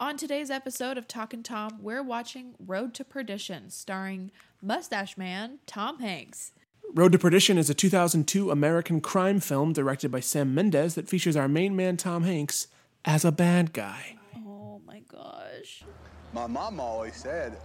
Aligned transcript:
On 0.00 0.16
today's 0.16 0.50
episode 0.50 0.96
of 0.96 1.06
Talkin' 1.06 1.42
Tom, 1.42 1.76
we're 1.82 2.02
watching 2.02 2.54
Road 2.58 2.94
to 2.94 3.04
Perdition, 3.04 3.68
starring 3.68 4.30
Mustache 4.62 5.18
Man 5.18 5.58
Tom 5.66 5.98
Hanks. 5.98 6.52
Road 6.94 7.12
to 7.12 7.18
Perdition 7.18 7.58
is 7.58 7.68
a 7.68 7.74
2002 7.74 8.50
American 8.50 9.02
crime 9.02 9.40
film 9.40 9.74
directed 9.74 10.10
by 10.10 10.20
Sam 10.20 10.54
Mendes 10.54 10.94
that 10.94 11.06
features 11.06 11.36
our 11.36 11.48
main 11.48 11.76
man 11.76 11.98
Tom 11.98 12.22
Hanks 12.22 12.68
as 13.04 13.26
a 13.26 13.30
bad 13.30 13.74
guy. 13.74 14.16
Oh 14.38 14.80
my 14.86 15.00
gosh. 15.00 15.82
My 16.32 16.46
mom 16.46 16.80
always 16.80 17.16
said 17.16 17.58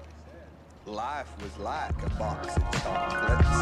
life 0.86 1.32
was 1.42 1.58
like 1.58 1.96
a 2.06 2.10
box 2.18 2.54
of 2.58 2.64
chocolates. 2.84 3.56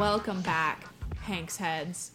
Welcome 0.00 0.40
back, 0.40 0.86
Hanks 1.24 1.58
Heads, 1.58 2.12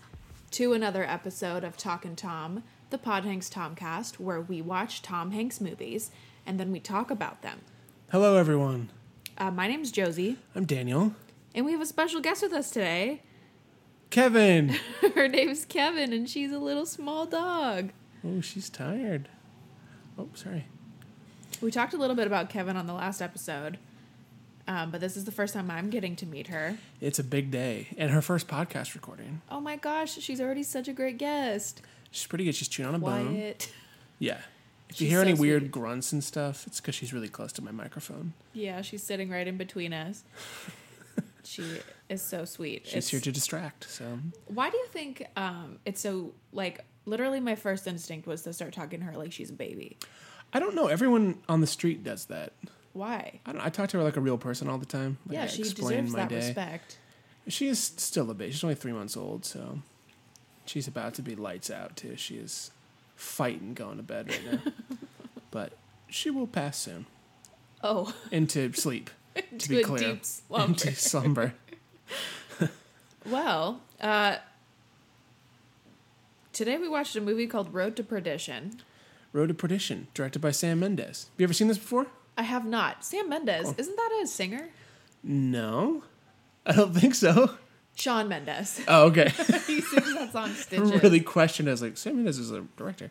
to 0.49 0.73
another 0.73 1.03
episode 1.03 1.63
of 1.63 1.77
Talkin' 1.77 2.16
Tom, 2.16 2.63
the 2.89 2.98
Pod 2.98 3.25
Hanks 3.25 3.48
Tomcast, 3.48 4.16
where 4.20 4.41
we 4.41 4.59
watch 4.59 5.03
Tom 5.03 5.30
Hanks 5.30 5.61
movies 5.61 6.09
and 6.48 6.59
then 6.59 6.71
we 6.71 6.80
talk 6.80 7.11
about 7.11 7.44
them. 7.44 7.61
Hello, 8.11 8.38
everyone. 8.38 8.89
Uh, 9.38 9.52
my 9.52 9.67
name's 9.67 9.91
Josie, 9.91 10.38
I'm 10.55 10.66
Daniel. 10.66 11.13
and 11.53 11.63
we 11.63 11.73
have 11.73 11.81
a 11.81 11.85
special 11.85 12.21
guest 12.21 12.41
with 12.41 12.53
us 12.53 12.71
today. 12.71 13.21
Kevin. 14.09 14.77
Her 15.14 15.27
name's 15.27 15.64
Kevin, 15.64 16.11
and 16.11 16.27
she's 16.27 16.52
a 16.52 16.58
little 16.59 16.88
small 16.88 17.27
dog. 17.27 17.92
oh, 18.25 18.42
she's 18.42 18.67
tired. 18.67 19.30
Oh, 20.17 20.30
sorry. 20.33 20.66
We 21.61 21.70
talked 21.70 21.94
a 21.94 21.97
little 21.97 22.16
bit 22.16 22.25
about 22.25 22.49
Kevin 22.49 22.77
on 22.77 22.88
the 22.88 22.94
last 22.94 23.22
episode, 23.22 23.77
um, 24.67 24.91
but 24.91 25.02
this 25.02 25.16
is 25.17 25.25
the 25.25 25.31
first 25.31 25.53
time 25.53 25.69
I'm 25.69 25.89
getting 25.89 26.16
to 26.17 26.25
meet 26.25 26.47
her. 26.47 26.77
It's 27.02 27.19
a 27.19 27.23
big 27.23 27.52
day 27.52 27.88
and 27.97 28.11
her 28.11 28.21
first 28.21 28.47
podcast 28.47 28.94
recording. 28.95 29.41
Oh 29.49 29.59
my 29.59 29.75
gosh, 29.75 30.13
she's 30.19 30.41
already 30.41 30.63
such 30.63 30.88
a 30.88 30.94
great 30.94 31.17
guest. 31.17 31.81
She's 32.11 32.27
pretty 32.27 32.45
good. 32.45 32.55
She's 32.55 32.67
chewing 32.67 32.89
on 32.89 32.95
a 32.95 32.99
bone. 32.99 33.27
Quiet. 33.33 33.71
Yeah. 34.19 34.38
If 34.89 34.97
She's 34.97 35.02
you 35.02 35.09
hear 35.09 35.21
any 35.21 35.36
so 35.36 35.41
weird 35.41 35.71
grunts 35.71 36.11
and 36.13 36.23
stuff, 36.23 36.66
it's 36.67 36.80
because 36.80 36.95
she's 36.95 37.11
really 37.13 37.27
close 37.27 37.52
to 37.53 37.61
my 37.63 37.71
microphone. 37.71 38.33
Yeah, 38.53 38.81
she's 38.81 39.03
sitting 39.03 39.30
right 39.30 39.47
in 39.47 39.58
between 39.58 39.93
us. 39.93 40.23
she 41.43 41.63
is 42.09 42.21
so 42.21 42.45
sweet. 42.45 42.83
She's 42.86 42.93
It's- 42.93 43.08
here 43.09 43.19
to 43.19 43.31
distract. 43.31 43.89
So 43.89 44.19
Why 44.47 44.69
do 44.69 44.77
you 44.77 44.86
think 44.88 45.25
um, 45.36 45.80
it's 45.86 46.02
so 46.02 46.33
like? 46.52 46.86
Literally, 47.08 47.39
my 47.39 47.53
first 47.53 47.86
instinct 47.86 48.25
was 48.25 48.41
to 48.43 48.53
start 48.53 48.73
talking 48.73 48.99
to 48.99 49.05
her 49.05 49.16
like 49.16 49.31
she's 49.31 49.52
a 49.52 49.53
baby. 49.53 49.97
I 50.53 50.59
don't 50.59 50.73
know. 50.73 50.88
Everyone 50.88 51.38
on 51.47 51.61
the 51.61 51.67
street 51.67 52.03
does 52.03 52.25
that. 52.25 52.53
Why? 52.96 53.42
I 53.46 53.52
don't. 53.52 53.62
I 53.62 53.70
talk 53.70 53.90
to 53.90 53.98
her 53.98 54.04
like 54.04 54.16
a 54.16 54.22
real 54.22 54.38
person 54.38 54.70
all 54.70 54.78
the 54.78 54.86
time. 54.86 55.18
Like, 55.28 55.36
yeah, 55.36 55.44
I 55.44 55.48
she 55.48 55.64
deserves 55.64 56.12
my 56.14 56.20
that 56.20 56.30
day. 56.30 56.36
respect. 56.38 56.98
She 57.48 57.68
is 57.68 57.78
still 57.80 58.32
a 58.32 58.34
baby. 58.34 58.52
She's 58.54 58.64
only 58.64 58.76
three 58.76 58.94
months 58.94 59.18
old, 59.18 59.44
so 59.46 59.80
she's 60.66 60.88
about 60.88 61.14
to 61.16 61.22
be 61.22 61.36
lights 61.36 61.70
out 61.70 61.98
too. 61.98 62.16
She 62.16 62.36
is 62.36 62.72
fighting 63.18 63.73
going 63.73 63.98
to 63.98 64.04
bed 64.04 64.30
right 64.30 64.52
now, 64.66 64.72
but 65.52 65.73
she 66.10 66.30
will 66.30 66.48
pass 66.48 66.78
soon 66.78 67.06
Oh, 67.84 68.14
into 68.32 68.72
sleep. 68.73 69.10
to 69.60 69.70
be 69.70 69.84
clear, 69.84 70.14
deep 70.14 70.26
slumber. 70.26 70.72
Into 70.72 70.96
slumber. 70.96 71.54
Well, 73.26 73.82
uh, 74.00 74.38
today 76.54 76.78
we 76.78 76.88
watched 76.88 77.16
a 77.16 77.22
movie 77.22 77.48
called 77.48 77.73
Road 77.73 77.96
to 77.98 78.04
Perdition. 78.04 78.82
Road 79.34 79.48
to 79.48 79.54
Perdition, 79.54 80.08
directed 80.14 80.39
by 80.39 80.52
Sam 80.52 80.80
Mendes. 80.80 81.26
Have 81.34 81.39
you 81.39 81.44
ever 81.45 81.54
seen 81.54 81.67
this 81.67 81.78
before? 81.78 82.08
I 82.38 82.44
have 82.44 82.66
not. 82.66 83.04
Sam 83.06 83.30
Mendes, 83.30 83.68
Oh. 83.68 83.76
isn't 83.78 83.96
that 83.96 84.20
a 84.23 84.28
singer? 84.28 84.70
No, 85.23 86.04
I 86.66 86.73
don't 86.73 86.94
think 86.94 87.16
so. 87.16 87.52
Shawn 87.96 88.28
Mendes. 88.28 88.82
Oh, 88.88 89.06
okay. 89.06 89.30
he 89.68 89.82
sings 89.82 90.14
that 90.14 90.32
song 90.34 90.50
I 90.50 90.54
Stitches. 90.54 91.02
really 91.04 91.22
questioned. 91.22 91.70
I 91.70 91.72
was 91.72 91.82
like, 91.82 91.98
Sam 91.98 92.18
Mendes 92.18 92.38
is 92.38 92.52
a 92.52 92.62
director. 92.78 93.10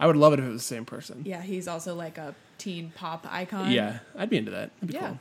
I 0.00 0.06
would 0.08 0.16
love 0.16 0.32
it 0.32 0.40
if 0.40 0.44
it 0.44 0.48
was 0.48 0.60
the 0.62 0.74
same 0.74 0.84
person. 0.84 1.22
Yeah, 1.24 1.40
he's 1.40 1.68
also 1.68 1.94
like 1.94 2.18
a 2.18 2.34
teen 2.58 2.92
pop 2.96 3.26
icon. 3.30 3.70
Yeah, 3.70 4.00
I'd 4.16 4.28
be 4.28 4.38
into 4.38 4.50
that. 4.50 4.70
That'd 4.80 4.88
be 4.88 4.94
Yeah. 4.94 5.08
cool. 5.08 5.18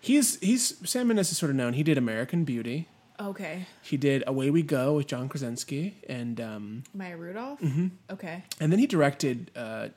He's 0.00 0.38
he's 0.40 0.74
Sam 0.88 1.08
Mendes 1.08 1.30
is 1.30 1.38
sort 1.38 1.50
of 1.50 1.56
known. 1.56 1.72
He 1.74 1.82
did 1.82 1.96
American 1.98 2.44
Beauty. 2.44 2.88
Okay. 3.20 3.66
He 3.82 3.96
did 3.96 4.22
Away 4.28 4.50
We 4.50 4.62
Go 4.62 4.94
with 4.94 5.08
John 5.08 5.28
Krasinski, 5.28 5.96
and 6.08 6.40
um, 6.40 6.84
Maya 6.94 7.16
Rudolph? 7.16 7.60
Mm-hmm. 7.60 7.88
Okay. 8.12 8.44
and 8.60 8.70
then 8.70 8.78
he 8.78 8.86
directed 8.86 9.50
uh, 9.56 9.88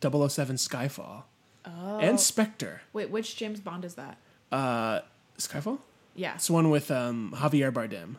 007 0.00 0.54
Skyfall 0.56 1.24
Oh. 1.68 1.98
and 1.98 2.18
Spectre. 2.18 2.82
Wait, 2.92 3.10
which 3.10 3.36
James 3.36 3.60
Bond 3.60 3.84
is 3.84 3.94
that? 3.94 4.16
Uh, 4.50 5.00
Skyfall? 5.38 5.78
Yeah. 6.14 6.34
It's 6.34 6.46
the 6.46 6.52
one 6.52 6.70
with 6.70 6.90
um, 6.90 7.32
Javier 7.36 7.72
Bardem. 7.72 8.16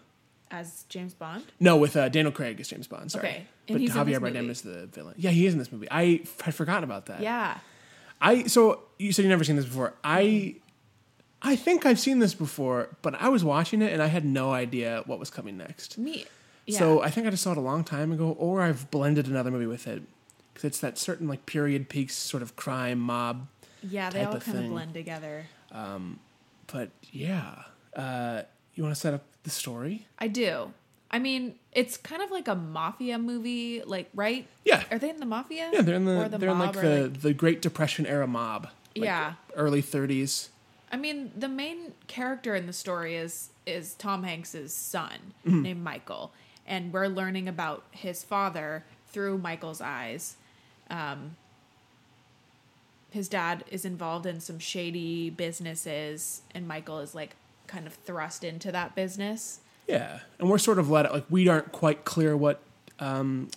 As 0.52 0.86
James 0.90 1.14
Bond? 1.14 1.44
No, 1.60 1.78
with 1.78 1.96
uh, 1.96 2.10
Daniel 2.10 2.32
Craig 2.32 2.60
as 2.60 2.68
James 2.68 2.88
Bond. 2.88 3.12
Sorry, 3.12 3.28
Okay. 3.28 3.48
And 3.68 3.86
but 3.86 3.96
Javier 4.08 4.20
Bardem 4.20 4.34
movie. 4.42 4.50
is 4.50 4.62
the 4.62 4.88
villain. 4.88 5.14
Yeah, 5.18 5.30
he 5.32 5.46
is 5.46 5.54
in 5.54 5.60
this 5.60 5.72
movie. 5.72 5.88
I 5.92 6.22
had 6.44 6.56
forgotten 6.56 6.84
about 6.84 7.06
that. 7.08 7.22
Yeah. 7.22 7.58
I 8.22 8.44
so 8.48 8.82
you 8.98 9.12
said 9.12 9.24
you've 9.24 9.30
never 9.30 9.44
seen 9.44 9.56
this 9.58 9.66
before. 9.66 9.94
I 10.04 10.56
I 11.42 11.56
think 11.56 11.86
I've 11.86 12.00
seen 12.00 12.20
this 12.20 12.34
before, 12.34 12.90
but 13.02 13.16
I 13.22 13.30
was 13.30 13.44
watching 13.44 13.82
it 13.82 13.94
and 13.94 14.02
I 14.02 14.08
had 14.08 14.26
no 14.26 14.52
idea 14.52 15.04
what 15.06 15.20
was 15.20 15.30
coming 15.30 15.56
next. 15.58 15.98
Me. 15.98 16.26
Yeah. 16.66 16.80
So 16.80 17.02
I 17.02 17.10
think 17.12 17.28
I 17.28 17.30
just 17.30 17.44
saw 17.44 17.52
it 17.52 17.58
a 17.58 17.62
long 17.62 17.84
time 17.84 18.12
ago, 18.12 18.36
or 18.38 18.62
I've 18.62 18.90
blended 18.92 19.28
another 19.28 19.52
movie 19.52 19.66
with 19.68 19.88
it 19.88 20.02
because 20.60 20.68
it's 20.68 20.80
that 20.80 20.98
certain 20.98 21.28
like 21.28 21.46
period 21.46 21.88
piece 21.88 22.14
sort 22.16 22.44
of 22.44 22.56
crime 22.58 23.00
mob. 23.00 23.48
yeah, 23.82 24.10
they 24.10 24.20
type 24.20 24.28
all 24.30 24.36
of 24.36 24.44
kind 24.44 24.58
of 24.58 24.64
thing. 24.66 24.72
blend 24.72 24.94
together. 24.94 25.46
But 26.68 26.90
yeah, 27.12 27.64
uh, 27.96 28.42
you 28.76 28.84
want 28.84 28.94
to 28.96 29.00
set 29.00 29.14
up 29.14 29.24
the 29.44 29.50
story? 29.50 30.06
I 30.20 30.28
do. 30.28 30.74
I 31.12 31.18
mean, 31.18 31.56
it's 31.72 31.98
kind 31.98 32.22
of 32.22 32.30
like 32.30 32.48
a 32.48 32.54
mafia 32.56 33.18
movie, 33.18 33.82
like 33.84 34.10
right? 34.14 34.46
Yeah. 34.66 34.84
Are 34.92 35.00
they 35.00 35.10
in 35.10 35.18
the 35.18 35.26
mafia? 35.26 35.70
Yeah, 35.74 35.82
they're 35.82 35.96
in 35.96 36.08
Or 36.08 36.30
the, 36.30 36.38
they're 36.38 36.50
in 36.50 36.60
like 36.60 36.74
the 36.74 37.12
the 37.22 37.34
Great 37.34 37.62
Depression 37.62 38.06
era 38.06 38.28
mob. 38.28 38.66
like, 38.96 39.06
Yeah. 39.06 39.34
early 39.56 39.82
30s. 39.82 40.50
I 40.92 40.98
mean, 40.98 41.32
the 41.36 41.48
main 41.50 41.94
character 42.08 42.56
in 42.56 42.68
the 42.68 42.74
story 42.74 43.16
is 43.16 43.50
is 43.66 43.94
Tom 43.96 44.24
Hanks's 44.24 44.74
son 44.74 45.34
Mm-hmm. 45.48 45.62
named 45.64 45.84
Michael, 45.84 46.32
and 46.68 46.94
we're 46.94 47.08
learning 47.08 47.48
about 47.48 47.84
his 47.92 48.24
father 48.24 48.84
through 49.08 49.40
Michael's 49.40 49.82
eyes. 49.82 50.36
Um, 50.90 51.36
his 53.12 53.28
dad 53.28 53.64
is 53.72 53.86
involved 53.86 54.26
in 54.26 54.40
some 54.40 54.60
shady 54.60 55.30
businesses, 55.30 56.42
and 56.54 56.68
Michael 56.68 57.00
is 57.00 57.16
like 57.16 57.36
kind 57.68 57.88
of 57.88 57.94
thrust 57.94 58.44
into 58.44 58.72
that 58.72 58.96
business. 58.96 59.60
Yeah, 59.88 60.20
and 60.38 60.50
we're 60.50 60.58
sort 60.60 60.78
of 60.80 60.90
let 60.90 61.12
like 61.12 61.26
we 61.30 61.48
aren't 61.48 61.72
quite 61.72 62.06
clear 62.06 62.38
what 62.38 62.60
um, 63.00 63.50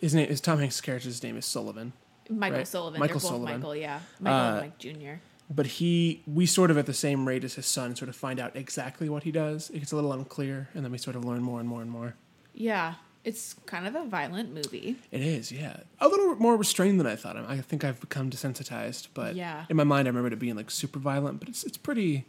his 0.00 0.14
name 0.14 0.28
is. 0.28 0.40
Tom 0.40 0.58
Hanks' 0.60 0.80
character's 0.80 1.20
name 1.22 1.36
is 1.36 1.44
Sullivan, 1.46 1.92
Michael 2.30 2.58
Right. 2.58 2.68
Sullivan. 2.68 3.00
Michael 3.00 3.18
They're 3.18 3.30
both 3.30 3.30
Sullivan. 3.38 3.60
Michael, 3.60 3.76
yeah. 3.76 4.00
Michael 4.20 4.38
Uh, 4.38 4.50
and 4.52 4.60
Mike 4.60 4.78
Jr. 4.78 5.14
but 5.50 5.66
he 5.66 6.22
we 6.32 6.46
sort 6.46 6.70
of 6.70 6.78
at 6.78 6.86
the 6.86 6.94
same 6.94 7.26
rate 7.26 7.42
as 7.42 7.54
his 7.54 7.66
son 7.66 7.96
sort 7.96 8.08
of 8.08 8.14
find 8.14 8.38
out 8.38 8.54
exactly 8.54 9.08
what 9.08 9.24
he 9.24 9.32
does. 9.32 9.70
It 9.70 9.80
gets 9.80 9.90
a 9.90 9.96
little 9.96 10.12
unclear, 10.12 10.68
and 10.74 10.84
then 10.84 10.92
we 10.92 10.98
sort 10.98 11.16
of 11.16 11.24
learn 11.24 11.42
more 11.42 11.58
and 11.58 11.68
more 11.68 11.82
and 11.82 11.90
more. 11.90 12.14
Yeah, 12.54 12.94
it's 13.28 13.54
kind 13.66 13.86
of 13.86 13.94
a 13.94 14.04
violent 14.06 14.54
movie. 14.54 14.96
It 15.10 15.20
is, 15.20 15.52
yeah, 15.52 15.80
a 16.00 16.08
little 16.08 16.34
more 16.36 16.56
restrained 16.56 16.98
than 16.98 17.06
I 17.06 17.14
thought. 17.16 17.36
I 17.36 17.58
think 17.60 17.84
I've 17.84 18.00
become 18.00 18.30
desensitized, 18.30 19.08
but 19.12 19.34
Yeah. 19.36 19.66
in 19.68 19.76
my 19.76 19.84
mind, 19.84 20.08
I 20.08 20.10
remember 20.10 20.32
it 20.32 20.38
being 20.38 20.56
like 20.56 20.70
super 20.70 20.98
violent. 20.98 21.38
But 21.40 21.48
it's 21.48 21.62
it's 21.64 21.76
pretty. 21.76 22.24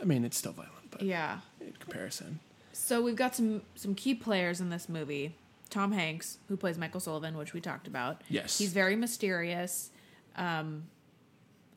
I 0.00 0.04
mean, 0.04 0.24
it's 0.24 0.36
still 0.36 0.52
violent, 0.52 0.90
but 0.90 1.02
Yeah. 1.02 1.40
in 1.60 1.72
comparison, 1.80 2.40
So 2.72 3.02
we've 3.02 3.16
got 3.16 3.34
some 3.34 3.62
some 3.74 3.94
key 3.94 4.14
players 4.14 4.60
in 4.60 4.68
this 4.70 4.88
movie. 4.88 5.34
Tom 5.70 5.92
Hanks, 5.92 6.38
who 6.48 6.56
plays 6.56 6.76
Michael 6.76 7.00
Sullivan, 7.00 7.36
which 7.38 7.52
we 7.54 7.60
talked 7.60 7.86
about. 7.86 8.22
Yes. 8.28 8.58
He's 8.58 8.72
very 8.72 8.96
mysterious. 8.96 9.90
Um, 10.36 10.84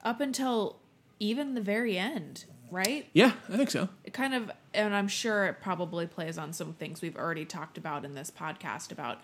up 0.03 0.19
until 0.19 0.77
even 1.19 1.53
the 1.53 1.61
very 1.61 1.97
end, 1.97 2.45
right? 2.73 3.07
yeah, 3.13 3.33
I 3.49 3.57
think 3.57 3.71
so. 3.71 3.87
It 4.03 4.13
kind 4.13 4.33
of, 4.33 4.51
and 4.73 4.93
I'm 4.95 5.07
sure 5.07 5.45
it 5.45 5.61
probably 5.61 6.07
plays 6.07 6.37
on 6.37 6.51
some 6.53 6.73
things 6.73 7.01
we've 7.01 7.15
already 7.15 7.45
talked 7.45 7.77
about 7.77 8.03
in 8.03 8.15
this 8.15 8.29
podcast 8.31 8.91
about 8.91 9.19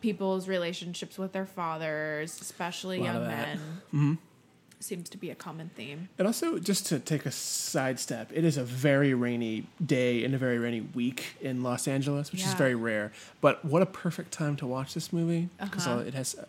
people's 0.00 0.48
relationships 0.48 1.16
with 1.18 1.32
their 1.32 1.46
fathers, 1.46 2.40
especially 2.40 3.02
young 3.02 3.26
men. 3.26 4.18
Seems 4.80 5.08
to 5.10 5.16
be 5.16 5.30
a 5.30 5.36
common 5.36 5.70
theme. 5.76 6.08
And 6.18 6.26
also, 6.26 6.58
just 6.58 6.86
to 6.86 6.98
take 6.98 7.24
a 7.24 7.30
sidestep, 7.30 8.32
it 8.34 8.42
is 8.44 8.56
a 8.56 8.64
very 8.64 9.14
rainy 9.14 9.68
day 9.84 10.24
and 10.24 10.34
a 10.34 10.38
very 10.38 10.58
rainy 10.58 10.80
week 10.80 11.36
in 11.40 11.62
Los 11.62 11.86
Angeles, 11.86 12.32
which 12.32 12.44
is 12.44 12.52
very 12.54 12.74
rare. 12.74 13.12
But 13.40 13.64
what 13.64 13.80
a 13.82 13.86
perfect 13.86 14.32
time 14.32 14.56
to 14.56 14.66
watch 14.66 14.92
this 14.94 15.12
movie 15.12 15.50
because 15.60 15.86
Uh-huh. 15.86 16.00
it 16.00 16.14
has 16.14 16.34
a, 16.34 16.48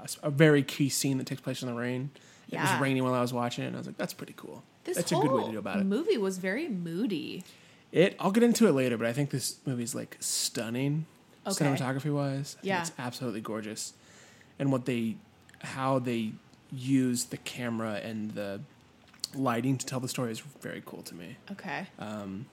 a- 0.00 0.28
a 0.28 0.30
very 0.30 0.62
key 0.62 0.88
scene 0.88 1.18
that 1.18 1.26
takes 1.26 1.40
place 1.40 1.62
in 1.62 1.68
the 1.68 1.74
rain. 1.74 2.10
It 2.46 2.54
Yeah. 2.54 2.70
was 2.72 2.80
raining 2.80 3.02
while 3.02 3.14
I 3.14 3.20
was 3.22 3.32
watching 3.32 3.64
it, 3.64 3.68
and 3.68 3.76
I 3.76 3.80
was 3.80 3.88
like, 3.88 3.96
"That's 3.96 4.14
pretty 4.14 4.34
cool." 4.36 4.62
This 4.84 4.96
That's 4.96 5.12
a 5.12 5.16
good 5.16 5.30
way 5.32 5.44
to 5.46 5.52
go 5.52 5.58
about 5.58 5.78
it. 5.80 5.84
movie 5.86 6.18
was 6.18 6.38
very 6.38 6.68
moody. 6.68 7.42
It. 7.92 8.16
I'll 8.20 8.30
get 8.32 8.42
into 8.42 8.66
it 8.68 8.72
later, 8.72 8.96
but 8.98 9.06
I 9.06 9.12
think 9.12 9.30
this 9.30 9.56
movie's 9.66 9.94
like 9.94 10.16
stunning, 10.20 11.06
Okay. 11.46 11.64
cinematography 11.64 12.12
wise. 12.14 12.56
Yeah. 12.62 12.80
it's 12.80 12.92
absolutely 12.98 13.40
gorgeous, 13.40 13.92
and 14.58 14.70
what 14.72 14.84
they, 14.84 15.16
how 15.60 15.98
they 16.00 16.32
use 16.72 17.26
the 17.26 17.36
camera 17.38 17.94
and 18.02 18.32
the 18.32 18.60
lighting 19.34 19.78
to 19.78 19.86
tell 19.86 20.00
the 20.00 20.08
story 20.08 20.32
is 20.32 20.40
very 20.60 20.82
cool 20.84 21.02
to 21.02 21.14
me. 21.14 21.36
Okay. 21.52 21.86
Um, 21.98 22.46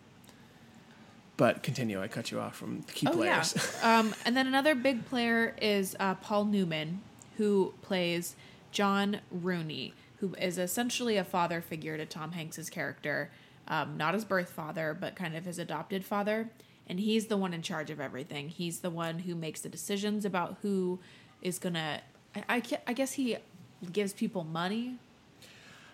But 1.37 1.63
continue. 1.63 2.01
I 2.01 2.07
cut 2.07 2.31
you 2.31 2.39
off 2.39 2.55
from 2.55 2.81
the 2.81 2.91
key 2.93 3.07
oh 3.07 3.13
players. 3.13 3.55
yeah. 3.81 3.99
um, 3.99 4.13
and 4.25 4.35
then 4.37 4.45
another 4.47 4.75
big 4.75 5.05
player 5.05 5.55
is 5.61 5.95
uh, 5.99 6.15
Paul 6.15 6.45
Newman, 6.45 7.01
who 7.37 7.73
plays 7.81 8.35
John 8.71 9.21
Rooney, 9.31 9.93
who 10.21 10.33
is 10.35 10.57
essentially 10.57 11.17
a 11.17 11.23
father 11.23 11.59
figure 11.61 11.97
to 11.97 12.05
Tom 12.05 12.31
Hanks's 12.31 12.69
character, 12.69 13.29
um, 13.67 13.97
not 13.97 14.13
his 14.13 14.23
birth 14.23 14.49
father, 14.51 14.95
but 14.97 15.15
kind 15.15 15.35
of 15.35 15.45
his 15.45 15.59
adopted 15.59 16.05
father. 16.05 16.49
And 16.87 16.99
he's 16.99 17.25
the 17.27 17.37
one 17.37 17.53
in 17.53 17.61
charge 17.61 17.89
of 17.89 17.99
everything. 17.99 18.49
He's 18.49 18.79
the 18.79 18.89
one 18.89 19.19
who 19.19 19.33
makes 19.35 19.61
the 19.61 19.69
decisions 19.69 20.23
about 20.25 20.57
who 20.61 20.99
is 21.41 21.57
gonna. 21.59 22.01
I, 22.35 22.43
I, 22.57 22.61
I 22.87 22.93
guess 22.93 23.13
he 23.13 23.37
gives 23.91 24.13
people 24.13 24.43
money. 24.43 24.95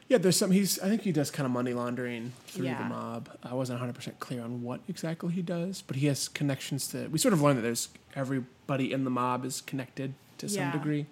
Yeah, 0.10 0.18
there's 0.18 0.38
some. 0.38 0.52
He's. 0.52 0.80
I 0.80 0.88
think 0.90 1.02
he 1.02 1.12
does 1.12 1.30
kind 1.32 1.46
of 1.46 1.52
money 1.52 1.74
laundering 1.74 2.32
through 2.48 2.66
Yeah. 2.66 2.80
the 2.84 2.86
mob. 2.90 3.30
I 3.44 3.54
wasn't 3.54 3.80
100 3.80 3.94
percent 3.94 4.20
clear 4.20 4.42
on 4.44 4.62
what 4.64 4.80
exactly 4.90 5.34
he 5.34 5.42
does, 5.42 5.82
but 5.82 5.98
he 5.98 6.08
has 6.08 6.28
connections 6.28 6.88
to. 6.90 7.08
We 7.08 7.18
sort 7.20 7.34
of 7.34 7.42
learned 7.42 7.60
that 7.60 7.64
there's 7.64 7.90
everybody 8.16 8.92
in 8.92 9.04
the 9.04 9.10
mob 9.10 9.46
is 9.46 9.62
connected 9.62 10.14
to 10.40 10.50
some 10.50 10.62
Yeah. 10.64 10.72
degree. 10.72 11.06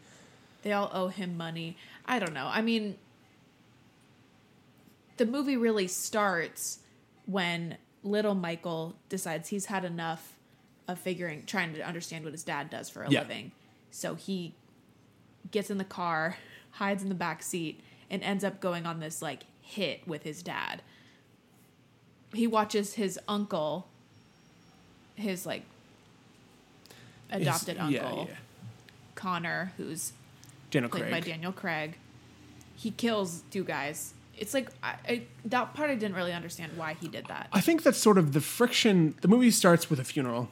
They 0.64 0.72
all 0.74 0.90
owe 0.94 1.10
him 1.10 1.38
money. 1.38 1.78
I 2.08 2.18
don't 2.18 2.34
know. 2.34 2.48
I 2.48 2.62
mean, 2.64 2.96
the 5.18 5.26
movie 5.26 5.58
really 5.58 5.88
starts 5.88 6.80
when 7.26 7.78
little 8.04 8.36
Michael 8.36 8.96
decides 9.10 9.50
he's 9.50 9.66
had 9.66 9.84
enough 9.86 10.34
of 10.88 11.00
figuring, 11.00 11.44
trying 11.46 11.74
to 11.74 11.82
understand 11.82 12.24
what 12.24 12.34
his 12.34 12.44
dad 12.44 12.70
does 12.70 12.90
for 12.90 13.04
a 13.04 13.10
Yeah. 13.10 13.22
living. 13.22 13.52
So 13.92 14.16
he 14.16 14.54
gets 15.52 15.70
in 15.72 15.78
the 15.78 15.84
car, 15.86 16.38
hides 16.72 17.02
in 17.02 17.10
the 17.10 17.16
back 17.16 17.42
seat, 17.42 17.82
and 18.10 18.22
ends 18.24 18.44
up 18.44 18.60
going 18.60 18.86
on 18.86 19.00
this 19.00 19.22
like 19.22 19.44
hit 19.62 20.08
with 20.08 20.24
his 20.24 20.44
dad. 20.44 20.82
He 22.34 22.46
watches 22.46 22.96
his 22.96 23.18
uncle, 23.28 23.88
his 25.16 25.46
like 25.46 25.64
His- 27.32 27.42
adopted 27.44 27.78
uncle, 27.78 27.94
Yeah, 28.28 28.34
yeah. 28.34 28.38
Connor, 29.16 29.72
who's 29.78 30.12
Daniel 30.70 30.90
played 30.90 31.04
Craig. 31.04 31.12
by 31.12 31.20
Daniel 31.22 31.52
Craig. 31.54 31.98
He 32.76 32.92
kills 32.92 33.44
two 33.50 33.64
guys. 33.64 34.14
It's 34.38 34.54
like 34.54 34.70
I, 34.84 34.96
I, 35.08 35.22
that 35.46 35.74
part 35.74 35.90
I 35.90 35.96
didn't 35.96 36.16
really 36.16 36.34
understand 36.34 36.74
why 36.76 36.96
he 37.00 37.08
did 37.08 37.26
that. 37.28 37.48
I 37.54 37.62
think 37.62 37.84
that's 37.84 37.98
sort 37.98 38.18
of 38.18 38.34
the 38.34 38.42
friction. 38.42 39.16
The 39.22 39.28
movie 39.28 39.52
starts 39.52 39.90
with 39.90 40.00
a 40.00 40.04
funeral 40.04 40.50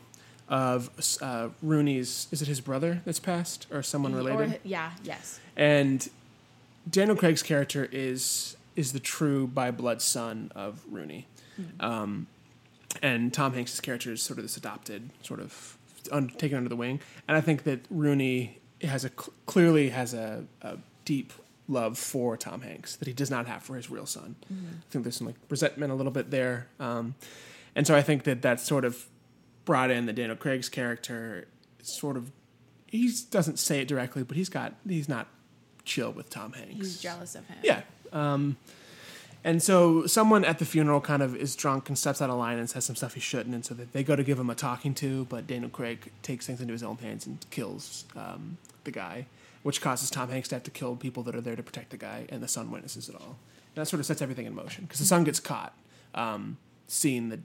of 0.49 0.89
uh, 1.21 1.49
Rooney's. 1.61 2.27
Is 2.31 2.41
it 2.41 2.47
his 2.47 2.61
brother 2.61 3.01
that's 3.05 3.19
passed 3.19 3.67
or 3.71 3.83
someone 3.83 4.15
related? 4.15 4.53
Or, 4.53 4.59
yeah, 4.63 4.91
yes. 5.03 5.39
and 5.55 6.07
Daniel 6.89 7.15
Craig's 7.15 7.43
character 7.43 7.87
is 7.91 8.55
is 8.75 8.93
the 8.93 8.99
true 8.99 9.47
by 9.47 9.71
blood 9.71 10.01
son 10.01 10.51
of 10.55 10.81
Rooney, 10.89 11.27
um, 11.79 12.27
and 13.01 13.33
Tom 13.33 13.53
Hanks's 13.53 13.79
character 13.79 14.11
is 14.11 14.21
sort 14.21 14.39
of 14.39 14.43
this 14.43 14.57
adopted, 14.57 15.09
sort 15.21 15.39
of 15.39 15.77
un, 16.11 16.29
taken 16.29 16.57
under 16.57 16.69
the 16.69 16.75
wing. 16.75 16.99
And 17.27 17.37
I 17.37 17.41
think 17.41 17.63
that 17.63 17.81
Rooney 17.89 18.59
has 18.81 19.05
a 19.05 19.09
cl- 19.09 19.33
clearly 19.45 19.89
has 19.89 20.13
a, 20.13 20.45
a 20.61 20.77
deep 21.05 21.31
love 21.67 21.97
for 21.97 22.35
Tom 22.37 22.61
Hanks 22.61 22.95
that 22.97 23.07
he 23.07 23.13
does 23.13 23.31
not 23.31 23.47
have 23.47 23.63
for 23.63 23.75
his 23.75 23.89
real 23.89 24.05
son. 24.05 24.35
I 24.49 24.91
think 24.91 25.03
there's 25.03 25.17
some 25.17 25.27
like 25.27 25.37
resentment 25.49 25.91
a 25.91 25.95
little 25.95 26.11
bit 26.11 26.31
there, 26.31 26.67
um, 26.79 27.15
and 27.75 27.87
so 27.87 27.95
I 27.95 28.01
think 28.01 28.23
that 28.23 28.41
that's 28.41 28.63
sort 28.63 28.85
of 28.85 29.05
brought 29.65 29.91
in 29.91 30.05
the 30.05 30.13
Daniel 30.13 30.35
Craig's 30.35 30.69
character 30.69 31.47
sort 31.81 32.17
of 32.17 32.31
he 32.87 33.11
doesn't 33.31 33.57
say 33.57 33.81
it 33.81 33.87
directly, 33.87 34.23
but 34.23 34.37
he's 34.37 34.49
got 34.49 34.73
he's 34.87 35.09
not 35.09 35.27
chill 35.83 36.11
with 36.11 36.29
Tom 36.29 36.53
Hanks. 36.53 36.75
He's 36.75 37.01
jealous 37.01 37.35
of 37.35 37.47
him. 37.47 37.57
Yeah. 37.63 37.81
Um, 38.11 38.57
and 39.43 39.61
so 39.61 40.05
someone 40.05 40.45
at 40.45 40.59
the 40.59 40.65
funeral 40.65 41.01
kind 41.01 41.21
of 41.21 41.35
is 41.35 41.55
drunk 41.55 41.89
and 41.89 41.97
steps 41.97 42.21
out 42.21 42.29
of 42.29 42.37
line 42.37 42.59
and 42.59 42.69
says 42.69 42.85
some 42.85 42.95
stuff 42.95 43.15
he 43.15 43.19
shouldn't, 43.19 43.53
and 43.53 43.65
so 43.65 43.73
that 43.73 43.91
they 43.91 44.03
go 44.03 44.15
to 44.15 44.23
give 44.23 44.39
him 44.39 44.49
a 44.49 44.55
talking 44.55 44.93
to, 44.95 45.25
but 45.25 45.47
Daniel 45.47 45.69
Craig 45.69 46.11
takes 46.21 46.45
things 46.45 46.61
into 46.61 46.71
his 46.71 46.83
own 46.83 46.97
hands 46.97 47.25
and 47.25 47.43
kills 47.49 48.05
um, 48.15 48.57
the 48.83 48.91
guy, 48.91 49.25
which 49.63 49.81
causes 49.81 50.09
Tom 50.09 50.29
Hanks 50.29 50.47
to 50.49 50.55
have 50.55 50.63
to 50.63 50.71
kill 50.71 50.95
people 50.95 51.23
that 51.23 51.35
are 51.35 51.41
there 51.41 51.55
to 51.55 51.63
protect 51.63 51.89
the 51.89 51.97
guy, 51.97 52.25
and 52.29 52.43
the 52.43 52.47
son 52.47 52.69
witnesses 52.71 53.09
it 53.09 53.15
all. 53.15 53.37
And 53.75 53.81
that 53.81 53.87
sort 53.87 53.99
of 53.99 54.05
sets 54.05 54.21
everything 54.21 54.45
in 54.45 54.53
motion 54.53 54.83
because 54.85 54.99
the 54.99 55.05
son 55.05 55.23
gets 55.23 55.39
caught 55.39 55.73
um, 56.13 56.57
seeing 56.87 57.29
the 57.29 57.39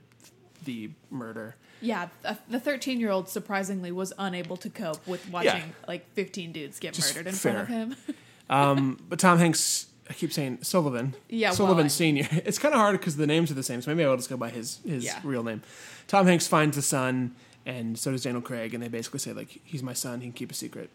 the 0.65 0.91
murder. 1.09 1.55
Yeah, 1.81 2.09
the 2.49 2.59
13 2.59 2.99
year 2.99 3.09
old 3.09 3.29
surprisingly 3.29 3.91
was 3.93 4.11
unable 4.17 4.57
to 4.57 4.69
cope 4.69 5.05
with 5.07 5.29
watching 5.29 5.73
like 5.87 6.05
15 6.13 6.51
dudes 6.51 6.77
get 6.79 6.93
Just 6.93 7.15
murdered 7.15 7.29
in 7.29 7.35
front 7.35 7.57
of 7.57 7.67
him. 7.67 7.95
Um, 8.51 8.99
but 9.07 9.19
Tom 9.19 9.37
Hanks, 9.37 9.85
I 10.09 10.13
keep 10.13 10.33
saying 10.33 10.63
Sullivan. 10.63 11.13
Yeah, 11.29 11.49
well, 11.49 11.55
Sullivan 11.57 11.85
I- 11.85 11.89
Senior. 11.89 12.27
It's 12.45 12.57
kind 12.57 12.73
of 12.73 12.79
hard 12.79 12.99
because 12.99 13.15
the 13.15 13.27
names 13.27 13.51
are 13.51 13.53
the 13.53 13.61
same, 13.61 13.79
so 13.83 13.93
maybe 13.93 14.03
I'll 14.07 14.15
just 14.17 14.27
go 14.29 14.37
by 14.37 14.49
his 14.49 14.79
his 14.83 15.03
Yeah. 15.05 15.19
real 15.23 15.43
name. 15.43 15.61
Tom 16.07 16.25
Hanks 16.25 16.47
finds 16.47 16.75
the 16.75 16.81
son, 16.81 17.35
and 17.65 17.95
so 17.95 18.11
does 18.11 18.23
Daniel 18.23 18.41
Craig, 18.41 18.73
and 18.73 18.81
they 18.81 18.87
basically 18.87 19.19
say 19.19 19.33
like 19.33 19.61
he's 19.63 19.83
my 19.83 19.93
son, 19.93 20.21
he 20.21 20.25
can 20.27 20.33
keep 20.33 20.51
a 20.51 20.55
secret, 20.55 20.89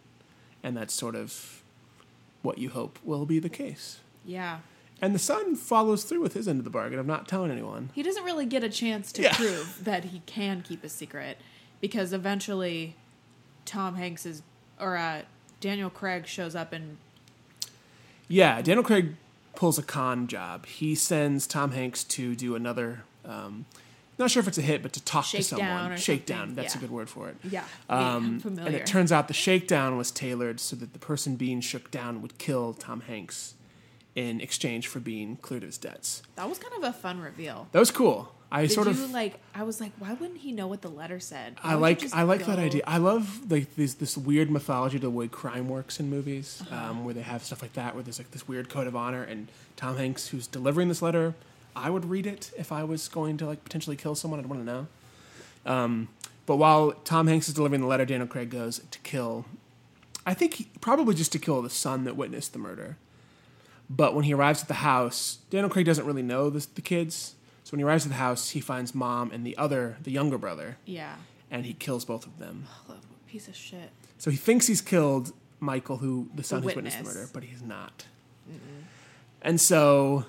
and 0.64 0.76
that's 0.76 0.92
sort 0.92 1.14
of 1.14 1.62
what 2.42 2.58
you 2.58 2.70
hope 2.70 2.98
will 3.04 3.24
be 3.26 3.38
the 3.38 3.48
case. 3.48 3.98
yeah. 4.26 4.58
And 5.02 5.14
the 5.14 5.18
son 5.18 5.54
follows 5.56 6.04
through 6.04 6.20
with 6.22 6.32
his 6.34 6.48
end 6.48 6.58
of 6.60 6.64
the 6.64 6.70
bargain 6.70 6.98
of 6.98 7.06
not 7.06 7.28
telling 7.28 7.50
anyone. 7.50 7.90
He 7.94 8.02
doesn't 8.02 8.24
really 8.24 8.46
get 8.46 8.64
a 8.64 8.68
chance 8.70 9.12
to 9.12 9.22
Yeah. 9.22 9.34
prove 9.34 9.80
that 9.84 10.04
he 10.06 10.22
can 10.24 10.62
keep 10.62 10.82
a 10.82 10.88
secret 10.88 11.36
because 11.80 12.12
eventually 12.12 12.96
Tom 13.66 13.96
Hanks 13.96 14.24
is, 14.24 14.42
or 14.80 14.96
uh, 14.96 15.22
Daniel 15.60 15.90
Craig 15.90 16.26
shows 16.26 16.54
up 16.54 16.72
and 16.72 16.96
Yeah, 18.28 18.62
Daniel 18.62 18.84
Craig 18.84 19.16
pulls 19.56 19.78
a 19.78 19.82
con 19.82 20.26
job. 20.26 20.64
He 20.66 20.94
sends 20.94 21.46
Tom 21.46 21.72
Hanks 21.72 22.04
to 22.04 22.34
do 22.34 22.54
another. 22.54 23.02
Um, 23.24 23.66
not 24.18 24.30
sure 24.30 24.40
if 24.40 24.48
it's 24.48 24.58
a 24.58 24.62
hit, 24.62 24.82
but 24.82 24.92
to 24.94 25.02
talk 25.02 25.24
to 25.26 25.42
Shakedown 25.42 25.78
someone. 25.80 25.98
shakedown. 25.98 26.54
That's 26.54 26.74
yeah. 26.74 26.78
a 26.78 26.80
good 26.82 26.90
word 26.90 27.08
for 27.08 27.28
it. 27.28 27.36
yeah, 27.44 27.64
Um, 27.88 28.40
familiar. 28.40 28.66
and 28.68 28.74
it 28.76 28.86
turns 28.86 29.10
out 29.12 29.28
the 29.28 29.34
shakedown 29.34 29.96
was 29.96 30.10
tailored 30.10 30.60
so 30.60 30.76
that 30.76 30.92
the 30.92 30.98
person 30.98 31.36
being 31.36 31.60
shook 31.60 31.90
down 31.90 32.22
would 32.22 32.38
kill 32.38 32.74
Tom 32.74 33.00
Hanks 33.02 33.54
in 34.14 34.40
exchange 34.40 34.86
for 34.86 35.00
being 35.00 35.36
cleared 35.36 35.64
of 35.64 35.68
his 35.68 35.78
debts. 35.78 36.22
that 36.36 36.48
was 36.48 36.58
kind 36.58 36.72
of 36.76 36.84
a 36.84 36.92
fun 36.92 37.20
reveal. 37.20 37.66
That 37.72 37.80
was 37.80 37.90
cool. 37.90 38.32
I 38.52 38.62
Did 38.66 38.70
sort 38.72 38.86
you 38.86 38.92
of 38.92 39.10
like? 39.10 39.40
I 39.52 39.64
was 39.64 39.80
like, 39.80 39.90
why 39.98 40.12
wouldn't 40.12 40.38
he 40.38 40.52
know 40.52 40.68
what 40.68 40.80
the 40.80 40.88
letter 40.90 41.18
said? 41.18 41.56
Why 41.60 41.72
I 41.72 41.74
like 41.74 42.14
I 42.14 42.22
like 42.22 42.46
that 42.46 42.60
idea. 42.60 42.82
I 42.86 42.98
love 42.98 43.50
like 43.50 43.74
this 43.74 43.94
this 43.94 44.16
weird 44.16 44.48
mythology 44.48 44.96
to 45.00 45.06
the 45.06 45.10
way 45.10 45.26
crime 45.26 45.68
works 45.68 45.98
in 45.98 46.08
movies, 46.08 46.62
Uh-huh. 46.70 46.90
um, 46.90 47.04
where 47.04 47.14
they 47.14 47.22
have 47.22 47.42
stuff 47.42 47.62
like 47.62 47.72
that, 47.72 47.94
where 47.94 48.04
there's 48.04 48.18
like 48.20 48.30
this 48.30 48.46
weird 48.46 48.68
code 48.68 48.86
of 48.86 48.94
honor. 48.94 49.24
And 49.24 49.48
Tom 49.74 49.96
Hanks, 49.96 50.28
who's 50.28 50.46
delivering 50.46 50.86
this 50.86 51.02
letter, 51.02 51.34
I 51.76 51.90
would 51.90 52.04
read 52.04 52.26
it 52.26 52.52
if 52.56 52.72
I 52.72 52.84
was 52.84 53.08
going 53.08 53.36
to 53.38 53.46
like 53.46 53.64
potentially 53.64 53.96
kill 53.96 54.14
someone. 54.14 54.40
I'd 54.40 54.46
want 54.46 54.60
to 54.62 54.66
know. 54.66 54.86
Um, 55.66 56.08
but 56.46 56.56
while 56.56 56.92
Tom 56.92 57.26
Hanks 57.26 57.48
is 57.48 57.54
delivering 57.54 57.80
the 57.80 57.86
letter, 57.86 58.04
Daniel 58.04 58.26
Craig 58.26 58.50
goes 58.50 58.80
to 58.90 58.98
kill. 59.00 59.46
I 60.26 60.34
think 60.34 60.54
he, 60.54 60.68
probably 60.80 61.14
just 61.14 61.32
to 61.32 61.38
kill 61.38 61.62
the 61.62 61.70
son 61.70 62.04
that 62.04 62.16
witnessed 62.16 62.52
the 62.52 62.58
murder. 62.58 62.96
But 63.90 64.14
when 64.14 64.24
he 64.24 64.34
arrives 64.34 64.62
at 64.62 64.68
the 64.68 64.74
house, 64.74 65.38
Daniel 65.50 65.68
Craig 65.68 65.86
doesn't 65.86 66.06
really 66.06 66.22
know 66.22 66.48
this, 66.50 66.66
the 66.66 66.80
kids. 66.80 67.34
So 67.64 67.72
when 67.72 67.78
he 67.78 67.84
arrives 67.84 68.04
at 68.04 68.10
the 68.10 68.18
house, 68.18 68.50
he 68.50 68.60
finds 68.60 68.94
mom 68.94 69.30
and 69.30 69.46
the 69.46 69.56
other, 69.56 69.96
the 70.02 70.10
younger 70.10 70.38
brother, 70.38 70.76
Yeah, 70.84 71.16
and 71.50 71.64
he 71.66 71.72
kills 71.72 72.04
both 72.04 72.26
of 72.26 72.38
them. 72.38 72.66
Ugh, 72.88 72.96
piece 73.26 73.48
of 73.48 73.56
shit. 73.56 73.90
So 74.18 74.30
he 74.30 74.36
thinks 74.36 74.66
he's 74.66 74.80
killed 74.80 75.32
Michael, 75.60 75.98
who 75.98 76.28
the 76.34 76.42
son 76.42 76.62
who's 76.62 76.74
witnessed 76.74 76.98
the 76.98 77.04
murder, 77.04 77.28
but 77.32 77.42
he's 77.42 77.62
not. 77.62 78.06
And 79.42 79.60
so 79.60 80.24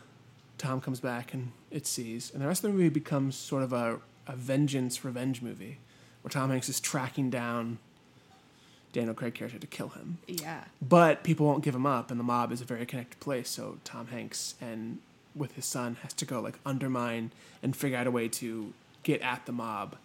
Tom 0.58 0.80
comes 0.82 1.00
back 1.00 1.34
and 1.34 1.52
it 1.72 1.86
sees, 1.86 2.32
and 2.34 2.42
the 2.42 2.48
rest 2.48 2.64
of 2.64 2.72
the 2.72 2.78
movie 2.78 2.90
becomes 2.90 3.36
sort 3.36 3.64
of 3.64 3.74
a, 3.74 4.00
a 4.28 4.36
vengeance 4.36 5.04
revenge 5.04 5.42
movie, 5.42 5.80
where 6.22 6.30
Tom 6.30 6.50
Hanks 6.50 6.70
is 6.70 6.80
tracking 6.80 7.30
down 7.30 7.78
Daniel 8.94 9.14
Craig 9.14 9.34
character 9.34 9.60
to 9.60 9.68
kill 9.68 9.90
him. 9.90 10.20
Yeah, 10.28 10.64
But 10.82 11.24
people 11.24 11.46
won't 11.46 11.64
give 11.64 11.76
him 11.76 11.86
up, 11.86 12.10
and 12.12 12.20
the 12.20 12.24
mob 12.24 12.52
is 12.54 12.62
a 12.62 12.66
very 12.66 12.86
connected 12.86 13.20
place. 13.20 13.50
So 13.50 13.78
Tom 13.84 14.08
Hanks 14.08 14.56
and 14.62 15.00
with 15.36 15.54
his 15.56 15.66
son 15.66 15.98
has 16.02 16.14
to 16.14 16.26
go 16.26 16.40
like 16.40 16.58
undermine 16.66 17.32
and 17.62 17.76
figure 17.76 17.98
out 17.98 18.08
a 18.08 18.12
way 18.12 18.30
to 18.30 18.72
get 19.04 19.22
at 19.22 19.46
the 19.46 19.52
mob, 19.52 19.98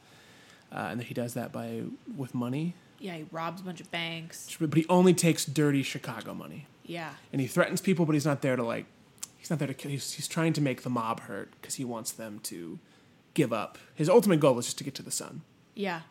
uh, 0.73 0.89
and 0.91 0.99
that 1.01 1.05
he 1.07 1.15
does 1.15 1.35
that 1.35 1.53
by 1.53 1.83
with 2.17 2.35
money. 2.35 2.75
yeah. 2.99 3.15
He 3.15 3.27
robs 3.31 3.61
a 3.61 3.65
bunch 3.65 3.81
of 3.81 3.91
banks. 3.93 4.57
But 4.61 4.75
he 4.75 4.85
only 4.89 5.15
takes 5.15 5.45
dirty 5.45 5.85
Chicago 5.85 6.35
money, 6.35 6.67
Yeah, 6.85 7.13
and 7.33 7.41
he 7.41 7.47
threatens 7.47 7.81
people, 7.81 8.05
but 8.07 8.15
he's 8.15 8.27
not 8.27 8.43
there 8.43 8.57
to 8.57 8.65
like. 8.65 8.87
He's 9.41 9.51
not 9.51 9.59
there 9.59 9.67
to 9.69 9.75
kill. 9.75 9.91
He's, 9.91 10.13
he's 10.13 10.29
trying 10.29 10.53
to 10.53 10.61
make 10.61 10.83
the 10.83 10.91
mob 10.91 11.21
hurt 11.23 11.51
because 11.61 11.75
he 11.75 11.85
wants 11.85 12.13
them 12.13 12.39
to 12.45 12.79
give 13.35 13.53
up. 13.53 13.79
His 13.95 14.09
ultimate 14.09 14.39
goal 14.39 14.57
is 14.61 14.67
just 14.67 14.79
to 14.79 14.85
get 14.85 14.95
to 14.97 15.03
the 15.03 15.11
son. 15.11 15.41
yeah, 15.75 16.03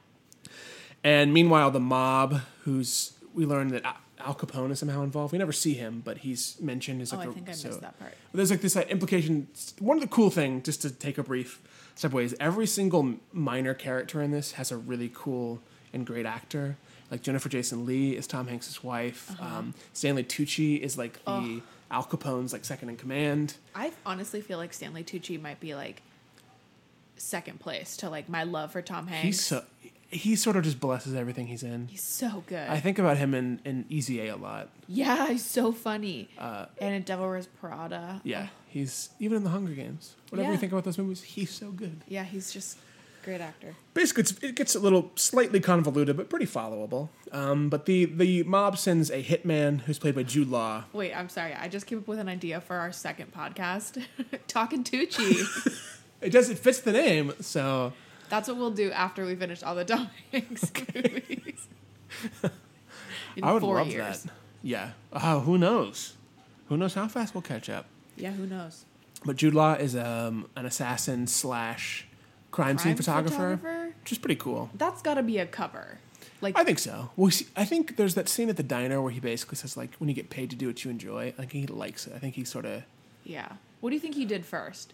And 1.03 1.33
meanwhile, 1.33 1.71
the 1.71 1.79
mob, 1.79 2.41
who's 2.63 3.13
we 3.33 3.45
learn 3.45 3.69
that 3.69 3.83
Al 4.19 4.33
Capone 4.35 4.71
is 4.71 4.79
somehow 4.79 5.03
involved. 5.03 5.31
We 5.31 5.37
never 5.37 5.51
see 5.53 5.73
him, 5.75 6.01
but 6.03 6.17
he's 6.19 6.59
mentioned 6.59 7.01
as 7.01 7.13
Oh, 7.13 7.17
like 7.17 7.27
I 7.27 7.31
a- 7.31 7.33
think 7.33 7.47
I 7.47 7.51
missed 7.51 7.61
so- 7.61 7.69
that 7.77 7.97
part. 7.99 8.13
There's 8.33 8.51
like 8.51 8.61
this 8.61 8.75
uh, 8.75 8.81
implication. 8.89 9.47
One 9.79 9.97
of 9.97 10.01
the 10.01 10.09
cool 10.09 10.29
thing, 10.29 10.61
just 10.63 10.81
to 10.81 10.89
take 10.89 11.17
a 11.17 11.23
brief 11.23 11.61
step 11.95 12.11
away, 12.13 12.23
is 12.25 12.35
every 12.39 12.65
single 12.67 13.15
minor 13.31 13.73
character 13.73 14.21
in 14.21 14.31
this 14.31 14.53
has 14.53 14.71
a 14.71 14.77
really 14.77 15.11
cool 15.13 15.61
and 15.93 16.05
great 16.05 16.25
actor. 16.25 16.75
Like 17.11 17.21
Jennifer 17.23 17.49
Jason 17.49 17.85
Leigh 17.85 18.15
is 18.15 18.27
Tom 18.27 18.47
Hanks' 18.47 18.83
wife. 18.83 19.31
Uh-huh. 19.39 19.59
Um, 19.59 19.73
Stanley 19.93 20.23
Tucci 20.23 20.79
is 20.79 20.97
like 20.97 21.23
the 21.25 21.61
Al 21.91 22.03
Capone's 22.03 22.53
like 22.53 22.65
second 22.65 22.89
in 22.89 22.97
command. 22.97 23.55
I 23.73 23.91
honestly 24.05 24.41
feel 24.41 24.57
like 24.57 24.73
Stanley 24.73 25.03
Tucci 25.03 25.41
might 25.41 25.59
be 25.59 25.73
like 25.75 26.01
second 27.17 27.59
place 27.59 27.97
to 27.97 28.09
like 28.09 28.29
my 28.29 28.43
love 28.43 28.71
for 28.71 28.81
Tom 28.81 29.07
Hanks. 29.07 29.23
He's 29.25 29.41
so 29.41 29.63
he 30.11 30.35
sort 30.35 30.55
of 30.55 30.63
just 30.63 30.79
blesses 30.79 31.13
everything 31.13 31.45
he's 31.47 31.61
in. 31.61 31.87
He's 31.87 32.01
so 32.01 32.43
good. 32.47 32.67
I 32.67 32.79
think 32.79 32.97
about 32.97 33.17
him 33.17 33.35
in, 33.35 33.59
in 33.63 33.85
Easy 33.89 34.19
A 34.21 34.33
a 34.33 34.37
lot. 34.37 34.69
yeah, 34.87 35.27
he's 35.27 35.45
so 35.45 35.71
funny. 35.71 36.29
Uh, 36.37 36.65
and 36.81 36.95
in 36.95 37.01
Devil 37.03 37.27
Wears 37.27 37.45
Prada. 37.45 38.19
Yeah, 38.23 38.47
he's 38.67 39.09
even 39.19 39.37
in 39.37 39.43
the 39.43 39.51
Hunger 39.51 39.73
Games. 39.73 40.15
Whatever 40.29 40.47
you 40.47 40.53
Yeah. 40.53 40.59
think 40.59 40.71
about 40.71 40.83
those 40.85 40.97
movies, 40.97 41.21
he's 41.21 41.51
so 41.51 41.69
good. 41.71 42.01
Yeah, 42.07 42.23
he's 42.23 42.51
just 42.51 42.79
great 43.23 43.41
actor. 43.41 43.75
Basically, 43.93 44.21
it's, 44.21 44.31
it 44.43 44.55
gets 44.55 44.75
a 44.75 44.79
little 44.79 45.11
slightly 45.15 45.59
convoluted, 45.59 46.15
but 46.17 46.29
pretty 46.29 46.45
followable. 46.45 47.09
Um, 47.31 47.69
but 47.69 47.85
the 47.85 48.05
the 48.05 48.43
mob 48.43 48.77
sends 48.77 49.09
a 49.11 49.21
hitman 49.23 49.81
who's 49.81 49.99
played 49.99 50.15
by 50.15 50.23
Jude 50.23 50.49
Law. 50.49 50.85
Wait, 50.93 51.13
I'm 51.13 51.29
sorry. 51.29 51.53
I 51.53 51.67
just 51.67 51.85
came 51.85 51.99
up 51.99 52.07
with 52.07 52.19
an 52.19 52.29
idea 52.29 52.59
for 52.61 52.75
our 52.77 52.91
second 52.91 53.33
podcast. 53.33 54.03
Talking 54.47 54.83
Tucci. 54.83 55.45
It 56.21 56.31
does 56.31 56.49
it 56.49 56.59
fits 56.59 56.81
the 56.81 56.91
name, 56.91 57.31
so 57.39 57.93
That's 58.27 58.49
what 58.49 58.57
we'll 58.57 58.71
do 58.71 58.91
after 58.91 59.25
we 59.25 59.35
finish 59.37 59.63
all 59.63 59.73
the 59.73 59.85
Tom 59.85 60.09
Hanks 60.33 60.69
movies. 60.93 61.65
I 63.41 63.53
would 63.53 63.63
love 63.63 63.87
years. 63.87 64.23
that. 64.23 64.33
Yeah. 64.61 64.89
Oh, 65.13 65.39
who 65.39 65.57
knows? 65.57 66.17
Who 66.67 66.75
knows 66.75 66.93
how 66.93 67.07
fast 67.07 67.33
we'll 67.33 67.41
catch 67.41 67.69
up? 67.69 67.85
Yeah, 68.17 68.31
who 68.31 68.45
knows? 68.47 68.83
But 69.25 69.37
Jude 69.37 69.53
Law 69.55 69.75
is 69.75 69.95
um, 69.95 70.49
an 70.57 70.65
assassin 70.65 71.25
slash 71.27 72.05
crime, 72.51 72.77
scene 72.77 72.95
photographer, 72.95 73.57
photographer? 73.57 73.93
which 74.01 74.11
is 74.11 74.17
pretty 74.17 74.35
cool. 74.35 74.69
That's 74.75 75.01
got 75.01 75.15
to 75.15 75.23
be 75.23 75.37
a 75.37 75.45
cover. 75.45 75.99
Like, 76.41 76.57
I 76.57 76.63
think 76.63 76.79
so. 76.79 77.09
Well, 77.17 77.31
see, 77.31 77.47
I 77.55 77.65
think 77.65 77.97
there's 77.97 78.15
that 78.15 78.29
scene 78.29 78.49
at 78.49 78.55
the 78.57 78.63
diner 78.63 79.01
where 79.01 79.11
he 79.11 79.19
basically 79.19 79.57
says 79.57 79.75
like, 79.75 79.93
when 79.97 80.07
you 80.07 80.15
get 80.15 80.29
paid 80.29 80.49
to 80.51 80.55
do 80.55 80.67
what 80.67 80.83
you 80.85 80.89
enjoy, 80.91 81.33
like 81.37 81.51
he 81.51 81.67
likes 81.67 82.07
it. 82.07 82.13
I 82.15 82.19
think 82.19 82.35
he 82.35 82.43
sort 82.45 82.65
of. 82.65 82.83
yeah. 83.25 83.53
What 83.81 83.89
do 83.91 83.95
you 83.95 83.99
think 84.01 84.15
he 84.15 84.25
did 84.25 84.45
first? 84.45 84.93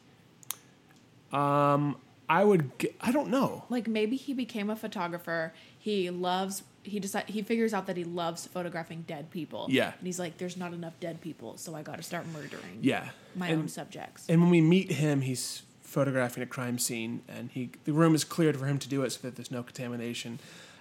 Um, 1.31 1.97
I 2.29 2.43
would. 2.43 2.71
I 3.01 3.11
don't 3.11 3.29
know. 3.29 3.65
Like 3.69 3.87
maybe 3.87 4.15
he 4.15 4.33
became 4.33 4.69
a 4.69 4.75
photographer. 4.75 5.53
He 5.77 6.09
loves. 6.09 6.63
He 6.83 6.99
decide 6.99 7.25
he 7.27 7.41
figures 7.41 7.73
out 7.73 7.87
that 7.87 7.97
he 7.97 8.03
loves 8.03 8.45
photographing 8.47 9.03
dead 9.07 9.31
people. 9.31 9.67
Yeah. 9.69 9.93
And 9.97 10.05
he's 10.05 10.19
like, 10.19 10.37
"There's 10.37 10.55
not 10.57 10.73
enough 10.73 10.93
dead 10.99 11.19
people, 11.21 11.57
so 11.57 11.75
I 11.75 11.81
got 11.81 11.97
to 11.97 12.03
start 12.03 12.25
murdering 12.27 12.79
Yeah. 12.81 13.09
my 13.35 13.47
and, 13.47 13.63
own 13.63 13.67
subjects." 13.67 14.25
And 14.29 14.41
when 14.41 14.49
we 14.51 14.61
meet 14.61 14.91
him, 14.91 15.21
he's 15.21 15.63
photographing 15.95 16.43
a 16.43 16.45
crime 16.45 16.77
scene, 16.77 17.21
and 17.29 17.49
he 17.51 17.69
the 17.85 17.93
room 17.93 18.13
is 18.13 18.25
cleared 18.25 18.57
for 18.57 18.65
him 18.65 18.77
to 18.77 18.89
do 18.89 19.03
it 19.03 19.11
so 19.11 19.19
that 19.21 19.37
there's 19.37 19.49
no 19.49 19.63
contamination. 19.63 20.39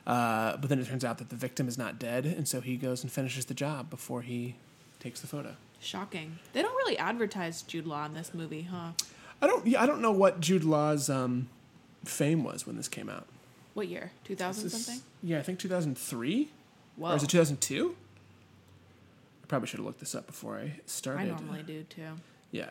Uh, 0.09 0.56
but 0.56 0.68
then 0.68 0.80
it 0.80 0.88
turns 0.88 1.04
out 1.04 1.18
that 1.18 1.30
the 1.30 1.37
victim 1.37 1.68
is 1.68 1.78
not 1.78 2.00
dead, 2.00 2.26
and 2.26 2.49
so 2.49 2.61
he 2.61 2.76
goes 2.76 3.04
and 3.04 3.12
finishes 3.12 3.44
the 3.44 3.54
job 3.54 3.88
before 3.88 4.23
he 4.23 4.56
takes 4.99 5.21
the 5.21 5.28
photo. 5.28 5.54
Shocking. 5.78 6.40
They 6.52 6.62
don't 6.62 6.75
really 6.75 6.99
advertise 6.99 7.62
Jude 7.62 7.87
Law 7.87 8.04
in 8.06 8.14
this 8.14 8.35
movie, 8.35 8.62
huh? 8.62 8.90
I 9.40 9.47
don't. 9.47 9.64
Yeah, 9.64 9.85
I 9.85 9.87
don't 9.87 10.00
know 10.00 10.11
what 10.11 10.40
Jude 10.40 10.64
Law's 10.64 11.09
um, 11.09 11.49
fame 12.04 12.42
was 12.42 12.66
when 12.66 12.76
this 12.76 12.88
came 12.88 13.09
out. 13.09 13.26
What 13.75 13.87
year? 13.87 14.11
Two 14.25 14.35
thousand 14.35 14.68
something. 14.71 15.00
Yeah, 15.23 15.38
I 15.38 15.42
think 15.42 15.61
2003. 15.61 16.49
Whoa. 16.97 17.11
Or 17.12 17.16
is 17.16 17.23
it 17.23 17.30
2002? 17.30 17.94
I 19.42 19.47
probably 19.47 19.68
should 19.68 19.78
have 19.78 19.87
looked 19.87 20.00
this 20.00 20.14
up 20.14 20.26
before 20.26 20.59
I 20.59 20.80
started. 20.87 21.23
I 21.23 21.26
normally 21.26 21.62
do 21.62 21.85
too. 21.85 22.02
Yeah, 22.50 22.71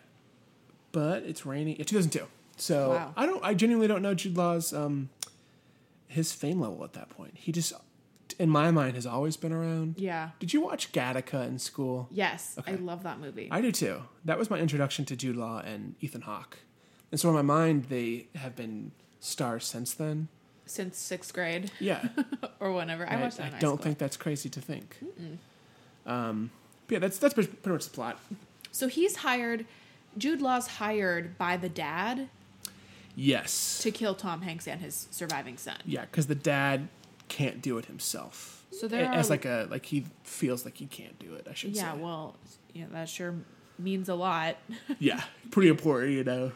but 0.94 1.24
it's 1.24 1.46
raining. 1.46 1.76
Yeah, 1.78 1.84
2002. 1.84 2.26
So 2.56 2.92
Wow. 2.92 3.14
I 3.18 3.26
don't. 3.26 3.44
I 3.44 3.54
genuinely 3.54 3.88
don't 3.88 4.02
know 4.02 4.14
Jude 4.14 4.38
Law's 4.38 4.72
um, 4.74 5.10
his 6.08 6.32
fame 6.32 6.62
level 6.62 6.84
at 6.86 6.94
that 6.94 7.10
point. 7.10 7.34
He 7.36 7.52
just, 7.52 7.74
in 8.40 8.50
my 8.50 8.70
mind, 8.72 8.96
has 8.96 9.06
always 9.06 9.36
been 9.36 9.52
around. 9.52 9.96
Yeah. 9.98 10.30
Did 10.40 10.54
you 10.54 10.62
watch 10.62 10.92
Gattaca 10.92 11.46
in 11.48 11.58
school? 11.60 12.08
Yes, 12.12 12.58
I 12.68 12.76
love 12.76 13.04
that 13.04 13.20
movie. 13.20 13.48
I 13.52 13.60
do 13.62 13.72
too. 13.72 14.04
That 14.24 14.38
was 14.40 14.50
my 14.50 14.60
introduction 14.60 15.04
to 15.06 15.16
Jude 15.16 15.36
Law 15.36 15.60
and 15.66 15.96
Ethan 16.00 16.22
Hawke. 16.22 16.60
And 17.12 17.20
so 17.20 17.30
in 17.30 17.36
my 17.36 17.42
mind, 17.42 17.86
they 17.90 18.28
have 18.36 18.56
been 18.56 18.92
stars 19.20 19.66
since 19.66 19.94
then. 19.94 20.28
Since 20.66 20.98
sixth 20.98 21.34
grade 21.34 21.72
Yeah, 21.80 22.08
or 22.60 22.72
whenever 22.72 23.06
I 23.10 23.16
I, 23.16 23.22
watched 23.22 23.38
that. 23.38 23.54
I 23.56 23.60
don't 23.60 23.76
school. 23.78 23.84
think 23.84 23.98
that's 23.98 24.16
crazy 24.18 24.50
to 24.50 24.62
think. 24.62 24.98
Um, 26.06 26.52
but 26.88 26.94
yeah, 26.94 27.00
that's 27.00 27.18
that's 27.18 27.34
pretty 27.34 27.50
much 27.66 27.86
the 27.86 27.92
plot. 27.92 28.20
so. 28.72 28.88
He's 28.88 29.18
hired. 29.18 29.66
Jude 30.18 30.42
Law's 30.42 30.68
hired 30.68 31.38
by 31.38 31.58
the 31.58 31.70
dad 31.70 32.30
Yes. 33.16 33.80
to 33.84 33.92
kill 33.92 34.16
Tom 34.16 34.42
Hanks 34.42 34.68
and 34.68 34.82
his 34.82 35.08
surviving 35.12 35.58
son. 35.58 35.78
Yeah, 35.86 36.02
because 36.02 36.28
the 36.28 36.36
dad 36.36 36.88
can't 37.30 37.62
do 37.62 37.78
it 37.78 37.86
himself. 37.86 38.66
So 38.72 38.88
there 38.88 39.06
as 39.06 39.28
are- 39.28 39.30
like 39.30 39.46
a 39.46 39.68
like 39.70 39.86
he 39.86 40.06
feels 40.24 40.66
like 40.66 40.78
he 40.78 40.86
can't 40.88 41.18
do 41.20 41.34
it. 41.36 41.48
I 41.50 41.54
should 41.54 41.76
Yeah, 41.76 41.94
say. 41.94 41.98
Yeah. 42.00 42.04
Well, 42.04 42.36
yeah, 42.74 42.86
that 42.92 43.10
sure 43.10 43.36
means 43.78 44.10
a 44.10 44.16
lot. 44.16 44.58
yeah, 45.00 45.24
pretty 45.52 45.70
important, 45.70 46.14
you 46.14 46.24
know. 46.24 46.52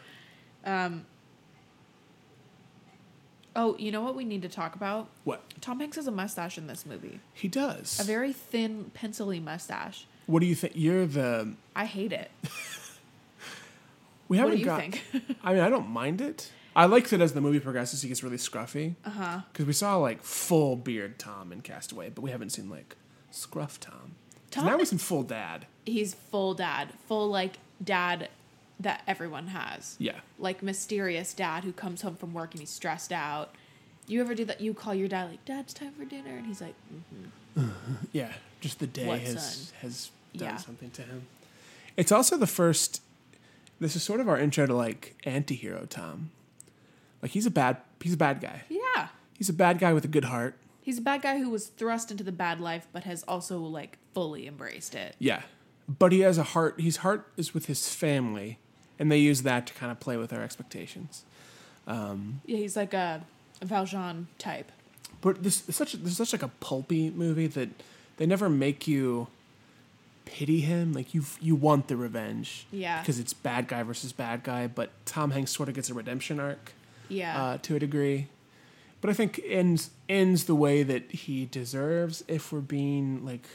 Um. 0.65 1.05
Oh, 3.55 3.75
you 3.79 3.91
know 3.91 4.01
what 4.01 4.15
we 4.15 4.23
need 4.23 4.43
to 4.43 4.49
talk 4.49 4.75
about? 4.75 5.09
What 5.23 5.41
Tom 5.61 5.79
Hanks 5.79 5.95
has 5.95 6.05
a 6.07 6.11
mustache 6.11 6.57
in 6.59 6.67
this 6.67 6.85
movie. 6.85 7.19
he 7.33 7.47
does. 7.47 7.99
A 7.99 8.03
very 8.03 8.31
thin, 8.31 8.91
pencily 8.93 9.39
mustache. 9.39 10.05
what 10.27 10.39
do 10.41 10.45
you 10.45 10.53
think? 10.55 10.73
You're 10.75 11.05
the. 11.07 11.53
I 11.75 11.85
hate 11.85 12.11
it. 12.13 12.29
We 14.27 14.38
haven't 14.38 14.53
do 14.55 14.60
you 14.60 14.65
got. 14.65 14.79
think? 14.81 15.01
I 15.43 15.53
mean, 15.53 15.62
I 15.63 15.69
don't 15.69 15.88
mind 15.89 16.22
it. 16.22 16.51
I 16.75 16.86
like 16.86 17.07
that 17.10 17.22
as 17.22 17.34
the 17.34 17.41
movie 17.41 17.60
progresses, 17.60 18.01
he 18.03 18.07
gets 18.07 18.24
really 18.24 18.38
scruffy. 18.38 18.96
Uh 19.05 19.10
Uh-huh. 19.10 19.39
Because 19.51 19.65
we 19.65 19.74
saw 19.74 19.96
like 19.98 20.22
full 20.24 20.75
beard 20.75 21.17
Tom 21.17 21.51
in 21.51 21.62
Castaway, 21.62 22.10
but 22.10 22.22
we 22.22 22.31
haven't 22.31 22.51
seen 22.51 22.69
like 22.69 22.96
scruff 23.31 23.79
Tom. 23.79 24.15
Tom- 24.51 24.65
now 24.65 24.77
he's 24.77 24.91
in 24.91 24.98
full 24.98 25.24
dad. 25.24 25.65
He's 25.86 26.13
full 26.13 26.53
dad, 26.53 26.89
full 27.07 27.29
like 27.29 27.57
dad 27.84 28.29
that 28.79 29.01
everyone 29.07 29.48
has. 29.48 29.96
Yeah. 29.98 30.19
Like 30.38 30.62
mysterious 30.62 31.34
dad 31.34 31.63
who 31.63 31.72
comes 31.74 32.01
home 32.03 32.15
from 32.15 32.34
work 32.34 32.51
and 32.51 32.60
he's 32.60 32.69
stressed 32.69 33.12
out. 33.12 33.55
You 34.07 34.22
ever 34.22 34.36
do 34.36 34.46
that? 34.46 34.62
You 34.62 34.74
call 34.74 34.93
your 34.96 35.07
dad 35.10 35.29
like, 35.31 35.43
"Dad, 35.46 35.62
it's 35.62 35.74
time 35.74 35.91
for 35.91 36.05
dinner," 36.05 36.29
and 36.38 36.46
he's 36.46 36.62
like, 36.62 36.75
"Mm." 37.57 37.69
Yeah, 38.13 38.31
just 38.62 38.79
the 38.79 38.88
day 38.88 39.05
What 39.07 39.19
has 39.19 39.43
son? 39.55 39.74
has 39.81 40.12
done 40.36 40.48
Yeah. 40.50 40.57
something 40.57 40.91
to 40.91 41.01
him. 41.01 41.27
It's 41.98 42.12
also 42.12 42.38
the 42.38 42.48
first. 42.48 43.01
This 43.79 43.96
is 43.96 44.03
sort 44.03 44.19
of 44.19 44.27
our 44.27 44.38
intro 44.38 44.65
to 44.65 44.74
like 44.74 45.15
anti-hero 45.24 45.86
Tom. 45.89 46.31
Like 47.22 47.31
he's 47.31 47.46
a 47.46 47.51
bad 47.51 47.77
he's 48.01 48.13
a 48.13 48.17
bad 48.17 48.41
guy. 48.41 48.63
"Yeah." 48.69 49.10
He's 49.38 49.50
a 49.50 49.53
bad 49.53 49.77
guy 49.77 49.93
with 49.93 50.03
a 50.03 50.07
good 50.07 50.25
heart. 50.25 50.55
He's 50.81 50.98
a 50.98 51.01
bad 51.01 51.22
guy 51.22 51.38
who 51.38 51.50
was 51.50 51.67
thrust 51.67 52.10
into 52.10 52.24
the 52.24 52.31
bad 52.31 52.60
life, 52.60 52.88
but 52.91 53.03
has 53.03 53.24
also 53.27 53.60
like 53.60 53.98
fully 54.13 54.48
embraced 54.48 54.96
it. 54.96 55.15
Yeah, 55.19 55.43
but 55.88 56.12
he 56.12 56.22
has 56.22 56.38
a 56.38 56.43
heart. 56.43 56.79
His 56.79 56.98
heart 56.98 57.27
is 57.38 57.53
with 57.53 57.67
his 57.67 57.93
family, 57.93 58.57
and 58.98 59.12
they 59.12 59.17
use 59.17 59.43
that 59.43 59.67
to 59.67 59.74
kind 59.74 59.91
of 59.91 60.00
play 60.00 60.17
with 60.17 60.34
our 60.34 60.41
expectations. 60.41 61.24
Um, 61.86 62.41
yeah, 62.46 62.57
he's 62.57 62.75
like 62.75 62.93
a, 62.93 63.24
a 63.62 63.65
Valjean 63.65 64.27
type. 64.39 64.72
But 65.22 65.43
this 65.43 65.67
is 65.69 65.75
such 65.75 65.93
is 65.93 66.17
such 66.17 66.34
like 66.34 66.43
a 66.43 66.51
pulpy 66.60 67.12
movie 67.12 67.48
that 67.48 67.69
they 68.17 68.25
never 68.25 68.50
make 68.50 68.88
you 68.88 69.27
pity 70.27 70.62
him. 70.62 70.93
Like 70.93 71.13
you 71.13 71.24
you 71.41 71.55
want 71.55 71.88
the 71.88 71.96
revenge. 71.98 72.67
Yeah. 72.72 73.00
Because 73.01 73.19
it's 73.19 73.34
bad 73.34 73.67
guy 73.67 73.84
versus 73.84 74.12
bad 74.13 74.43
guy, 74.43 74.67
but 74.67 74.89
Tom 75.05 75.31
Hanks 75.31 75.51
sort 75.51 75.69
of 75.69 75.75
gets 75.75 75.89
a 75.89 75.93
redemption 75.93 76.39
arc 76.39 76.74
Yeah. 77.10 77.41
uh, 77.41 77.57
to 77.63 77.75
a 77.75 77.79
degree. 77.79 78.27
But 79.01 79.10
I 79.10 79.13
think 79.13 79.39
ends 79.46 79.91
ends 80.10 80.46
the 80.46 80.55
way 80.55 80.84
that 80.84 81.12
he 81.12 81.46
deserves 81.46 82.24
if 82.27 82.51
we're 82.51 82.60
being 82.62 83.24
like 83.25 83.46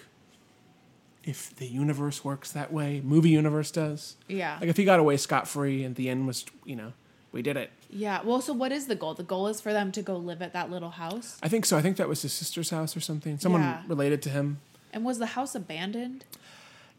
if 1.25 1.55
the 1.57 1.67
universe 1.67 2.25
works 2.25 2.50
that 2.52 2.73
way, 2.73 3.00
movie 3.05 3.29
universe 3.31 3.71
does. 3.71 4.17
yeah. 4.29 4.59
Like 4.61 4.69
if 4.71 4.76
he 4.76 4.85
got 4.85 4.99
away 4.99 5.17
scot 5.17 5.47
free 5.47 5.85
and 5.85 5.95
the 5.95 6.09
end 6.09 6.26
was, 6.26 6.45
you 6.64 6.75
know, 6.75 6.93
we 7.31 7.43
did 7.43 7.57
it. 7.57 7.71
yeah. 7.91 8.21
Well, 8.25 8.41
so 8.41 8.52
what 8.52 8.73
is 8.73 8.87
the 8.88 8.97
goal? 8.97 9.14
The 9.14 9.23
goal 9.23 9.47
is 9.47 9.61
for 9.61 9.73
them 9.73 9.93
to 9.93 10.02
go 10.02 10.17
live 10.17 10.43
at 10.43 10.52
that 10.52 10.71
little 10.71 10.91
house. 10.91 11.38
I 11.43 11.49
think 11.49 11.64
so. 11.64 11.76
I 11.79 11.83
think 11.83 11.97
that 11.99 12.09
was 12.09 12.23
his 12.23 12.33
sister's 12.33 12.71
house 12.71 12.97
or 12.97 13.00
something. 13.00 13.38
Someone 13.38 13.62
Yeah. 13.62 13.83
related 13.87 14.21
to 14.23 14.31
him. 14.31 14.59
And 14.93 15.05
was 15.05 15.19
the 15.19 15.26
house 15.26 15.55
abandoned? 15.55 16.25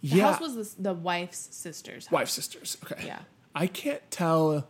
The 0.04 0.18
yeah, 0.18 0.32
house 0.34 0.42
was 0.42 0.76
the, 0.76 0.82
the 0.84 0.94
wife's 0.94 1.48
sister's 1.56 2.06
house. 2.08 2.12
wife 2.12 2.30
sisters. 2.30 2.78
Okay. 2.84 3.06
Yeah. 3.08 3.20
I 3.56 3.68
can't 3.68 4.02
tell 4.12 4.68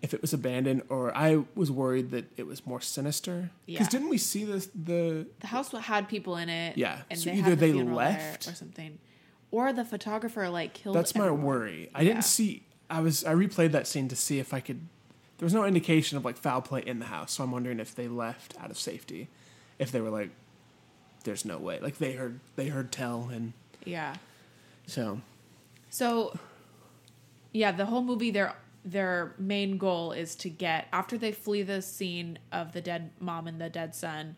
if 0.00 0.14
it 0.14 0.22
was 0.22 0.32
abandoned 0.32 0.82
or 0.88 1.14
I 1.16 1.44
was 1.54 1.70
worried 1.70 2.10
that 2.12 2.24
it 2.38 2.46
was 2.46 2.66
more 2.66 2.80
sinister. 2.80 3.50
Yeah. 3.66 3.78
Because 3.78 3.88
didn't 3.92 4.08
we 4.08 4.18
see 4.18 4.44
the 4.44 4.66
the 4.74 5.26
The 5.40 5.46
house 5.48 5.72
had 5.72 6.08
people 6.08 6.36
in 6.36 6.48
it. 6.48 6.78
Yeah, 6.78 7.02
And 7.10 7.18
so 7.18 7.30
they 7.30 7.36
either 7.36 7.50
had 7.50 7.58
the 7.60 7.72
they 7.72 7.82
left- 7.82 8.48
or 8.48 8.54
something, 8.54 8.98
or 9.50 9.72
the 9.72 9.84
photographer 9.84 10.48
like 10.48 10.72
killed. 10.74 10.96
That's 10.96 11.14
my 11.14 11.30
worry. 11.30 11.90
I 11.94 12.00
Yeah. 12.02 12.08
didn't 12.14 12.24
see. 12.24 12.62
I 12.90 13.00
was. 13.00 13.24
I 13.24 13.34
replayed 13.34 13.72
that 13.72 13.86
scene 13.86 14.08
to 14.08 14.16
see 14.16 14.38
if 14.38 14.52
I 14.54 14.60
could. 14.60 14.80
There 15.38 15.46
was 15.46 15.54
no 15.54 15.64
indication 15.64 16.16
of 16.16 16.24
like 16.24 16.36
foul 16.36 16.60
play 16.62 16.82
in 16.86 16.98
the 17.00 17.06
house, 17.06 17.32
so 17.32 17.44
I'm 17.44 17.50
wondering 17.50 17.80
if 17.80 17.94
they 17.94 18.08
left 18.08 18.54
out 18.60 18.70
of 18.70 18.78
safety. 18.78 19.28
If 19.78 19.90
they 19.90 20.00
were 20.00 20.10
like, 20.10 20.30
there's 21.24 21.44
no 21.44 21.58
way. 21.58 21.80
Like 21.80 21.98
they 21.98 22.12
heard 22.12 22.40
they 22.56 22.68
heard 22.68 22.92
tell, 22.92 23.28
and 23.32 23.52
Yeah. 23.84 24.16
So 24.86 25.20
So, 25.90 26.36
yeah, 27.52 27.72
the 27.72 27.86
whole 27.86 28.02
movie, 28.02 28.30
their 28.30 28.54
their 28.84 29.34
main 29.38 29.78
goal 29.78 30.12
is 30.12 30.34
to 30.36 30.50
get 30.50 30.88
after 30.92 31.16
they 31.16 31.32
flee 31.32 31.62
the 31.62 31.80
scene 31.80 32.38
of 32.52 32.72
the 32.72 32.80
dead 32.82 33.10
mom 33.18 33.46
and 33.46 33.58
the 33.60 33.70
dead 33.70 33.94
son, 33.94 34.36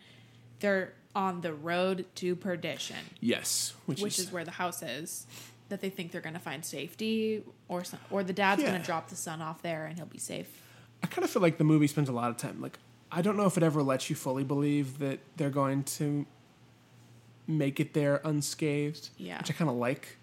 they're 0.61 0.93
on 1.17 1.41
the 1.41 1.53
road 1.53 2.05
to 2.15 2.37
perdition, 2.37 2.97
yes, 3.21 3.75
which, 3.87 4.01
which 4.03 4.19
is, 4.19 4.27
is 4.27 4.33
where 4.33 4.45
the 4.45 4.51
house 4.53 4.83
is. 4.83 5.27
That 5.69 5.81
they 5.81 5.91
think 5.91 6.13
they're 6.13 6.21
going 6.21 6.35
to 6.35 6.39
find 6.41 6.65
safety, 6.65 7.43
or 7.67 7.83
some, 7.83 7.99
or 8.13 8.23
the 8.23 8.33
dad's 8.33 8.63
Yeah. 8.63 8.69
going 8.69 8.81
to 8.81 8.87
drop 8.87 9.09
the 9.09 9.17
son 9.17 9.43
off 9.43 9.63
there 9.63 9.87
and 9.87 9.97
he'll 9.97 10.07
be 10.07 10.19
safe. 10.19 10.63
I 11.03 11.09
kind 11.09 11.25
of 11.25 11.31
feel 11.31 11.43
like 11.43 11.59
the 11.59 11.65
movie 11.65 11.89
spends 11.89 12.09
a 12.09 12.13
lot 12.13 12.31
of 12.31 12.37
time. 12.37 12.61
Like 12.61 12.79
I 13.11 13.23
don't 13.23 13.37
know 13.37 13.47
if 13.47 13.57
it 13.57 13.63
ever 13.65 13.83
lets 13.83 14.09
you 14.09 14.15
fully 14.15 14.45
believe 14.45 14.99
that 15.01 15.19
they're 15.37 15.51
going 15.51 15.83
to 15.99 16.25
make 17.49 17.81
it 17.81 17.95
there 17.95 18.21
unscathed. 18.25 19.11
Yeah. 19.19 19.39
which 19.39 19.51
I 19.51 19.55
kind 19.55 19.69
of 19.71 19.77
like. 19.77 20.19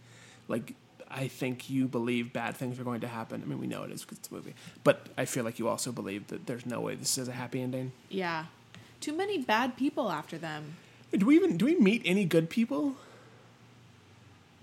Like 0.47 0.75
I 1.09 1.27
think 1.27 1.69
you 1.69 1.87
believe 1.87 2.33
bad 2.33 2.55
things 2.57 2.79
are 2.79 2.83
going 2.83 3.01
to 3.01 3.07
happen. 3.07 3.41
I 3.43 3.47
mean, 3.47 3.59
we 3.59 3.67
know 3.67 3.83
it 3.83 3.91
is 3.91 4.01
because 4.01 4.17
it's 4.19 4.29
a 4.31 4.33
movie, 4.33 4.55
but 4.83 5.07
I 5.17 5.25
feel 5.25 5.43
like 5.43 5.59
you 5.59 5.67
also 5.67 5.91
believe 5.91 6.27
that 6.27 6.47
there's 6.47 6.65
no 6.65 6.81
way 6.81 6.95
this 6.95 7.17
is 7.17 7.27
a 7.27 7.31
happy 7.33 7.61
ending. 7.61 7.91
Yeah, 8.09 8.45
too 8.99 9.13
many 9.13 9.37
bad 9.37 9.77
people 9.77 10.09
after 10.11 10.37
them. 10.37 10.75
Do 11.15 11.25
we 11.27 11.35
even 11.35 11.57
do 11.57 11.65
we 11.65 11.75
meet 11.75 12.01
any 12.05 12.25
good 12.25 12.49
people? 12.49 12.95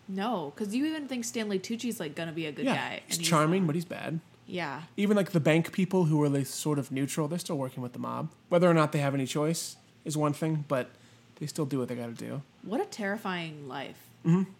No, 0.08 0.52
because 0.54 0.74
you 0.74 0.86
even 0.86 1.06
think 1.06 1.24
Stanley 1.24 1.58
Tucci's 1.60 2.00
like 2.00 2.14
gonna 2.16 2.32
be 2.32 2.46
a 2.46 2.52
good 2.52 2.64
yeah, 2.64 2.74
guy. 2.74 3.00
he's 3.06 3.18
charming, 3.18 3.62
not. 3.62 3.66
but 3.68 3.74
he's 3.76 3.84
bad. 3.84 4.18
yeah, 4.46 4.82
Even 4.96 5.16
like 5.16 5.30
the 5.30 5.38
bank 5.40 5.70
people 5.72 6.04
who 6.06 6.20
are 6.22 6.28
like 6.28 6.46
sort 6.46 6.80
of 6.80 6.90
neutral, 6.90 7.28
they're 7.28 7.38
still 7.38 7.58
working 7.58 7.80
with 7.82 7.92
the 7.92 8.00
mob. 8.00 8.30
Whether 8.48 8.68
or 8.68 8.74
not 8.74 8.90
they 8.90 8.98
have 8.98 9.14
any 9.14 9.26
choice 9.26 9.76
is 10.04 10.16
one 10.16 10.32
thing, 10.32 10.64
but 10.66 10.90
they 11.38 11.46
still 11.46 11.64
do 11.64 11.78
what 11.78 11.86
they 11.88 11.94
got 11.94 12.06
to 12.06 12.24
do. 12.24 12.42
what 12.62 12.80
a 12.80 12.84
terrifying 12.86 13.68
life. 13.68 13.98
Mm-hmm. 14.26 14.50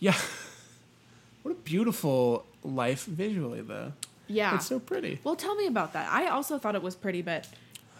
Yeah. 0.00 0.16
what 1.42 1.52
a 1.52 1.54
beautiful 1.54 2.44
life 2.64 3.04
visually, 3.04 3.60
though. 3.60 3.92
Yeah, 4.26 4.54
It's 4.56 4.66
so 4.66 4.78
pretty. 4.78 5.18
Well, 5.24 5.34
tell 5.36 5.54
me 5.56 5.66
about 5.66 5.92
that. 5.94 6.08
I 6.10 6.26
also 6.28 6.58
thought 6.58 6.74
it 6.76 6.82
was 6.82 6.94
pretty, 6.94 7.20
but 7.20 7.48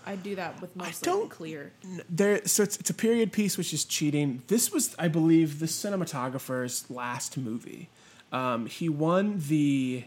I 0.06 0.14
do 0.16 0.36
that 0.36 0.60
with 0.60 0.74
mostly 0.76 1.06
don't- 1.06 1.28
clear. 1.30 1.72
There, 2.08 2.40
so 2.46 2.62
it's, 2.62 2.76
it's 2.78 2.90
a 2.90 2.94
period 2.94 3.32
piece, 3.32 3.58
which 3.58 3.72
is 3.74 3.84
cheating. 3.84 4.42
This 4.46 4.70
was, 4.72 4.94
I 4.98 5.08
believe, 5.08 5.58
the 5.58 5.66
cinematographer's 5.66 6.88
last 6.90 7.36
movie. 7.36 7.88
Um, 8.32 8.66
he 8.66 8.88
won 8.88 9.40
the 9.48 10.04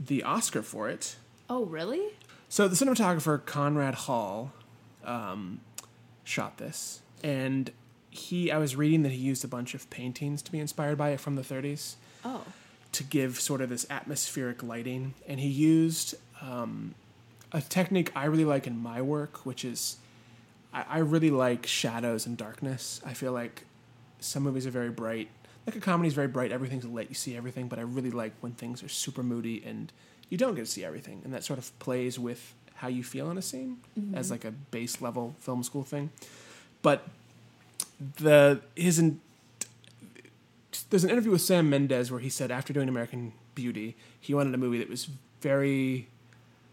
the 0.00 0.24
Oscar 0.24 0.62
for 0.62 0.88
it. 0.88 1.14
Oh, 1.48 1.64
really? 1.64 2.02
So 2.48 2.66
the 2.66 2.74
cinematographer 2.74 3.44
Conrad 3.46 3.94
Hall 3.94 4.50
um, 5.04 5.60
shot 6.24 6.58
this, 6.58 7.00
and 7.22 7.70
he. 8.12 8.52
I 8.52 8.58
was 8.58 8.76
reading 8.76 9.02
that 9.02 9.12
he 9.12 9.18
used 9.18 9.44
a 9.44 9.48
bunch 9.48 9.74
of 9.74 9.88
paintings 9.90 10.42
to 10.42 10.52
be 10.52 10.60
inspired 10.60 10.96
by 10.96 11.10
it 11.10 11.20
from 11.20 11.34
the 11.36 11.42
30s. 11.42 11.94
Oh, 12.24 12.42
to 12.92 13.02
give 13.04 13.40
sort 13.40 13.60
of 13.60 13.70
this 13.70 13.86
atmospheric 13.90 14.62
lighting. 14.62 15.14
And 15.26 15.40
he 15.40 15.48
used 15.48 16.14
um, 16.40 16.94
a 17.50 17.60
technique 17.60 18.12
I 18.14 18.26
really 18.26 18.44
like 18.44 18.66
in 18.66 18.78
my 18.78 19.02
work, 19.02 19.44
which 19.44 19.64
is 19.64 19.96
I, 20.72 20.84
I 20.88 20.98
really 20.98 21.30
like 21.30 21.66
shadows 21.66 22.26
and 22.26 22.36
darkness. 22.36 23.00
I 23.04 23.14
feel 23.14 23.32
like 23.32 23.64
some 24.20 24.42
movies 24.42 24.66
are 24.66 24.70
very 24.70 24.90
bright. 24.90 25.28
Like 25.66 25.76
a 25.76 25.80
comedy 25.80 26.08
is 26.08 26.14
very 26.14 26.28
bright, 26.28 26.50
everything's 26.50 26.84
lit, 26.84 27.08
you 27.08 27.14
see 27.14 27.36
everything, 27.36 27.68
but 27.68 27.78
I 27.78 27.82
really 27.82 28.10
like 28.10 28.32
when 28.40 28.52
things 28.52 28.82
are 28.82 28.88
super 28.88 29.22
moody 29.22 29.62
and 29.64 29.92
you 30.28 30.36
don't 30.36 30.54
get 30.54 30.64
to 30.64 30.70
see 30.70 30.84
everything. 30.84 31.20
And 31.24 31.32
that 31.34 31.44
sort 31.44 31.58
of 31.58 31.78
plays 31.78 32.18
with 32.18 32.54
how 32.74 32.88
you 32.88 33.04
feel 33.04 33.30
in 33.30 33.38
a 33.38 33.42
scene 33.42 33.78
as 34.12 34.30
like 34.30 34.44
a 34.44 34.50
base 34.50 35.00
level 35.00 35.36
film 35.38 35.62
school 35.62 35.84
thing. 35.84 36.10
But 36.82 37.06
the 38.18 38.60
his 38.74 38.98
in, 38.98 39.20
there's 40.90 41.04
an 41.04 41.10
interview 41.10 41.30
with 41.30 41.40
Sam 41.42 41.68
Mendes 41.70 42.10
where 42.10 42.20
he 42.20 42.28
said 42.28 42.50
after 42.50 42.72
doing 42.72 42.88
American 42.88 43.32
Beauty, 43.54 43.96
he 44.20 44.34
wanted 44.34 44.54
a 44.54 44.58
movie 44.58 44.78
that 44.78 44.88
was 44.88 45.08
very 45.40 46.08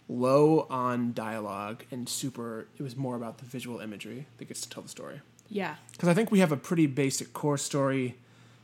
low 0.08 0.66
on 0.70 1.14
dialogue 1.14 1.84
and 1.92 2.08
super. 2.08 2.68
It 2.78 2.84
was 2.84 2.96
more 2.96 3.16
about 3.16 3.38
the 3.40 3.46
visual 3.46 3.80
imagery 3.80 4.26
that 4.38 4.48
gets 4.48 4.62
to 4.62 4.70
tell 4.70 4.84
the 4.84 4.90
story. 4.90 5.22
yeah. 5.50 5.76
Because 5.92 6.10
I 6.10 6.14
think 6.14 6.32
we 6.32 6.40
have 6.40 6.52
a 6.52 6.58
pretty 6.58 6.88
basic 6.88 7.34
core 7.34 7.58
story. 7.58 8.16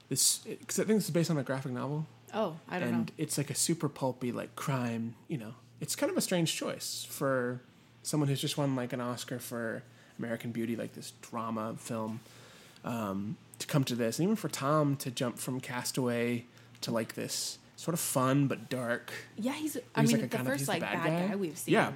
This 0.09 0.37
because 0.39 0.79
I 0.79 0.83
think 0.83 0.99
this 0.99 1.05
is 1.05 1.11
based 1.11 1.31
on 1.31 1.37
a 1.37 1.43
graphic 1.43 1.71
novel, 1.71 2.05
Oh, 2.33 2.57
I 2.69 2.79
don't 2.79 2.87
and 2.89 2.97
know. 3.07 3.13
it's 3.17 3.37
like 3.37 3.49
a 3.49 3.55
super 3.55 3.89
pulpy 3.89 4.31
like 4.31 4.55
crime. 4.55 5.15
You 5.27 5.37
know, 5.39 5.53
it's 5.81 5.95
kind 5.95 6.11
of 6.11 6.17
a 6.17 6.21
strange 6.21 6.55
choice 6.55 7.05
for 7.09 7.61
someone 8.03 8.29
who's 8.29 8.39
just 8.41 8.57
won 8.57 8.75
like 8.75 8.93
an 8.93 9.01
Oscar 9.01 9.39
for 9.39 9.83
American 10.19 10.51
Beauty, 10.51 10.75
like 10.75 10.93
this 10.93 11.11
drama 11.21 11.75
film, 11.79 12.19
um, 12.85 13.35
to 13.59 13.67
come 13.67 13.83
to 13.83 13.95
this, 13.95 14.19
and 14.19 14.23
even 14.27 14.35
for 14.37 14.47
Tom 14.47 14.95
to 14.97 15.11
jump 15.11 15.37
from 15.37 15.59
Castaway 15.59 16.45
to 16.81 16.91
like 16.91 17.15
this 17.15 17.57
sort 17.75 17.93
of 17.93 17.99
fun 17.99 18.47
but 18.47 18.69
dark. 18.69 19.11
Yeah, 19.37 19.51
he's. 19.53 19.75
I 19.93 20.01
He's 20.01 20.13
mean, 20.13 20.21
like 20.21 20.27
a 20.27 20.29
the 20.29 20.37
kind 20.37 20.47
of- 20.47 20.53
first 20.53 20.65
the 20.67 20.71
like 20.71 20.81
bad 20.81 21.03
bad, 21.03 21.05
guy. 21.07 21.27
guy. 21.27 21.35
we've 21.35 21.57
seen. 21.57 21.73
Yeah. 21.73 21.91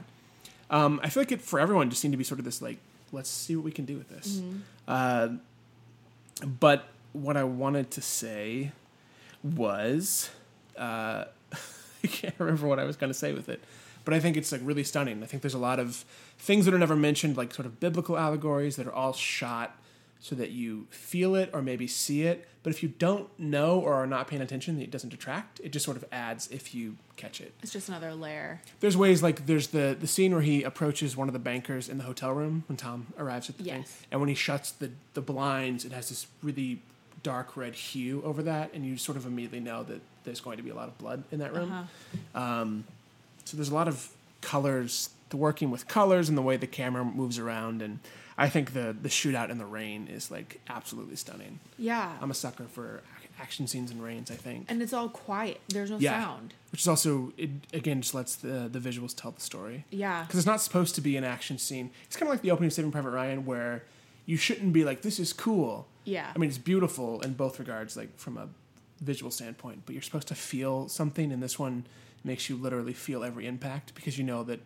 Um, 0.70 1.00
I 1.02 1.10
feel 1.10 1.22
like 1.22 1.32
it 1.32 1.42
for 1.42 1.60
everyone 1.60 1.90
just 1.90 2.02
seemed 2.02 2.12
to 2.14 2.18
be 2.18 2.24
sort 2.24 2.40
of 2.40 2.46
this 2.46 2.62
like, 2.62 2.78
let's 3.12 3.30
see 3.30 3.56
what 3.56 3.66
we 3.66 3.72
can 3.72 3.86
do 3.86 3.98
with 3.98 4.10
this. 4.10 4.42
Uh, 4.88 5.30
but 6.60 6.88
what 7.14 7.38
I 7.38 7.44
wanted 7.44 7.90
to 7.92 8.02
say 8.02 8.72
was, 9.44 10.30
uh, 10.78 11.26
I 12.04 12.08
can't 12.08 12.36
remember 12.38 12.68
what 12.68 12.80
I 12.80 12.84
was 12.84 12.96
going 12.98 13.10
to 13.10 13.18
say 13.18 13.34
with 13.34 13.50
it, 13.50 13.64
but 14.06 14.14
I 14.14 14.20
think 14.20 14.38
it's 14.38 14.52
like 14.52 14.62
really 14.64 14.84
stunning. 14.84 15.24
I 15.24 15.26
think 15.26 15.42
there's 15.42 15.54
a 15.54 15.58
lot 15.60 15.80
of 15.80 16.06
things 16.38 16.66
that 16.66 16.74
are 16.74 16.80
never 16.80 16.96
mentioned, 16.96 17.36
like 17.38 17.54
sort 17.54 17.66
of 17.66 17.80
biblical 17.80 18.18
allegories 18.18 18.76
that 18.78 18.88
are 18.88 18.94
all 18.94 19.14
shot 19.14 19.76
so 20.22 20.36
that 20.36 20.52
you 20.52 20.86
feel 20.90 21.36
it 21.36 21.50
or 21.54 21.62
maybe 21.62 21.88
see 21.88 22.24
it. 22.24 22.46
But 22.62 22.74
if 22.74 22.84
you 22.84 22.90
don't 22.90 23.28
know 23.40 23.80
or 23.80 23.94
are 23.94 24.06
not 24.06 24.28
paying 24.28 24.42
attention, 24.42 24.82
it 24.82 24.92
doesn't 24.92 25.10
detract. 25.10 25.62
It 25.64 25.72
just 25.72 25.86
sort 25.86 25.96
of 25.96 26.04
adds 26.12 26.50
if 26.52 26.76
you 26.76 26.98
catch 27.16 27.42
it 27.42 27.54
It's 27.62 27.74
just 27.74 27.90
another 27.90 28.14
layer. 28.14 28.62
there's 28.80 28.96
ways 28.96 29.22
like 29.22 29.46
there's 29.46 29.68
the 29.68 29.96
the 30.00 30.08
scene 30.08 30.32
where 30.32 30.42
he 30.42 30.64
approaches 30.64 31.18
one 31.18 31.28
of 31.28 31.34
the 31.34 31.40
bankers 31.40 31.90
in 31.90 31.98
the 31.98 32.06
hotel 32.06 32.32
room 32.34 32.64
when 32.68 32.78
Tom 32.78 33.08
arrives 33.18 33.50
at 33.50 33.58
the 33.58 33.64
thing, 33.66 33.86
and 34.12 34.22
when 34.22 34.30
he 34.30 34.36
shuts 34.36 34.72
the 34.72 34.92
the 35.14 35.22
blinds, 35.22 35.84
it 35.86 35.92
has 35.92 36.10
this 36.10 36.28
really 36.44 36.82
dark 37.24 37.58
red 37.58 37.76
hue 37.76 38.22
over 38.24 38.42
that, 38.44 38.74
and 38.74 38.86
you 38.86 38.98
sort 38.98 39.18
of 39.18 39.26
immediately 39.26 39.60
know 39.60 39.84
that 39.84 40.00
there's 40.24 40.40
going 40.40 40.58
to 40.58 40.64
be 40.64 40.70
a 40.70 40.76
lot 40.76 40.88
of 40.88 40.98
blood 40.98 41.24
in 41.32 41.40
that 41.40 41.54
room. 41.54 41.72
Uh-huh. 42.34 42.66
So 43.46 43.58
there's 43.58 43.70
a 43.70 43.76
lot 43.76 43.88
of 43.88 44.10
colors, 44.42 45.10
the 45.30 45.38
working 45.38 45.72
with 45.72 45.88
colors 45.88 46.30
and 46.30 46.38
the 46.38 46.42
way 46.42 46.56
the 46.56 46.68
camera 46.68 47.04
moves 47.04 47.38
around, 47.40 47.82
and 47.82 48.00
I 48.40 48.50
think 48.50 48.74
the 48.74 48.96
the 49.00 49.10
shootout 49.10 49.50
in 49.50 49.58
the 49.58 49.66
rain 49.66 50.08
is 50.08 50.32
like 50.32 50.60
absolutely 50.70 51.16
stunning. 51.16 51.60
Yeah. 51.78 52.12
I'm 52.22 52.32
a 52.32 52.34
sucker 52.34 52.66
for 52.66 53.02
action 53.40 53.68
scenes 53.68 53.92
in 53.92 54.02
rains. 54.02 54.32
I 54.32 54.36
think 54.36 54.66
and 54.70 54.82
it's 54.82 54.94
all 54.94 55.10
quiet. 55.10 55.60
There's 55.70 55.92
no 55.92 55.98
Yeah. 56.00 56.24
sound. 56.24 56.54
which 56.72 56.82
is 56.82 56.88
also 56.88 57.34
it 57.38 57.50
again 57.74 58.02
just 58.02 58.14
lets 58.14 58.36
the 58.36 58.70
the 58.72 58.80
visuals 58.80 59.16
tell 59.16 59.32
the 59.32 59.42
story. 59.42 59.86
Yeah. 59.92 60.24
because 60.24 60.40
it's 60.40 60.48
not 60.48 60.62
supposed 60.62 60.96
to 60.96 61.02
be 61.02 61.18
an 61.18 61.24
action 61.24 61.58
scene. 61.58 61.92
It's 62.06 62.16
kind 62.16 62.28
of 62.30 62.34
like 62.34 62.42
the 62.42 62.52
opening 62.52 62.68
of 62.68 62.74
Saving 62.74 62.92
Private 62.92 63.12
Ryan, 63.12 63.46
where 63.46 63.84
you 64.26 64.38
shouldn't 64.38 64.74
be 64.74 64.84
like, 64.86 65.02
"This 65.02 65.20
is 65.20 65.34
cool." 65.34 65.88
Yeah. 66.06 66.32
I 66.34 66.38
mean, 66.38 66.50
it's 66.50 66.58
beautiful 66.60 67.22
in 67.22 67.34
both 67.34 67.60
regards, 67.60 67.96
like 67.98 68.18
from 68.18 68.38
a 68.38 68.48
visual 69.02 69.32
standpoint, 69.32 69.84
but 69.86 69.94
you're 69.94 70.02
supposed 70.02 70.28
to 70.28 70.36
feel 70.36 70.88
something, 70.90 71.32
and 71.32 71.42
this 71.42 71.58
one 71.58 71.86
makes 72.24 72.50
you 72.50 72.56
literally 72.58 72.94
feel 72.94 73.24
every 73.24 73.48
impact 73.48 73.96
because 73.96 74.18
you 74.18 74.24
know 74.24 74.44
that 74.44 74.60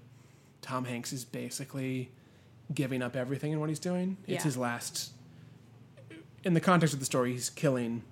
Tom 0.62 0.86
Hanks 0.86 1.14
is 1.14 1.24
basically 1.24 2.10
giving 2.74 3.02
up 3.02 3.16
everything 3.16 3.52
in 3.52 3.60
what 3.60 3.70
he's 3.70 3.80
doing. 3.80 4.18
It's 4.28 4.32
Yeah. 4.40 4.44
his 4.44 4.58
last. 4.58 5.12
In 6.44 6.54
the 6.54 6.62
context 6.62 6.94
of 6.94 7.00
the 7.00 7.06
story, 7.06 7.32
he's 7.32 7.50
killing 7.50 8.04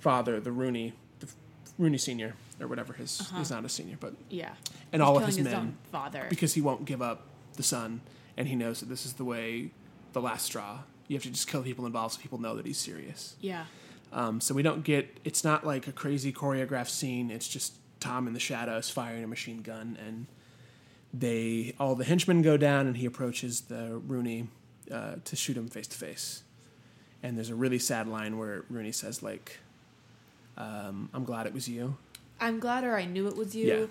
father, 0.00 0.40
the 0.40 0.50
Rooney, 0.52 0.94
the 1.20 1.28
Rooney 1.78 1.98
Senior, 1.98 2.34
or 2.60 2.66
whatever 2.66 2.92
his. 2.94 3.30
He's 3.36 3.50
not 3.50 3.64
a 3.64 3.68
senior, 3.68 3.96
but 4.00 4.14
Yeah. 4.28 4.54
and 4.92 5.00
He's 5.00 5.06
all 5.08 5.16
of 5.16 5.26
his 5.26 5.36
his 5.36 5.44
men 5.44 5.76
father. 5.92 6.26
because 6.28 6.54
he 6.54 6.60
won't 6.60 6.84
give 6.84 7.00
up 7.00 7.26
the 7.54 7.62
son, 7.62 8.00
and 8.36 8.48
he 8.48 8.56
knows 8.56 8.80
that 8.80 8.88
this 8.88 9.06
is 9.06 9.14
the 9.14 9.24
way, 9.24 9.70
the 10.12 10.20
last 10.20 10.46
straw. 10.46 10.80
You 11.08 11.16
have 11.16 11.22
to 11.24 11.30
just 11.30 11.46
kill 11.46 11.62
people 11.62 11.86
involved 11.86 12.14
so 12.14 12.20
people 12.20 12.40
know 12.40 12.56
that 12.56 12.66
he's 12.66 12.78
serious. 12.78 13.36
yeah. 13.40 13.66
Um, 14.14 14.42
so 14.42 14.54
we 14.54 14.62
don't 14.62 14.84
get. 14.84 15.18
It's 15.24 15.42
not 15.42 15.66
like 15.66 15.88
a 15.88 15.92
crazy 15.92 16.34
choreographed 16.34 16.90
scene. 16.90 17.30
It's 17.30 17.48
just 17.48 17.72
Tom 17.98 18.26
in 18.26 18.34
the 18.34 18.40
shadows 18.40 18.90
firing 18.90 19.24
a 19.24 19.26
machine 19.26 19.62
gun, 19.62 19.96
and 20.04 20.26
they 21.14 21.74
all 21.78 21.94
the 21.94 22.04
henchmen 22.04 22.42
go 22.42 22.56
down, 22.56 22.86
and 22.86 22.96
he 22.96 23.06
approaches 23.06 23.62
the 23.62 24.00
Rooney 24.06 24.48
uh, 24.90 25.16
to 25.24 25.36
shoot 25.36 25.56
him 25.56 25.68
face 25.68 25.86
to 25.88 25.96
face. 25.96 26.42
And 27.22 27.36
there's 27.36 27.50
a 27.50 27.54
really 27.54 27.78
sad 27.78 28.08
line 28.08 28.38
where 28.38 28.64
Rooney 28.68 28.92
says 28.92 29.22
like, 29.22 29.58
um, 30.56 31.08
"I'm 31.14 31.24
glad 31.24 31.46
it 31.46 31.54
was 31.54 31.68
you." 31.68 31.96
I'm 32.40 32.58
glad 32.58 32.82
or 32.84 32.96
I 32.96 33.04
knew 33.04 33.28
it 33.28 33.36
was 33.36 33.54
you. 33.54 33.66
Yeah. 33.66 33.86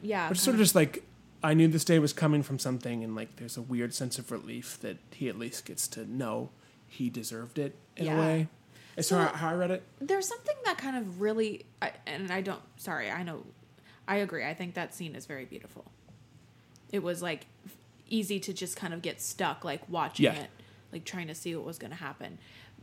Yeah. 0.00 0.28
Which 0.30 0.38
sort 0.40 0.54
of 0.54 0.60
just 0.60 0.74
like 0.74 1.02
I 1.42 1.54
knew 1.54 1.68
this 1.68 1.84
day 1.84 1.98
was 1.98 2.12
coming 2.12 2.42
from 2.42 2.58
something, 2.58 3.02
and 3.04 3.14
like 3.16 3.36
there's 3.36 3.56
a 3.56 3.62
weird 3.62 3.92
sense 3.92 4.18
of 4.18 4.30
relief 4.30 4.78
that 4.80 4.96
he 5.12 5.28
at 5.28 5.38
least 5.38 5.64
gets 5.64 5.86
to 5.88 6.10
know 6.10 6.50
he 6.88 7.10
deserved 7.10 7.58
it 7.58 7.74
in 7.96 8.06
Yeah. 8.06 8.16
a 8.16 8.20
way. 8.20 8.48
It's 8.96 9.08
So- 9.08 9.18
how, 9.18 9.28
how 9.32 9.48
I 9.48 9.54
read 9.54 9.70
it. 9.70 9.82
There's 10.00 10.28
something 10.28 10.56
that 10.66 10.76
kind 10.76 10.96
of 10.98 11.20
really, 11.20 11.64
I, 11.80 11.92
and 12.06 12.30
I 12.30 12.42
don't. 12.42 12.60
Sorry, 12.76 13.10
I 13.10 13.22
know. 13.22 13.44
I 14.06 14.16
agree. 14.16 14.44
I 14.44 14.52
think 14.54 14.74
that 14.74 14.94
scene 14.94 15.14
is 15.14 15.24
very 15.26 15.44
beautiful. 15.46 15.84
It 16.92 17.02
was 17.02 17.22
like 17.22 17.46
easy 18.08 18.38
to 18.40 18.52
just 18.52 18.76
kind 18.76 18.92
of 18.94 19.02
get 19.02 19.20
stuck, 19.20 19.64
like 19.64 19.88
watching 19.88 20.24
Yeah. 20.24 20.34
it. 20.34 20.50
like 20.92 21.04
trying 21.06 21.26
to 21.28 21.34
see 21.34 21.56
what 21.56 21.64
was 21.64 21.78
going 21.78 21.90
to 21.90 21.96
happen. 21.96 22.36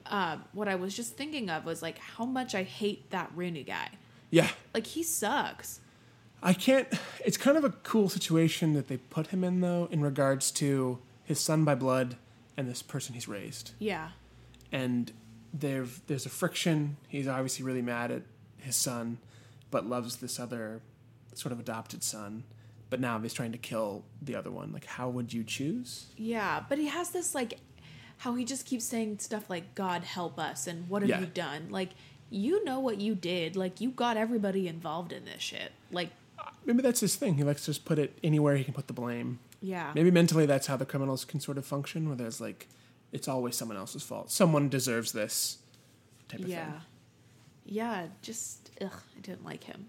Uh, 0.08 0.38
what 0.54 0.68
I 0.68 0.74
was 0.76 0.96
just 0.96 1.16
thinking 1.16 1.50
of 1.52 1.64
was 1.66 1.84
like 1.84 2.00
how 2.00 2.26
much 2.26 2.56
I 2.56 2.64
hate 2.64 3.12
that 3.12 3.32
Rooney 3.36 3.64
guy. 3.64 3.90
Yeah. 4.32 4.50
Like 4.74 4.88
he 4.88 5.04
sucks. 5.04 5.80
I 6.42 6.54
can't. 6.54 6.88
It's 7.24 7.38
kind 7.38 7.56
of 7.58 7.64
a 7.64 7.70
cool 7.70 8.10
situation 8.10 8.74
that 8.74 8.88
they 8.88 8.98
put 8.98 9.28
him 9.28 9.44
in, 9.44 9.60
though, 9.62 9.88
in 9.92 10.02
regards 10.02 10.50
to 10.52 10.98
his 11.24 11.40
son 11.40 11.66
by 11.66 11.76
blood 11.76 12.16
and 12.58 12.68
this 12.68 12.82
person 12.82 13.14
he's 13.14 13.28
raised. 13.28 13.72
Yeah. 13.78 14.10
And 14.72 15.12
there, 15.54 15.86
there's 16.08 16.26
a 16.26 16.30
friction. 16.30 16.98
He's 17.08 17.28
obviously 17.28 17.64
really 17.66 17.82
mad 17.82 18.10
at 18.12 18.22
his 18.58 18.76
son, 18.76 19.18
but 19.70 19.86
loves 19.86 20.16
this 20.18 20.40
other 20.40 20.82
sort 21.36 21.52
of 21.52 21.60
adopted 21.60 22.04
son. 22.04 22.44
But 22.90 23.00
now 23.00 23.20
he's 23.20 23.34
trying 23.34 23.52
to 23.52 23.58
kill 23.60 24.04
the 24.22 24.36
other 24.36 24.50
one. 24.50 24.72
Like, 24.74 24.86
how 24.86 25.10
would 25.10 25.32
you 25.34 25.44
choose? 25.44 26.08
Yeah, 26.18 26.64
but 26.68 26.78
he 26.80 26.88
has 26.88 27.12
this 27.12 27.36
like 27.36 27.60
how 28.18 28.36
he 28.36 28.44
just 28.44 28.66
keeps 28.66 28.84
saying 28.86 29.20
stuff 29.20 29.50
like 29.50 29.76
God 29.76 30.04
help 30.04 30.38
us 30.40 30.68
and 30.68 30.90
what 30.90 31.02
have 31.04 31.10
Yeah. 31.10 31.20
you 31.22 31.26
done? 31.28 31.68
Like 31.70 31.90
you 32.32 32.64
know 32.64 32.80
what 32.80 33.00
you 33.00 33.16
did. 33.16 33.56
Like 33.56 33.80
you 33.82 33.90
got 33.92 34.18
everybody 34.18 34.68
involved 34.68 35.12
in 35.14 35.26
this 35.26 35.42
shit. 35.42 35.72
Like 35.92 36.10
uh, 36.38 36.50
Maybe 36.66 36.82
that's 36.82 37.00
his 37.00 37.16
thing. 37.16 37.36
He 37.36 37.44
likes 37.44 37.62
to 37.66 37.72
just 37.72 37.86
put 37.86 37.98
it 38.00 38.18
anywhere 38.24 38.56
he 38.58 38.64
can 38.64 38.74
put 38.74 38.88
the 38.88 38.94
blame. 38.94 39.40
yeah. 39.62 39.92
Maybe 39.96 40.10
mentally 40.12 40.46
that's 40.46 40.68
how 40.68 40.78
the 40.78 40.86
criminals 40.86 41.26
can 41.26 41.40
sort 41.40 41.58
of 41.58 41.66
function, 41.66 42.08
where 42.08 42.16
there's 42.18 42.40
like, 42.42 42.68
it's 43.12 43.28
always 43.28 43.56
someone 43.56 43.78
else's 43.78 44.04
fault. 44.04 44.30
Someone 44.32 44.70
deserves 44.70 45.12
this 45.12 45.58
type 46.28 46.42
of 46.42 46.48
Yeah. 46.50 46.72
thing. 46.72 46.82
Yeah, 47.66 48.08
just 48.22 48.72
ugh, 48.82 48.92
I 49.18 49.20
didn't 49.22 49.46
like 49.46 49.64
him. 49.66 49.88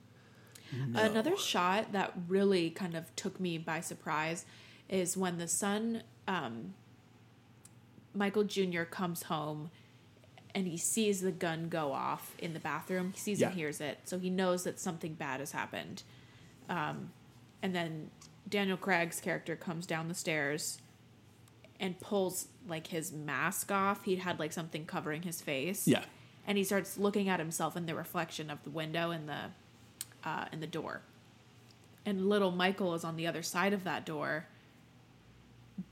Another 0.95 1.37
shot 1.37 1.93
that 1.93 2.13
really 2.29 2.71
kind 2.71 2.95
of 2.95 3.15
took 3.17 3.41
me 3.41 3.59
by 3.59 3.81
surprise 3.81 4.45
is 4.89 5.17
when 5.17 5.39
the 5.39 5.49
son 5.49 6.03
um 6.29 6.75
Michael 8.15 8.45
Jr. 8.45 8.83
comes 8.83 9.25
home 9.25 9.71
and 10.55 10.67
he 10.67 10.77
sees 10.77 11.21
the 11.21 11.31
gun 11.31 11.69
go 11.69 11.93
off 11.93 12.35
in 12.39 12.55
the 12.55 12.59
bathroom. 12.61 13.13
He 13.15 13.21
sees 13.21 13.41
Yeah. 13.41 13.49
and 13.49 13.57
hears 13.57 13.81
it, 13.81 13.99
so 14.05 14.19
he 14.19 14.31
knows 14.31 14.65
that 14.65 14.81
something 14.81 15.15
bad 15.15 15.39
has 15.41 15.53
happened. 15.53 16.03
Um, 16.69 17.13
and 17.63 17.75
then 17.75 18.11
Daniel 18.49 18.77
Craig's 18.77 19.21
character 19.21 19.55
comes 19.55 19.87
down 19.87 20.09
the 20.09 20.15
stairs 20.15 20.79
and 21.79 21.99
pulls 22.01 22.49
like 22.67 22.89
his 22.89 23.13
mask 23.13 23.71
off. 23.71 24.05
He 24.05 24.17
had 24.17 24.41
like 24.41 24.53
something 24.53 24.87
covering 24.87 25.23
his 25.23 25.41
face. 25.41 25.87
Yeah. 25.87 26.05
And 26.47 26.59
he 26.59 26.65
starts 26.65 26.99
looking 26.99 27.29
at 27.29 27.39
himself 27.39 27.77
in 27.77 27.87
the 27.87 27.95
reflection 27.95 28.51
of 28.51 28.63
the 28.65 28.71
window 28.71 29.13
in 29.13 29.27
the 29.27 29.51
uh, 30.25 30.47
in 30.53 30.61
the 30.61 30.67
door. 30.67 31.03
And 32.07 32.29
little 32.29 32.51
Michael 32.51 32.95
is 32.95 33.05
on 33.05 33.17
the 33.17 33.27
other 33.27 33.43
side 33.43 33.73
of 33.73 33.85
that 33.85 34.07
door. 34.07 34.47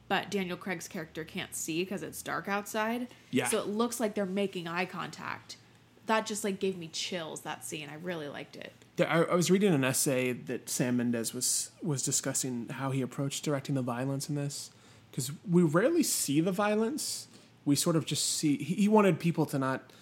But 0.09 0.31
Daniel 0.31 0.57
Craig's 0.57 0.89
character 0.89 1.23
can't 1.23 1.55
see 1.55 1.85
because 1.85 2.03
it's 2.03 2.23
dark 2.23 2.49
outside. 2.49 3.09
Yeah. 3.31 3.47
So 3.49 3.59
it 3.59 3.67
looks 3.67 4.01
like 4.01 4.15
they're 4.15 4.25
making 4.25 4.67
eye 4.67 4.87
contact. 4.87 5.59
That 6.07 6.25
just 6.25 6.45
like 6.45 6.59
gave 6.59 6.79
me 6.79 6.89
chills. 6.89 7.43
That 7.43 7.65
scene, 7.65 7.89
I 7.91 7.97
really 7.97 8.29
liked 8.29 8.57
it. 8.57 8.73
There, 8.97 9.07
I, 9.07 9.25
I 9.25 9.35
was 9.35 9.51
reading 9.51 9.75
an 9.75 9.85
essay 9.85 10.33
that 10.33 10.71
Sam 10.71 10.97
Mendes 10.97 11.35
was 11.35 11.71
was 11.83 12.03
discussing 12.03 12.69
how 12.71 12.91
he 12.91 13.03
approached 13.03 13.45
directing 13.45 13.75
the 13.75 13.83
violence 13.83 14.31
in 14.31 14.35
this, 14.35 14.71
because 15.11 15.31
we 15.49 15.63
rarely 15.63 16.03
see 16.03 16.41
the 16.41 16.53
violence. 16.53 17.29
We 17.67 17.77
sort 17.77 17.95
of 17.95 18.07
just 18.07 18.25
see. 18.25 18.57
He, 18.57 18.75
he 18.75 18.89
wanted 18.89 19.21
people 19.21 19.45
to 19.45 19.59
not. 19.59 19.93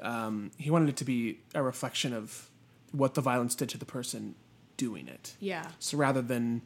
Um, 0.00 0.50
he 0.56 0.70
wanted 0.70 0.88
it 0.88 0.96
to 0.96 1.04
be 1.04 1.40
a 1.54 1.62
reflection 1.62 2.14
of 2.14 2.48
what 2.92 3.14
the 3.14 3.20
violence 3.20 3.54
did 3.54 3.68
to 3.70 3.78
the 3.78 3.84
person 3.84 4.34
doing 4.76 5.08
it. 5.08 5.34
Yeah. 5.40 5.66
So 5.78 5.96
rather 5.96 6.22
than 6.22 6.62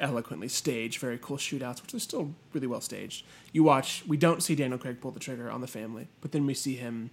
eloquently 0.00 0.48
stage 0.48 0.98
very 0.98 1.18
cool 1.20 1.36
shootouts, 1.36 1.82
which 1.82 1.94
are 1.94 1.98
still 1.98 2.34
really 2.52 2.66
well 2.66 2.80
staged, 2.80 3.24
you 3.52 3.62
watch. 3.62 4.02
We 4.06 4.16
don't 4.16 4.42
see 4.42 4.54
Daniel 4.54 4.78
Craig 4.78 5.00
pull 5.00 5.10
the 5.10 5.20
trigger 5.20 5.50
on 5.50 5.60
the 5.60 5.66
family, 5.66 6.08
but 6.20 6.32
then 6.32 6.46
we 6.46 6.54
see 6.54 6.76
him 6.76 7.10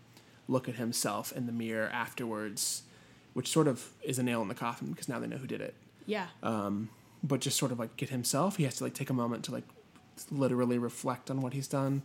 look 0.47 0.67
at 0.67 0.75
himself 0.75 1.32
in 1.32 1.45
the 1.45 1.51
mirror 1.51 1.89
afterwards, 1.93 2.84
which 3.34 3.47
sort 3.47 3.67
of 3.67 3.91
is 4.04 4.19
a 4.19 4.23
nail 4.23 4.41
in 4.41 4.47
the 4.47 4.56
coffin 4.56 4.89
because 4.89 5.08
now 5.08 5.19
they 5.19 5.27
know 5.27 5.38
who 5.38 5.47
did 5.47 5.62
it. 5.62 5.75
Yeah. 6.06 6.27
Um, 6.43 6.89
but 7.23 7.39
just 7.39 7.58
sort 7.58 7.71
of 7.71 7.80
like 7.80 7.95
get 7.97 8.10
himself, 8.10 8.58
he 8.58 8.63
has 8.63 8.75
to 8.77 8.84
like 8.84 8.93
take 8.93 9.10
a 9.10 9.13
moment 9.13 9.45
to 9.45 9.51
like 9.51 9.63
literally 10.30 10.77
reflect 10.77 11.30
on 11.30 11.41
what 11.41 11.54
he's 11.54 11.67
done. 11.67 12.04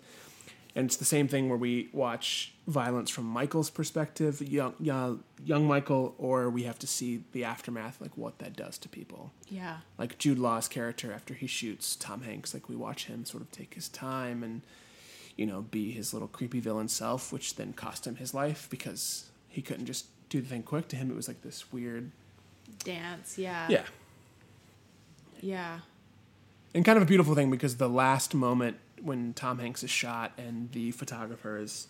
And 0.76 0.84
it's 0.86 0.96
the 0.96 1.06
same 1.06 1.26
thing 1.26 1.48
where 1.48 1.58
we 1.58 1.88
watch 1.92 2.52
violence 2.68 3.08
from 3.10 3.24
Michael's 3.24 3.70
perspective, 3.70 4.42
young, 4.42 4.74
young, 4.78 5.24
young 5.42 5.66
Michael, 5.66 6.14
or 6.18 6.50
we 6.50 6.64
have 6.64 6.78
to 6.80 6.86
see 6.86 7.24
the 7.32 7.44
aftermath, 7.44 7.98
like 8.00 8.16
what 8.16 8.38
that 8.40 8.54
does 8.54 8.76
to 8.78 8.88
people 8.88 9.32
yeah. 9.48 9.78
like 9.98 10.18
Jude 10.18 10.38
Law's 10.38 10.68
character 10.68 11.12
after 11.12 11.34
he 11.34 11.46
shoots 11.46 11.96
Tom 11.96 12.22
Hanks, 12.22 12.52
like 12.52 12.68
we 12.68 12.76
watch 12.76 13.06
him 13.06 13.24
sort 13.24 13.42
of 13.42 13.50
take 13.50 13.74
his 13.74 13.88
time 13.88 14.42
and 14.42 14.62
you 15.36 15.46
know 15.46 15.62
be 15.62 15.92
his 15.92 16.12
little 16.12 16.28
creepy 16.28 16.60
villain 16.60 16.88
self, 16.88 17.32
which 17.32 17.56
then 17.56 17.72
cost 17.72 18.06
him 18.06 18.16
his 18.16 18.34
life 18.34 18.66
because 18.70 19.30
he 19.48 19.62
couldn't 19.62 19.86
just 19.86 20.06
do 20.28 20.40
the 20.40 20.48
thing 20.48 20.62
quick. 20.62 20.88
To 20.88 20.96
him, 20.96 21.10
it 21.10 21.16
was 21.16 21.28
like 21.28 21.42
this 21.42 21.72
weird, 21.72 22.10
Dance. 22.84 23.38
Yeah. 23.38 23.66
yeah, 23.68 23.84
Yeah. 25.40 25.78
and 26.74 26.84
kind 26.84 26.96
of 26.96 27.02
a 27.02 27.06
beautiful 27.06 27.34
thing 27.34 27.50
because 27.50 27.76
the 27.76 27.88
last 27.88 28.34
moment 28.34 28.78
when 29.02 29.32
Tom 29.34 29.58
Hanks 29.58 29.82
is 29.82 29.90
shot 29.90 30.32
and 30.38 30.70
the 30.72 30.90
photographer 30.92 31.58
is 31.58 31.86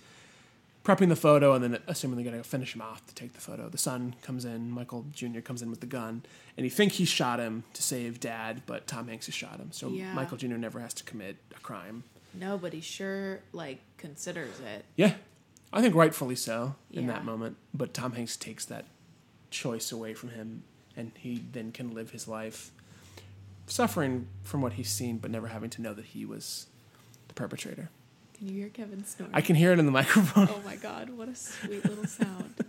prepping 0.84 1.08
the 1.08 1.16
photo 1.16 1.52
and 1.52 1.64
then 1.64 1.78
assuming 1.88 2.16
they're 2.16 2.30
going 2.30 2.40
to 2.42 2.48
finish 2.48 2.74
him 2.74 2.80
off 2.80 3.04
to 3.06 3.14
take 3.14 3.32
the 3.32 3.40
photo. 3.40 3.68
The 3.68 3.78
son 3.78 4.14
comes 4.22 4.44
in, 4.44 4.70
Michael 4.70 5.04
Jr. 5.12 5.40
comes 5.40 5.60
in 5.60 5.68
with 5.70 5.80
the 5.80 5.86
gun, 5.86 6.22
and 6.56 6.64
you 6.64 6.70
think 6.70 6.92
he 6.92 7.04
shot 7.04 7.40
him 7.40 7.64
to 7.74 7.82
save 7.82 8.20
dad, 8.20 8.62
but 8.66 8.86
Tom 8.86 9.08
Hanks 9.08 9.26
has 9.26 9.34
shot 9.34 9.58
him. 9.58 9.72
So 9.72 9.88
Yeah. 9.88 10.12
Michael 10.14 10.36
Jr. 10.36 10.54
never 10.56 10.78
has 10.80 10.94
to 10.94 11.04
commit 11.04 11.36
a 11.56 11.60
crime. 11.60 12.04
Nobody 12.34 12.80
sure 12.80 13.40
like 13.52 13.80
considers 13.98 14.60
it. 14.60 14.84
Yeah, 14.94 15.14
I 15.72 15.80
think 15.82 15.94
rightfully 15.94 16.36
so 16.36 16.76
in 16.92 17.06
that 17.08 17.24
moment. 17.24 17.56
But 17.74 17.92
Tom 17.94 18.12
Hanks 18.12 18.36
takes 18.36 18.64
that 18.66 18.84
choice 19.50 19.90
away 19.90 20.14
from 20.14 20.28
him, 20.30 20.62
and 20.96 21.10
he 21.16 21.42
then 21.52 21.72
can 21.72 21.94
live 21.94 22.10
his 22.10 22.28
life 22.28 22.70
suffering 23.66 24.28
from 24.42 24.60
what 24.62 24.74
he's 24.74 24.90
seen, 24.90 25.18
but 25.18 25.30
never 25.30 25.48
having 25.48 25.70
to 25.70 25.82
know 25.82 25.94
that 25.94 26.04
he 26.06 26.24
was 26.24 26.66
perpetrator. 27.36 27.88
Can 28.36 28.48
you 28.48 28.54
hear 28.54 28.68
Kevin 28.68 29.04
snoring? 29.04 29.32
I 29.34 29.40
can 29.40 29.54
hear 29.54 29.72
it 29.72 29.78
in 29.78 29.86
the 29.86 29.92
microphone. 29.92 30.48
Oh 30.50 30.60
my 30.64 30.74
god, 30.76 31.10
what 31.10 31.28
a 31.28 31.34
sweet 31.36 31.84
little 31.84 32.06
sound. 32.06 32.54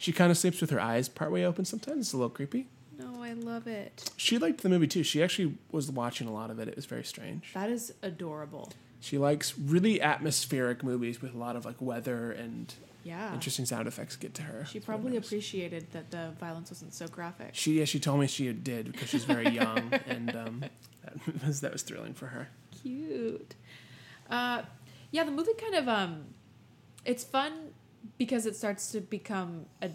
She 0.00 0.12
kind 0.12 0.30
of 0.30 0.38
sleeps 0.38 0.60
with 0.60 0.70
her 0.70 0.80
eyes 0.80 1.08
partway 1.08 1.42
open 1.42 1.64
sometimes. 1.64 1.98
It's 2.06 2.12
a 2.12 2.16
little 2.18 2.30
creepy. 2.30 2.68
No, 3.00 3.20
I 3.20 3.32
love 3.32 3.66
it. 3.66 4.08
She 4.16 4.38
liked 4.38 4.60
the 4.62 4.68
movie 4.68 4.86
too. 4.86 5.02
She 5.02 5.20
actually 5.24 5.54
was 5.72 5.90
watching 5.90 6.28
a 6.28 6.32
lot 6.32 6.50
of 6.50 6.60
it. 6.60 6.68
It 6.68 6.76
was 6.76 6.86
very 6.86 7.02
strange. 7.02 7.50
That 7.52 7.68
is 7.68 7.92
adorable. 8.00 8.70
She 9.00 9.18
likes 9.18 9.58
really 9.58 10.00
atmospheric 10.00 10.84
movies 10.84 11.20
with 11.20 11.34
a 11.34 11.36
lot 11.36 11.56
of 11.56 11.64
like 11.64 11.82
weather 11.82 12.30
and 12.30 12.72
Yeah. 13.02 13.34
interesting 13.34 13.64
sound 13.66 13.88
effects 13.88 14.14
get 14.14 14.34
to 14.34 14.42
her. 14.42 14.64
She 14.66 14.78
probably 14.78 15.16
appreciated 15.16 15.90
that 15.90 16.12
the 16.12 16.30
violence 16.38 16.70
wasn't 16.70 16.94
so 16.94 17.08
graphic. 17.08 17.50
She 17.54 17.80
yeah, 17.80 17.84
she 17.84 17.98
told 17.98 18.20
me 18.20 18.28
she 18.28 18.52
did 18.52 18.92
because 18.92 19.08
she's 19.08 19.24
very 19.24 19.48
young 19.48 19.92
and 20.06 20.36
um, 20.36 20.64
that 21.02 21.14
was 21.44 21.60
that 21.62 21.72
was 21.72 21.82
thrilling 21.82 22.14
for 22.14 22.26
her. 22.28 22.50
Cute. 22.82 23.56
Uh, 24.28 24.62
yeah, 25.10 25.24
the 25.24 25.30
movie 25.30 25.52
kind 25.58 25.74
of 25.74 25.88
um, 25.88 26.24
it's 27.04 27.24
fun 27.24 27.70
because 28.18 28.46
it 28.46 28.56
starts 28.56 28.92
to 28.92 29.00
become 29.00 29.66
a 29.82 29.90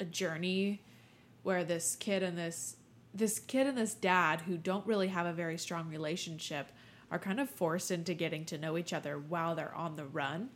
a 0.00 0.04
journey 0.04 0.82
where 1.42 1.64
this 1.64 1.96
kid 1.96 2.22
and 2.22 2.36
this 2.36 2.76
this 3.14 3.38
kid 3.38 3.66
and 3.66 3.76
this 3.76 3.94
dad 3.94 4.40
who 4.42 4.56
don't 4.56 4.86
really 4.86 5.08
have 5.08 5.26
a 5.26 5.32
very 5.32 5.58
strong 5.58 5.88
relationship 5.88 6.68
are 7.10 7.18
kind 7.18 7.38
of 7.38 7.48
forced 7.48 7.90
into 7.90 8.14
getting 8.14 8.44
to 8.46 8.56
know 8.56 8.78
each 8.78 8.92
other 8.92 9.18
while 9.18 9.54
they're 9.54 9.74
on 9.74 9.96
the 9.96 10.04
run. 10.04 10.48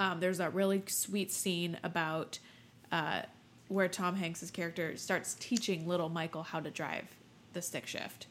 Um, 0.00 0.18
there's 0.20 0.40
a 0.40 0.48
really 0.48 0.82
sweet 0.86 1.30
scene 1.30 1.78
about 1.84 2.38
uh, 2.90 3.22
where 3.68 3.88
Tom 3.88 4.16
Hanks's 4.16 4.50
character 4.50 4.96
starts 4.96 5.34
teaching 5.34 5.86
little 5.86 6.08
Michael 6.08 6.42
how 6.42 6.60
to 6.60 6.70
drive 6.70 7.04
the 7.52 7.60
stick 7.60 7.86
shift, 7.86 8.26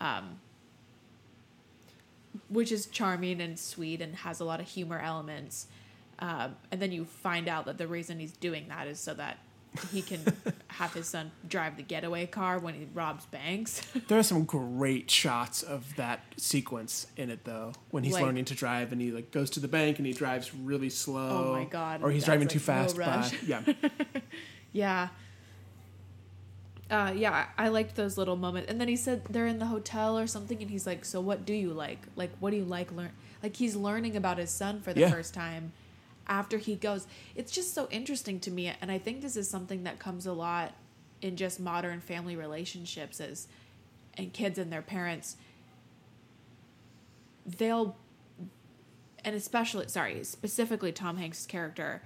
um, 0.00 0.40
which 2.48 2.72
is 2.72 2.86
charming 2.86 3.40
and 3.40 3.58
sweet 3.58 4.00
and 4.00 4.14
has 4.16 4.40
a 4.40 4.44
lot 4.44 4.60
of 4.60 4.66
humor 4.68 4.98
elements. 4.98 5.66
Um, 6.18 6.56
and 6.70 6.80
then 6.80 6.92
you 6.92 7.04
find 7.04 7.48
out 7.48 7.64
that 7.66 7.78
the 7.78 7.86
reason 7.88 8.18
he's 8.20 8.32
doing 8.32 8.68
that 8.68 8.86
is 8.86 9.00
so 9.00 9.12
that 9.14 9.38
he 9.90 10.02
can 10.02 10.20
have 10.68 10.92
his 10.92 11.08
son 11.08 11.32
drive 11.48 11.76
the 11.78 11.82
getaway 11.82 12.26
car 12.26 12.58
when 12.58 12.74
he 12.74 12.86
robs 12.94 13.24
banks. 13.26 13.80
There 14.08 14.18
are 14.18 14.22
some 14.22 14.44
great 14.44 15.10
shots 15.10 15.62
of 15.62 15.96
that 15.96 16.20
sequence 16.36 17.06
in 17.16 17.30
it 17.30 17.44
though. 17.44 17.72
When 17.90 18.04
he's 18.04 18.12
Like- 18.12 18.22
learning 18.24 18.44
to 18.46 18.54
drive 18.54 18.92
and 18.92 19.00
he 19.00 19.10
like 19.10 19.30
goes 19.30 19.48
to 19.50 19.60
the 19.60 19.68
bank 19.68 19.98
and 19.98 20.06
he 20.06 20.12
drives 20.12 20.54
really 20.54 20.90
slow. 20.90 21.48
Oh 21.48 21.52
my 21.54 21.64
God, 21.64 22.02
Or 22.02 22.10
he's 22.10 22.24
driving 22.24 22.48
like, 22.48 22.52
too 22.52 22.58
no 22.58 22.64
fast 22.64 22.96
by. 22.98 23.30
Yeah. 23.46 23.62
Yeah. 24.74 25.08
Uh, 26.92 27.10
yeah, 27.16 27.46
I 27.56 27.68
liked 27.68 27.96
those 27.96 28.18
little 28.18 28.36
moments. 28.36 28.70
And 28.70 28.78
then 28.78 28.86
he 28.86 28.96
said 28.96 29.24
they're 29.30 29.46
in 29.46 29.58
the 29.58 29.64
hotel 29.66 30.18
or 30.18 30.26
something, 30.26 30.60
and 30.60 30.70
he's 30.70 30.86
like, 30.86 31.06
"So 31.06 31.22
what 31.22 31.46
do 31.46 31.54
you 31.54 31.72
like? 31.72 32.00
Like, 32.16 32.30
what 32.38 32.50
do 32.50 32.56
you 32.58 32.66
like? 32.66 32.92
Learn 32.92 33.12
like 33.42 33.56
he's 33.56 33.74
learning 33.74 34.14
about 34.14 34.36
his 34.36 34.50
son 34.50 34.82
for 34.82 34.92
the 34.92 35.00
Yeah. 35.00 35.10
first 35.10 35.32
time 35.32 35.72
after 36.28 36.58
he 36.58 36.76
goes. 36.76 37.06
It's 37.34 37.50
just 37.50 37.72
so 37.72 37.88
interesting 37.90 38.38
to 38.40 38.50
me, 38.50 38.70
and 38.80 38.92
I 38.92 38.98
think 38.98 39.22
this 39.22 39.36
is 39.36 39.48
something 39.48 39.84
that 39.84 39.98
comes 39.98 40.26
a 40.26 40.34
lot 40.34 40.74
in 41.22 41.36
just 41.36 41.58
modern 41.58 42.00
family 42.02 42.36
relationships, 42.36 43.20
is 43.20 43.48
and 44.18 44.30
kids 44.34 44.58
and 44.58 44.70
their 44.70 44.82
parents. 44.82 45.36
They'll 47.46 47.96
and 49.24 49.34
especially 49.34 49.88
sorry, 49.88 50.22
specifically 50.24 50.92
Tom 50.92 51.16
Hanks' 51.16 51.46
character 51.46 52.02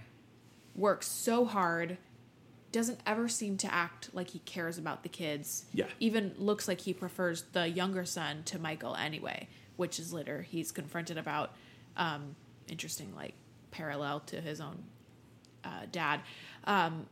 works 0.76 1.08
so 1.08 1.44
hard 1.44 1.98
doesn't 2.76 3.00
ever 3.06 3.28
seem 3.28 3.56
to 3.58 3.72
act 3.72 4.10
like 4.12 4.30
he 4.30 4.38
cares 4.40 4.76
about 4.78 5.02
the 5.02 5.08
kids. 5.08 5.64
Yeah. 5.72 5.86
Even 5.98 6.34
looks 6.36 6.68
like 6.68 6.80
he 6.80 6.92
prefers 6.92 7.42
the 7.52 7.68
younger 7.68 8.04
son 8.04 8.42
to 8.46 8.58
Michael 8.58 8.94
anyway, 8.94 9.48
which 9.76 9.98
is 9.98 10.12
later 10.12 10.42
he's 10.42 10.72
confronted 10.72 11.16
about. 11.18 11.52
Um, 11.96 12.36
interesting, 12.68 13.14
like 13.16 13.34
parallel 13.70 14.20
to 14.20 14.40
his 14.40 14.60
own 14.60 14.82
uh, 15.64 15.86
dad. 15.90 16.20
Um, 16.64 17.06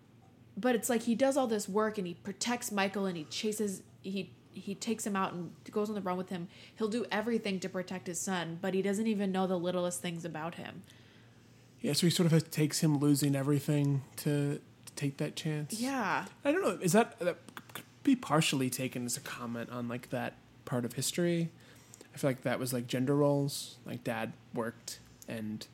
but 0.57 0.75
it's 0.75 0.91
like 0.91 1.03
he 1.03 1.15
does 1.15 1.37
all 1.37 1.47
this 1.47 1.69
work 1.69 1.99
and 1.99 2.07
he 2.07 2.15
protects 2.15 2.71
Michael 2.71 3.07
and 3.07 3.17
he 3.17 3.25
chases 3.25 3.83
he 4.03 4.31
he 4.53 4.75
takes 4.75 5.05
him 5.05 5.17
out 5.17 5.33
and 5.33 5.51
goes 5.73 5.89
on 5.89 5.95
the 5.95 6.01
run 6.01 6.17
with 6.17 6.29
him. 6.29 6.47
He'll 6.77 6.89
do 6.89 7.05
everything 7.11 7.59
to 7.61 7.69
protect 7.69 8.07
his 8.07 8.21
son, 8.21 8.59
but 8.61 8.73
he 8.73 8.83
doesn't 8.83 9.07
even 9.07 9.33
know 9.33 9.47
the 9.47 9.59
littlest 9.59 10.01
things 10.01 10.25
about 10.25 10.55
him. 10.55 10.83
Yeah, 11.81 11.93
so 11.93 12.07
he 12.07 12.11
sort 12.11 12.33
of 12.33 12.51
takes 12.51 12.81
him 12.81 12.99
losing 12.99 13.35
everything 13.35 14.03
to, 14.17 14.55
to 14.57 14.61
take 14.97 15.17
that 15.19 15.37
chance. 15.37 15.81
Yeah. 15.81 16.25
I 16.45 16.53
don't 16.53 16.63
know. 16.63 16.79
Is 16.81 16.93
that 16.93 17.19
that 17.21 17.37
could 17.75 17.85
be 18.03 18.17
partially 18.17 18.71
taken 18.71 19.05
as 19.07 19.17
a 19.17 19.21
comment 19.21 19.71
on 19.71 19.89
like 19.89 20.11
that 20.11 20.35
part 20.65 20.85
of 20.85 20.93
history? 20.95 21.51
I 22.15 22.19
feel 22.19 22.31
like 22.31 22.43
that 22.43 22.59
was 22.59 22.73
like 22.73 22.87
gender 22.87 23.15
roles. 23.17 23.77
Like 23.85 24.05
dad 24.05 24.33
worked, 24.55 25.01
and 25.29 25.67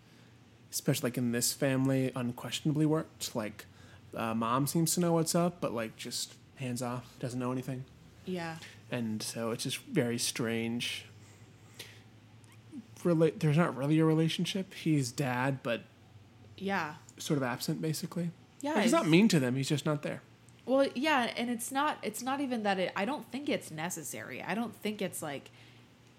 especially 0.72 1.08
like 1.10 1.18
in 1.18 1.32
this 1.32 1.52
family, 1.52 2.10
unquestionably 2.16 2.86
worked. 2.86 3.34
Like 3.36 3.66
uh, 4.16 4.34
mom 4.34 4.66
seems 4.66 4.94
to 4.94 5.00
know 5.00 5.12
what's 5.12 5.34
up, 5.34 5.60
but 5.60 5.72
like 5.74 5.96
just 5.96 6.34
hands 6.56 6.82
off, 6.82 7.04
doesn't 7.18 7.38
know 7.38 7.52
anything, 7.52 7.84
Yeah. 8.26 8.56
and 8.90 9.22
so 9.22 9.50
it's 9.50 9.64
just 9.64 9.78
very 9.78 10.18
strange. 10.18 11.06
Rela- 13.02 13.38
there's 13.38 13.56
not 13.56 13.76
really 13.76 13.98
a 13.98 14.04
relationship. 14.04 14.74
He's 14.74 15.10
dad, 15.10 15.62
but 15.62 15.84
Yeah. 16.58 16.94
sort 17.16 17.38
of 17.38 17.42
absent, 17.42 17.80
basically. 17.80 18.30
Yeah. 18.60 18.74
Like, 18.74 18.82
he's 18.82 18.92
not 18.92 19.08
mean 19.08 19.28
to 19.28 19.40
them. 19.40 19.56
He's 19.56 19.68
just 19.68 19.86
not 19.86 20.02
there. 20.02 20.22
Well, 20.66 20.86
yeah, 20.94 21.32
and 21.36 21.50
it's 21.50 21.72
not 21.72 21.98
it's 22.02 22.22
not 22.22 22.40
even 22.40 22.62
that 22.62 22.78
it 22.78 22.92
I 22.94 23.04
don't 23.04 23.30
think 23.32 23.48
it's 23.48 23.70
necessary. 23.70 24.42
I 24.42 24.54
don't 24.54 24.74
think 24.76 25.00
it's 25.02 25.22
like 25.22 25.50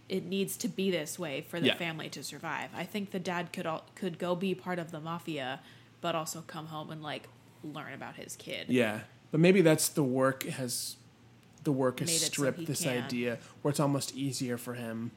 it 0.09 0.25
needs 0.25 0.57
to 0.57 0.67
be 0.67 0.91
this 0.91 1.17
way 1.17 1.41
for 1.41 1.59
the 1.59 1.67
Yeah. 1.67 1.75
family 1.77 2.09
to 2.09 2.23
survive. 2.23 2.69
I 2.75 2.83
think 2.83 3.11
the 3.11 3.19
dad 3.19 3.53
could 3.53 3.65
all, 3.65 3.85
could 3.95 4.19
go 4.19 4.35
be 4.35 4.53
part 4.55 4.77
of 4.79 4.91
the 4.91 4.99
mafia 4.99 5.61
but 6.01 6.15
also 6.15 6.43
come 6.47 6.65
home 6.67 6.89
and 6.89 7.01
like 7.03 7.27
learn 7.63 7.93
about 7.93 8.15
his 8.15 8.35
kid. 8.35 8.65
Yeah, 8.69 9.01
but 9.29 9.39
maybe 9.39 9.61
that's 9.61 9.87
the 9.87 10.03
work 10.03 10.43
has 10.43 10.95
the 11.63 11.71
work 11.71 11.99
has 11.99 12.09
it 12.09 12.17
so 12.19 12.25
stripped 12.25 12.65
this 12.65 12.81
can. 12.83 13.03
idea 13.03 13.37
where 13.61 13.69
it's 13.69 13.79
almost 13.79 14.15
easier 14.15 14.57
for 14.57 14.73
him 14.73 15.11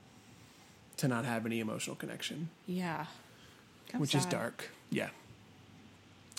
to 0.99 1.09
not 1.09 1.25
have 1.25 1.45
any 1.47 1.59
emotional 1.59 1.97
connection, 1.97 2.51
Yeah. 2.67 3.07
Kinda 3.89 4.01
which 4.01 4.15
is 4.15 4.27
dark. 4.27 4.71
Yeah, 4.91 5.09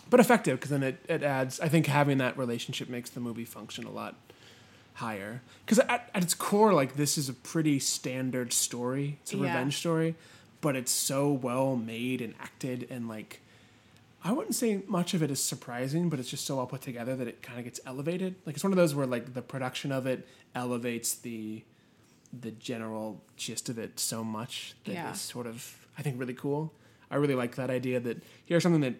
but 0.09 0.19
effective 0.19 0.57
because 0.59 0.71
then 0.71 0.83
it, 0.83 1.03
it 1.09 1.23
adds. 1.23 1.59
I 1.59 1.67
think 1.69 1.87
having 1.87 2.17
that 2.19 2.37
relationship 2.37 2.89
makes 2.89 3.09
the 3.09 3.19
movie 3.19 3.45
function 3.45 3.85
a 3.85 3.91
lot 3.91 4.15
higher 4.95 5.41
because 5.65 5.79
at, 5.79 6.09
at 6.13 6.23
its 6.23 6.33
core, 6.33 6.73
like 6.73 6.95
this 6.95 7.17
is 7.17 7.27
a 7.29 7.33
pretty 7.33 7.79
standard 7.79 8.53
story. 8.53 9.17
It's 9.21 9.33
a 9.33 9.37
Yeah. 9.37 9.43
revenge 9.43 9.77
story, 9.77 10.15
but 10.61 10.75
it's 10.75 10.91
so 10.91 11.31
well 11.31 11.75
made 11.75 12.21
and 12.21 12.33
acted 12.39 12.87
and 12.89 13.07
like. 13.07 13.41
I 14.23 14.31
wouldn't 14.31 14.55
say 14.55 14.81
much 14.87 15.13
of 15.13 15.21
it 15.21 15.29
is 15.29 15.39
surprising, 15.39 16.09
but 16.09 16.19
it's 16.19 16.29
just 16.31 16.45
so 16.47 16.55
well 16.55 16.65
put 16.65 16.81
together 16.81 17.15
that 17.15 17.27
it 17.27 17.43
kind 17.43 17.59
of 17.59 17.65
gets 17.65 17.79
elevated. 17.85 18.33
Like 18.43 18.55
it's 18.55 18.63
one 18.63 18.73
of 18.73 18.77
those 18.77 18.95
where 18.95 19.05
like 19.05 19.35
the 19.35 19.43
production 19.43 19.91
of 19.91 20.07
it 20.07 20.27
elevates 20.55 21.13
the 21.13 21.61
the 22.41 22.49
general 22.51 23.21
gist 23.37 23.69
of 23.69 23.77
it 23.77 23.99
so 23.99 24.23
much 24.23 24.73
that 24.85 24.93
Yeah. 24.93 25.09
it's 25.11 25.21
sort 25.21 25.45
of 25.45 25.87
I 25.97 26.01
think 26.01 26.19
really 26.19 26.33
cool. 26.33 26.73
I 27.11 27.17
really 27.17 27.35
like 27.35 27.55
that 27.57 27.69
idea 27.69 27.99
that 27.99 28.23
here's 28.45 28.63
something 28.63 28.81
that 28.81 28.95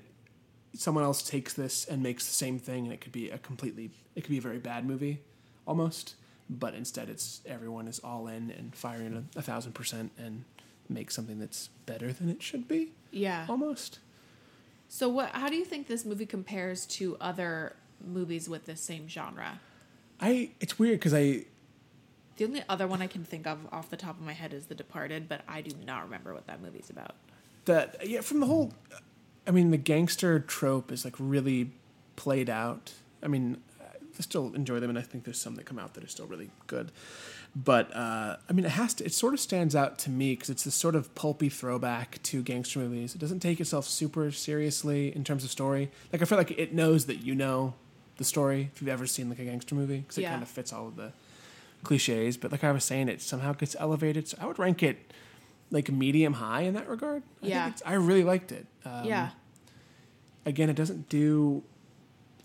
someone 0.75 1.03
else 1.03 1.21
takes 1.27 1.53
this 1.53 1.85
and 1.85 2.03
makes 2.03 2.25
the 2.25 2.33
same 2.33 2.59
thing 2.59 2.83
and 2.85 2.93
it 2.93 3.01
could 3.01 3.11
be 3.11 3.29
a 3.29 3.37
completely 3.37 3.89
it 4.15 4.21
could 4.21 4.29
be 4.31 4.37
a 4.37 4.41
very 4.41 4.57
bad 4.59 4.85
movie 4.85 5.21
almost 5.67 6.15
but 6.49 6.73
instead 6.75 7.09
it's 7.09 7.41
everyone 7.45 7.87
is 7.87 7.99
all 7.99 8.27
in 8.27 8.51
and 8.51 8.75
firing 8.75 9.25
a, 9.35 9.39
a 9.39 9.41
thousand 9.41 9.73
percent 9.73 10.11
and 10.17 10.43
make 10.89 11.09
something 11.09 11.39
that's 11.39 11.69
better 11.85 12.11
than 12.13 12.29
it 12.29 12.41
should 12.43 12.67
be 12.67 12.91
Yeah. 13.11 13.45
almost 13.49 13.99
So 14.87 15.09
what 15.09 15.29
how 15.31 15.49
do 15.49 15.55
you 15.55 15.65
think 15.65 15.87
this 15.87 16.05
movie 16.05 16.25
compares 16.27 16.85
to 16.97 17.17
other 17.19 17.75
movies 18.05 18.47
with 18.47 18.65
the 18.65 18.75
same 18.75 19.07
genre? 19.07 19.59
I 20.19 20.51
it's 20.59 20.77
weird 20.77 20.99
because 20.99 21.13
I 21.13 21.45
The 22.37 22.45
only 22.45 22.63
other 22.69 22.87
one 22.87 23.01
I 23.01 23.07
can 23.07 23.23
think 23.23 23.47
of 23.47 23.57
off 23.71 23.89
the 23.89 23.97
top 23.97 24.19
of 24.19 24.25
my 24.25 24.33
head 24.33 24.53
is 24.53 24.65
The 24.67 24.75
Departed, 24.75 25.27
but 25.27 25.41
I 25.47 25.61
do 25.61 25.75
not 25.85 26.03
remember 26.03 26.33
what 26.33 26.45
that 26.47 26.61
movie's 26.61 26.89
about. 26.89 27.15
that 27.65 28.07
yeah 28.07 28.21
from 28.21 28.39
the 28.41 28.45
whole 28.45 28.71
I 29.47 29.51
mean 29.51 29.71
the 29.71 29.77
gangster 29.77 30.39
trope 30.39 30.91
is 30.91 31.05
like 31.05 31.15
really 31.19 31.71
played 32.15 32.49
out. 32.49 32.93
I 33.23 33.27
mean 33.27 33.57
I 34.17 34.21
still 34.21 34.53
enjoy 34.55 34.79
them 34.79 34.89
and 34.89 34.97
I 34.97 35.01
think 35.01 35.25
there's 35.25 35.39
some 35.39 35.55
that 35.55 35.65
come 35.65 35.77
out 35.79 35.93
that 35.95 36.03
are 36.03 36.07
still 36.07 36.25
really 36.27 36.49
good. 36.67 36.91
But 37.55 37.93
uh, 37.95 38.37
I 38.49 38.53
mean 38.53 38.65
it 38.65 38.71
has 38.71 38.93
to 38.95 39.05
it 39.05 39.13
sort 39.13 39.33
of 39.33 39.39
stands 39.39 39.75
out 39.75 39.97
to 39.99 40.09
me 40.09 40.33
because 40.33 40.49
it's 40.49 40.63
this 40.63 40.75
sort 40.75 40.95
of 40.95 41.13
pulpy 41.15 41.49
throwback 41.49 42.21
to 42.23 42.41
gangster 42.41 42.79
movies. 42.79 43.15
It 43.15 43.19
doesn't 43.19 43.39
take 43.39 43.59
itself 43.59 43.85
super 43.85 44.31
seriously 44.31 45.15
in 45.15 45.23
terms 45.23 45.43
of 45.43 45.51
story. 45.51 45.91
Like 46.11 46.21
I 46.21 46.25
feel 46.25 46.37
like 46.37 46.51
it 46.51 46.73
knows 46.73 47.05
that 47.05 47.23
you 47.23 47.35
know 47.35 47.73
the 48.17 48.23
story 48.23 48.69
if 48.73 48.81
you've 48.81 48.89
ever 48.89 49.05
seen 49.07 49.29
like 49.29 49.39
a 49.39 49.45
gangster 49.45 49.75
movie 49.75 49.99
because 49.99 50.17
it 50.17 50.21
Yeah. 50.21 50.31
kind 50.31 50.41
of 50.43 50.47
fits 50.49 50.71
all 50.73 50.87
of 50.87 50.95
the 50.95 51.11
cliches. 51.83 52.37
But 52.37 52.51
like 52.51 52.63
I 52.63 52.71
was 52.71 52.83
saying, 52.83 53.09
it 53.09 53.21
somehow 53.21 53.53
gets 53.53 53.75
elevated. 53.79 54.27
So 54.27 54.37
I 54.41 54.45
would 54.45 54.57
rank 54.59 54.81
it 54.83 55.11
like 55.71 55.89
medium 55.91 56.33
high 56.33 56.61
in 56.61 56.73
that 56.75 56.87
regard. 56.87 57.23
I 57.41 57.41
think 57.41 57.49
Yeah. 57.53 57.71
I 57.85 57.93
really 57.93 58.23
liked 58.23 58.51
it. 58.51 58.65
Um, 58.85 59.05
yeah. 59.05 59.29
Again, 60.45 60.69
it 60.69 60.75
doesn't 60.75 61.09
do 61.09 61.63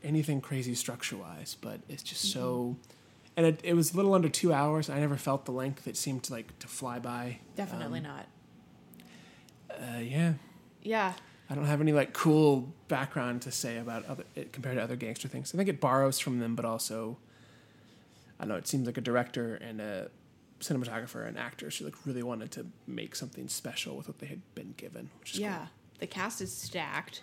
anything 0.02 0.40
crazy 0.40 0.74
structure 0.74 1.16
wise, 1.16 1.56
but 1.60 1.80
it's 1.88 2.02
just 2.02 2.32
so. 2.32 2.76
And 3.36 3.46
it, 3.46 3.60
it 3.62 3.74
was 3.74 3.92
a 3.92 3.96
little 3.96 4.14
under 4.14 4.28
two 4.28 4.52
hours. 4.52 4.88
I 4.90 4.98
never 5.00 5.16
felt 5.16 5.44
the 5.44 5.52
length. 5.52 5.86
It 5.86 5.96
seemed 5.96 6.22
to 6.24 6.32
like 6.32 6.58
to 6.60 6.66
fly 6.66 6.98
by. 6.98 7.38
Definitely 7.56 7.98
Um, 8.00 8.04
not. 8.04 8.26
Uh, 9.70 9.98
yeah, 10.00 10.32
Yeah. 10.82 11.12
I 11.48 11.54
don't 11.56 11.64
have 11.64 11.80
any 11.80 11.92
like 11.92 12.12
cool 12.12 12.72
background 12.86 13.42
to 13.42 13.50
say 13.50 13.76
about 13.78 14.06
other 14.06 14.22
it 14.36 14.52
compared 14.52 14.76
to 14.76 14.82
other 14.82 14.94
gangster 14.94 15.26
things. 15.26 15.52
I 15.52 15.58
think 15.58 15.68
it 15.68 15.80
borrows 15.80 16.18
from 16.20 16.38
them, 16.38 16.54
but 16.54 16.64
also, 16.64 17.18
I 18.38 18.44
don't 18.44 18.50
know. 18.50 18.54
It 18.56 18.68
seems 18.68 18.86
like 18.86 18.96
a 18.98 19.00
director 19.00 19.56
and 19.56 19.80
a 19.80 20.10
cinematographer 20.60 21.26
and 21.26 21.38
actor. 21.38 21.70
She 21.70 21.84
like 21.84 21.94
really 22.06 22.22
wanted 22.22 22.50
to 22.52 22.66
make 22.86 23.16
something 23.16 23.48
special 23.48 23.96
with 23.96 24.06
what 24.08 24.18
they 24.18 24.26
had 24.26 24.40
been 24.54 24.74
given, 24.76 25.10
which 25.20 25.32
is 25.34 25.40
Yeah. 25.40 25.56
cool. 25.58 25.68
The 26.00 26.06
cast 26.06 26.40
is 26.40 26.52
stacked. 26.54 27.22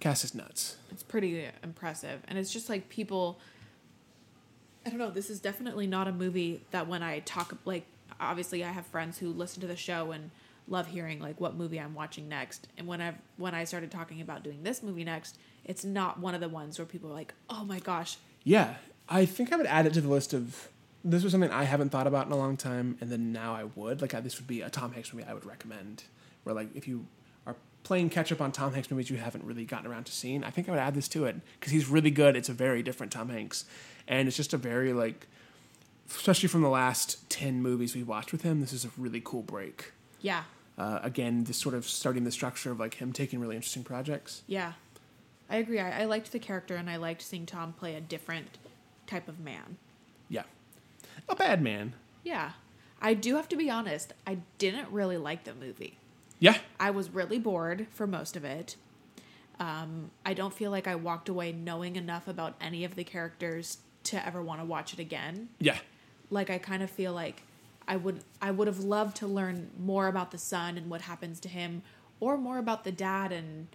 Cast 0.00 0.24
is 0.24 0.34
nuts. 0.34 0.76
It's 0.90 1.02
pretty 1.02 1.46
impressive. 1.62 2.22
And 2.28 2.38
it's 2.38 2.52
just 2.52 2.68
like 2.68 2.88
people 2.88 3.38
I 4.86 4.88
don't 4.88 4.98
know, 4.98 5.10
this 5.10 5.28
is 5.28 5.40
definitely 5.40 5.86
not 5.86 6.08
a 6.08 6.12
movie 6.12 6.62
that 6.70 6.88
when 6.88 7.02
I 7.02 7.20
talk 7.20 7.54
like 7.64 7.84
obviously 8.18 8.64
I 8.64 8.70
have 8.70 8.86
friends 8.86 9.18
who 9.18 9.28
listen 9.30 9.60
to 9.60 9.66
the 9.66 9.76
show 9.76 10.12
and 10.12 10.30
love 10.68 10.86
hearing 10.86 11.20
like 11.20 11.38
what 11.40 11.54
movie 11.54 11.78
I'm 11.78 11.94
watching 11.94 12.28
next. 12.28 12.66
And 12.78 12.86
when 12.86 13.00
I 13.02 13.14
when 13.36 13.54
I 13.54 13.64
started 13.64 13.90
talking 13.90 14.20
about 14.22 14.42
doing 14.42 14.62
this 14.62 14.82
movie 14.82 15.04
next, 15.04 15.36
it's 15.64 15.84
not 15.84 16.18
one 16.18 16.34
of 16.34 16.40
the 16.40 16.48
ones 16.48 16.78
where 16.78 16.86
people 16.86 17.10
are 17.10 17.14
like, 17.14 17.34
"Oh 17.50 17.64
my 17.64 17.78
gosh, 17.78 18.16
Yeah, 18.42 18.76
I 19.08 19.26
think 19.26 19.52
I 19.52 19.56
would 19.56 19.66
add 19.66 19.84
it 19.86 19.92
to 19.94 20.00
the 20.00 20.08
list 20.08 20.32
of. 20.32 20.68
This 21.04 21.22
was 21.22 21.32
something 21.32 21.50
I 21.50 21.64
haven't 21.64 21.88
thought 21.90 22.06
about 22.06 22.26
in 22.26 22.32
a 22.32 22.36
long 22.36 22.56
time, 22.56 22.98
and 23.00 23.10
then 23.10 23.32
now 23.32 23.54
I 23.54 23.64
would. 23.64 24.02
Like, 24.02 24.14
I- 24.14 24.20
this 24.20 24.38
would 24.38 24.46
be 24.46 24.60
a 24.60 24.68
Tom 24.70 24.92
Hanks 24.92 25.12
movie 25.12 25.26
I 25.26 25.32
would 25.34 25.46
recommend. 25.46 26.04
Where, 26.44 26.54
like, 26.54 26.74
if 26.76 26.86
you 26.86 27.06
are 27.46 27.56
playing 27.84 28.10
catch 28.10 28.30
up 28.32 28.40
on 28.40 28.52
Tom 28.52 28.74
Hanks 28.74 28.90
movies 28.90 29.08
you 29.10 29.16
haven't 29.16 29.44
really 29.44 29.64
gotten 29.64 29.90
around 29.90 30.04
to 30.06 30.12
seeing, 30.12 30.44
I 30.44 30.50
think 30.50 30.68
I 30.68 30.72
would 30.72 30.80
add 30.80 30.94
this 30.94 31.08
to 31.08 31.24
it 31.24 31.36
because 31.58 31.72
he's 31.72 31.88
really 31.88 32.10
good. 32.10 32.36
It's 32.36 32.48
a 32.50 32.52
very 32.52 32.82
different 32.82 33.12
Tom 33.12 33.30
Hanks, 33.30 33.64
and 34.06 34.28
it's 34.28 34.36
just 34.36 34.52
a 34.52 34.58
very 34.58 34.92
like, 34.92 35.26
especially 36.10 36.48
from 36.48 36.62
the 36.62 36.68
last 36.68 37.28
ten 37.30 37.62
movies 37.62 37.94
we 37.94 38.02
watched 38.02 38.32
with 38.32 38.42
him, 38.42 38.60
this 38.60 38.72
is 38.72 38.84
a 38.84 38.90
really 38.98 39.20
cool 39.24 39.42
break. 39.42 39.92
yeah. 40.20 40.44
Uh, 40.78 40.98
again, 41.02 41.44
this 41.44 41.58
sort 41.58 41.74
of 41.74 41.84
starting 41.86 42.24
the 42.24 42.30
structure 42.30 42.70
of 42.70 42.80
like 42.80 42.94
him 42.94 43.12
taking 43.12 43.38
really 43.38 43.54
interesting 43.54 43.84
projects. 43.84 44.42
Yeah. 44.46 44.72
I 45.50 45.56
agree. 45.56 45.78
I, 45.78 46.02
I 46.02 46.04
liked 46.06 46.32
the 46.32 46.38
character 46.38 46.74
and 46.76 46.88
I 46.88 46.96
liked 46.96 47.20
seeing 47.20 47.44
Tom 47.44 47.74
play 47.74 47.96
a 47.96 48.00
different 48.00 48.56
type 49.06 49.28
of 49.28 49.38
man. 49.40 49.76
Yeah, 50.30 50.44
a 51.28 51.34
bad 51.34 51.62
man. 51.62 51.94
Yeah. 52.24 52.52
I 53.00 53.14
do 53.14 53.36
have 53.36 53.48
to 53.48 53.56
be 53.56 53.70
honest, 53.70 54.12
I 54.26 54.38
didn't 54.58 54.88
really 54.90 55.16
like 55.16 55.44
the 55.44 55.54
movie. 55.54 55.96
Yeah, 56.38 56.56
I 56.78 56.90
was 56.90 57.10
really 57.10 57.38
bored 57.38 57.86
for 57.90 58.06
most 58.06 58.36
of 58.36 58.44
it. 58.44 58.76
Um, 59.58 60.10
I 60.24 60.32
don't 60.32 60.54
feel 60.54 60.70
like 60.70 60.86
I 60.86 60.94
walked 60.94 61.28
away 61.28 61.52
knowing 61.52 61.96
enough 61.96 62.28
about 62.28 62.54
any 62.60 62.84
of 62.84 62.94
the 62.96 63.04
characters 63.04 63.78
to 64.04 64.26
ever 64.26 64.42
want 64.42 64.60
to 64.60 64.64
watch 64.64 64.92
it 64.94 64.98
again. 64.98 65.50
yeah. 65.58 65.78
Like 66.30 66.48
I 66.48 66.58
kind 66.58 66.82
of 66.82 66.90
feel 66.90 67.12
like 67.12 67.42
I 67.88 67.96
would 67.96 68.22
I 68.40 68.50
would 68.52 68.68
have 68.68 68.78
loved 68.78 69.16
to 69.18 69.26
learn 69.26 69.70
more 69.78 70.06
about 70.06 70.30
the 70.30 70.38
son 70.38 70.78
and 70.78 70.88
what 70.88 71.02
happens 71.02 71.40
to 71.40 71.48
him 71.48 71.82
or 72.20 72.38
more 72.38 72.58
about 72.58 72.84
the 72.84 72.92
dad 72.92 73.32
and 73.32 73.66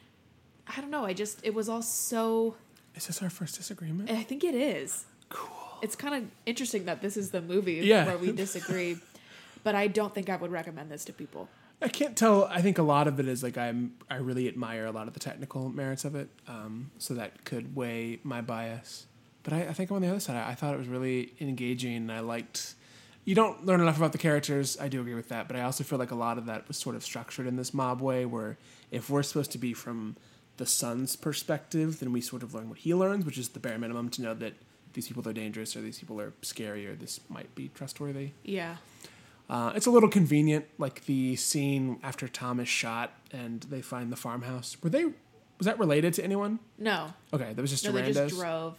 I 0.68 0.80
don't 0.82 0.90
know, 0.90 1.06
I 1.06 1.14
just 1.14 1.40
it 1.44 1.54
was 1.54 1.68
all 1.70 1.82
so 1.82 2.56
Is 2.96 3.08
this 3.08 3.22
our 3.22 3.30
first 3.30 3.58
disagreement? 3.58 4.10
I 4.10 4.24
think 4.24 4.44
it 4.44 4.56
is. 4.56 5.06
It's 5.86 5.96
kind 5.96 6.16
of 6.16 6.24
interesting 6.46 6.86
that 6.86 7.02
this 7.02 7.16
is 7.16 7.32
the 7.32 7.42
movie 7.42 7.74
Yeah. 7.76 8.06
where 8.06 8.18
we 8.18 8.32
disagree, 8.32 8.98
but 9.64 9.76
I 9.76 9.88
don't 9.88 10.14
think 10.16 10.30
I 10.30 10.36
would 10.36 10.52
recommend 10.52 10.90
this 10.92 11.06
to 11.06 11.14
people. 11.14 11.48
I 11.82 11.90
can't 11.90 12.16
tell. 12.18 12.46
I 12.46 12.62
think 12.62 12.78
a 12.78 12.84
lot 12.84 13.08
of 13.08 13.20
it 13.20 13.28
is 13.28 13.44
like 13.44 13.58
I'm. 13.58 13.94
I 14.10 14.16
really 14.16 14.48
admire 14.48 14.86
a 14.86 14.92
lot 14.92 15.08
of 15.08 15.14
the 15.14 15.20
technical 15.20 15.70
merits 15.70 16.06
of 16.06 16.16
it. 16.16 16.30
Um, 16.48 16.90
so 16.98 17.14
that 17.16 17.44
could 17.46 17.76
weigh 17.76 18.20
my 18.24 18.42
bias. 18.42 19.06
But 19.44 19.54
I, 19.54 19.60
I 19.68 19.74
think 19.74 19.92
on 19.92 20.02
the 20.02 20.08
other 20.08 20.20
side, 20.20 20.38
I, 20.38 20.52
I 20.52 20.56
thought 20.56 20.74
it 20.74 20.78
was 20.78 20.88
really 20.88 21.34
engaging. 21.40 21.96
and 21.98 22.12
I 22.12 22.22
liked. 22.22 22.76
You 23.26 23.36
don't 23.36 23.66
learn 23.66 23.82
enough 23.82 23.98
about 23.98 24.12
the 24.14 24.18
characters. 24.20 24.78
I 24.80 24.88
do 24.88 25.02
agree 25.02 25.16
with 25.16 25.30
that. 25.30 25.48
But 25.48 25.58
I 25.58 25.62
also 25.64 25.84
feel 25.84 26.00
like 26.00 26.12
a 26.12 26.16
lot 26.16 26.38
of 26.38 26.46
that 26.48 26.68
was 26.68 26.78
sort 26.78 26.96
of 26.96 27.04
structured 27.04 27.46
in 27.46 27.56
this 27.58 27.74
mob 27.74 28.00
way, 28.02 28.26
where 28.26 28.58
if 28.92 29.10
we're 29.10 29.24
supposed 29.24 29.52
to 29.52 29.58
be 29.58 29.74
from 29.74 30.16
the 30.58 30.66
son's 30.66 31.16
perspective, 31.18 32.00
then 32.00 32.14
we 32.14 32.22
sort 32.22 32.42
of 32.42 32.54
learn 32.54 32.70
what 32.70 32.80
he 32.80 32.94
learns, 32.96 33.26
which 33.26 33.38
is 33.38 33.50
the 33.50 33.60
bare 33.60 33.78
minimum 33.78 34.10
to 34.12 34.22
know 34.22 34.34
that 34.34 34.54
these 34.96 35.08
people 35.08 35.28
are 35.28 35.34
dangerous 35.34 35.76
or 35.76 35.82
these 35.82 36.00
people 36.00 36.20
are 36.20 36.34
scary 36.42 36.88
or 36.88 36.96
this 36.96 37.20
might 37.30 37.54
be 37.54 37.70
trustworthy. 37.76 38.32
Yeah. 38.44 38.78
Uh, 39.48 39.72
it's 39.76 39.86
a 39.86 39.92
little 39.92 40.10
convenient, 40.10 40.66
like 40.80 41.06
the 41.06 41.36
scene 41.36 42.00
after 42.02 42.28
Tom 42.28 42.60
is 42.60 42.68
shot 42.68 43.12
and 43.32 43.62
they 43.64 43.82
find 43.82 44.12
the 44.12 44.16
farmhouse. 44.16 44.76
Were 44.82 44.90
they? 44.90 45.06
Was 45.06 45.66
that 45.66 45.78
related 45.78 46.14
to 46.16 46.24
anyone? 46.24 46.60
No. 46.80 47.14
Okay, 47.32 47.54
that 47.54 47.62
was 47.62 47.70
just 47.70 47.86
No, 47.86 47.92
they 47.92 48.12
just 48.12 48.36
drove 48.36 48.76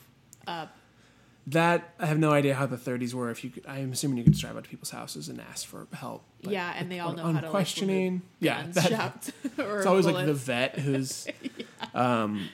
up. 0.48 0.76
That 1.48 1.94
I 2.00 2.06
have 2.06 2.18
no 2.18 2.32
idea 2.32 2.54
how 2.56 2.66
the 2.66 2.76
30s 2.76 3.14
were. 3.14 3.30
If 3.30 3.44
you, 3.44 3.50
could, 3.50 3.64
I'm 3.68 3.92
assuming 3.92 4.18
you 4.18 4.24
could 4.24 4.32
just 4.32 4.42
drive 4.42 4.56
out 4.56 4.64
to 4.64 4.70
people's 4.70 4.90
houses 4.90 5.28
and 5.28 5.40
ask 5.40 5.64
for 5.64 5.86
help. 5.92 6.24
yeah, 6.40 6.74
and 6.76 6.90
they 6.90 6.98
all 6.98 7.12
know 7.12 7.32
how 7.32 7.40
to 7.40 7.48
questioning. 7.50 8.14
Like, 8.14 8.22
yeah, 8.40 8.66
that- 8.70 8.88
shopped 8.88 9.30
it's 9.58 9.86
always 9.86 10.06
like 10.06 10.26
the 10.26 10.34
vet 10.34 10.76
who's, 10.80 11.28
um, 11.94 12.48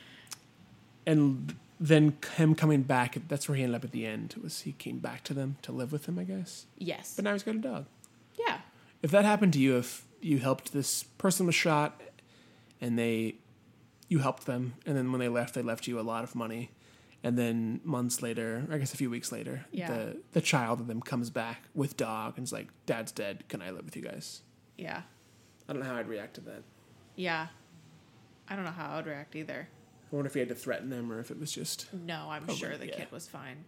and 1.06 1.54
then 1.82 2.16
him 2.36 2.54
coming 2.54 2.82
back. 2.82 3.16
That's 3.28 3.48
where 3.48 3.56
he 3.56 3.62
ended 3.64 3.76
up 3.76 3.84
at 3.84 3.90
the 3.92 4.06
end. 4.06 4.34
Was 4.42 4.60
he 4.60 4.72
came 4.72 4.98
back 4.98 5.24
to 5.24 5.34
them 5.34 5.56
to 5.62 5.72
live 5.72 5.90
with 5.92 6.04
them? 6.06 6.18
I 6.18 6.24
guess. 6.24 6.66
Yes. 6.78 7.14
But 7.16 7.24
now 7.24 7.32
he's 7.32 7.42
got 7.42 7.56
a 7.56 7.58
dog. 7.58 7.86
yeah. 8.38 8.58
If 9.02 9.10
that 9.10 9.24
happened 9.24 9.52
to 9.54 9.58
you, 9.58 9.78
if 9.78 10.04
you 10.20 10.38
helped 10.38 10.72
this 10.72 11.02
person 11.02 11.44
was 11.46 11.56
shot, 11.56 12.00
and 12.80 12.96
they, 12.96 13.34
you 14.08 14.20
helped 14.20 14.46
them, 14.46 14.74
and 14.86 14.96
then 14.96 15.10
when 15.10 15.18
they 15.18 15.28
left, 15.28 15.54
they 15.54 15.62
left 15.62 15.88
you 15.88 15.98
a 15.98 16.02
lot 16.02 16.22
of 16.22 16.36
money, 16.36 16.70
and 17.24 17.36
then 17.36 17.80
months 17.82 18.22
later, 18.22 18.64
I 18.70 18.78
guess 18.78 18.94
a 18.94 18.96
few 18.96 19.10
weeks 19.10 19.32
later, 19.32 19.64
Yeah. 19.72 19.88
the 19.88 20.16
the 20.34 20.40
child 20.40 20.80
of 20.80 20.86
them 20.86 21.00
comes 21.00 21.30
back 21.30 21.62
with 21.74 21.96
dog 21.96 22.34
and 22.36 22.44
is 22.44 22.52
like, 22.52 22.68
"Dad's 22.86 23.10
dead. 23.10 23.42
Can 23.48 23.60
I 23.60 23.70
live 23.70 23.84
with 23.86 23.96
you 23.96 24.02
guys?" 24.02 24.42
Yeah. 24.78 25.02
I 25.68 25.72
don't 25.72 25.82
know 25.82 25.88
how 25.88 25.96
I'd 25.96 26.08
react 26.08 26.34
to 26.34 26.40
that. 26.42 26.62
Yeah. 27.16 27.48
I 28.48 28.54
don't 28.54 28.64
know 28.64 28.70
how 28.70 28.90
I 28.92 28.96
would 28.96 29.06
react 29.06 29.34
either. 29.34 29.68
I 30.12 30.14
wonder 30.14 30.28
if 30.28 30.34
he 30.34 30.40
had 30.40 30.50
to 30.50 30.54
threaten 30.54 30.90
them 30.90 31.10
or 31.10 31.20
if 31.20 31.30
it 31.30 31.40
was 31.40 31.50
just. 31.52 31.86
No, 31.92 32.26
I'm 32.28 32.46
sure 32.54 32.76
the 32.76 32.86
yeah. 32.88 32.96
kid 32.96 33.10
was 33.10 33.26
fine. 33.26 33.64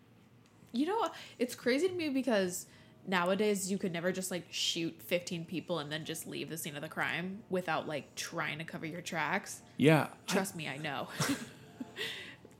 You 0.72 0.86
know, 0.86 1.08
it's 1.38 1.54
crazy 1.54 1.88
to 1.88 1.94
me 1.94 2.10
because 2.10 2.66
nowadays 3.06 3.70
you 3.70 3.78
could 3.78 3.92
never 3.92 4.12
just 4.12 4.30
like 4.30 4.44
shoot 4.50 4.94
15 5.02 5.44
people 5.46 5.78
and 5.78 5.90
then 5.90 6.04
just 6.04 6.26
leave 6.26 6.50
the 6.50 6.56
scene 6.56 6.76
of 6.76 6.82
the 6.82 6.88
crime 6.88 7.42
without 7.48 7.88
like 7.88 8.14
trying 8.14 8.58
to 8.58 8.64
cover 8.64 8.84
your 8.84 9.00
tracks. 9.00 9.62
Yeah, 9.76 10.08
I, 10.28 10.32
Trust 10.32 10.54
me, 10.56 10.68
I 10.68 10.76
know. 10.76 11.08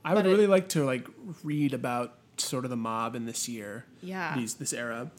I 0.05 0.13
would 0.13 0.23
but 0.23 0.25
it- 0.27 0.31
really 0.31 0.47
like 0.47 0.69
to 0.69 0.83
like 0.83 1.07
read 1.43 1.73
about 1.73 2.17
sort 2.37 2.63
of 2.65 2.71
the 2.71 2.77
mob 2.77 3.15
in 3.15 3.25
this 3.25 3.47
year. 3.47 3.85
Yeah. 4.01 4.35
These 4.35 4.55
this 4.55 4.73
era 4.73 5.11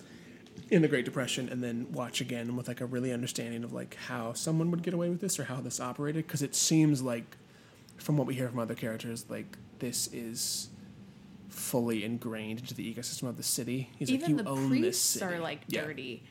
in 0.71 0.83
the 0.83 0.89
Great 0.89 1.05
Depression, 1.05 1.49
and 1.49 1.63
then 1.63 1.87
watch 1.93 2.21
again 2.21 2.57
with 2.57 2.67
like 2.67 2.81
a 2.81 2.87
really 2.87 3.13
understanding 3.13 3.63
of 3.63 3.73
like 3.73 3.95
how 4.09 4.33
someone 4.33 4.71
would 4.71 4.83
get 4.83 4.95
away 4.95 5.09
with 5.09 5.21
this 5.21 5.39
or 5.39 5.45
how 5.45 5.61
this 5.61 5.81
operated, 5.81 6.27
because 6.27 6.43
it 6.43 6.55
seems 6.55 7.03
like 7.03 7.37
from 7.99 8.17
what 8.17 8.27
we 8.27 8.35
hear 8.35 8.49
from 8.49 8.59
other 8.59 8.75
characters, 8.75 9.27
like 9.29 9.57
this 9.79 10.09
is 10.13 10.69
fully 11.49 12.05
ingrained 12.05 12.61
into 12.61 12.75
the 12.75 12.95
ecosystem 12.95 13.29
of 13.29 13.37
the 13.37 13.43
city. 13.43 13.91
He's 13.99 14.11
like, 14.11 14.21
Even 14.21 14.31
you 14.39 14.43
the 14.45 14.49
own 14.51 14.61
this 14.63 14.69
priests 14.81 15.05
city. 15.05 15.25
are 15.25 15.39
like 15.41 15.61
Yeah. 15.69 15.85
dirty. 15.85 16.23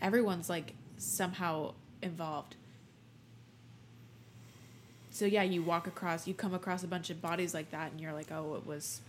Everyone's 0.00 0.48
like 0.48 0.74
somehow 0.98 1.74
involved. 2.02 2.56
So 5.10 5.24
yeah, 5.24 5.42
you 5.42 5.62
walk 5.62 5.86
across, 5.86 6.26
you 6.28 6.34
come 6.34 6.54
across 6.54 6.82
a 6.84 6.86
bunch 6.86 7.08
of 7.10 7.22
bodies 7.22 7.54
like 7.54 7.70
that, 7.70 7.90
and 7.92 8.00
you're 8.00 8.12
like, 8.12 8.30
oh, 8.30 8.54
it 8.56 8.66
was 8.66 9.00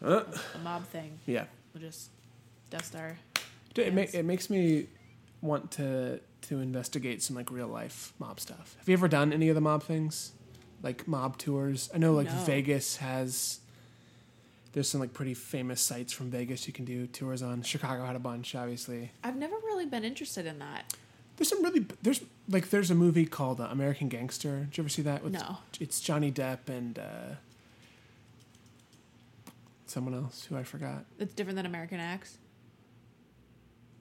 Uh, 0.00 0.22
a 0.54 0.58
mob 0.58 0.84
thing. 0.86 1.18
yeah. 1.26 1.46
We'll 1.74 1.82
just 1.82 2.10
dust 2.70 2.94
our. 2.94 3.18
Dude, 3.74 3.88
It, 3.88 3.94
ma- 3.94 4.18
it 4.18 4.24
makes 4.24 4.48
me 4.50 4.86
want 5.40 5.70
to 5.72 6.20
to 6.42 6.58
investigate 6.60 7.22
some 7.22 7.36
like 7.36 7.50
real 7.50 7.68
life 7.68 8.12
mob 8.18 8.38
stuff. 8.40 8.74
Have 8.80 8.88
you 8.88 8.94
ever 8.94 9.06
done 9.08 9.32
any 9.32 9.48
of 9.48 9.54
the 9.54 9.60
mob 9.60 9.82
things, 9.84 10.32
like 10.82 11.06
mob 11.08 11.38
tours? 11.38 11.90
I 11.94 11.98
know 11.98 12.12
like 12.12 12.26
No. 12.26 12.34
Vegas 12.44 12.96
has. 12.96 13.58
There's 14.72 14.88
some 14.88 15.00
like 15.00 15.12
pretty 15.12 15.34
famous 15.34 15.80
sites 15.82 16.12
from 16.14 16.30
Vegas 16.30 16.66
you 16.66 16.72
can 16.72 16.84
do 16.86 17.06
tours 17.06 17.42
on. 17.42 17.62
Chicago 17.62 18.04
had 18.06 18.16
a 18.16 18.18
bunch, 18.20 18.54
obviously. 18.54 19.10
I've 19.22 19.36
never 19.36 19.54
really 19.56 19.84
been 19.86 20.02
interested 20.04 20.46
in 20.46 20.58
that. 20.60 20.94
There's 21.36 21.48
some 21.48 21.62
really 21.62 21.84
there's 22.02 22.22
like 22.48 22.70
there's 22.70 22.90
a 22.90 22.94
movie 22.94 23.26
called 23.26 23.60
uh, 23.60 23.64
American 23.70 24.08
Gangster. 24.08 24.60
Did 24.70 24.78
you 24.78 24.82
ever 24.82 24.88
see 24.88 25.02
that? 25.02 25.22
With, 25.22 25.32
No. 25.34 25.58
It's 25.80 26.00
Johnny 26.00 26.32
Depp 26.32 26.68
and 26.68 26.98
uh, 26.98 27.34
someone 29.86 30.14
else 30.14 30.44
who 30.44 30.56
I 30.56 30.62
forgot. 30.62 31.04
It's 31.18 31.34
different 31.34 31.56
than 31.56 31.66
American 31.66 32.00
Axe, 32.00 32.38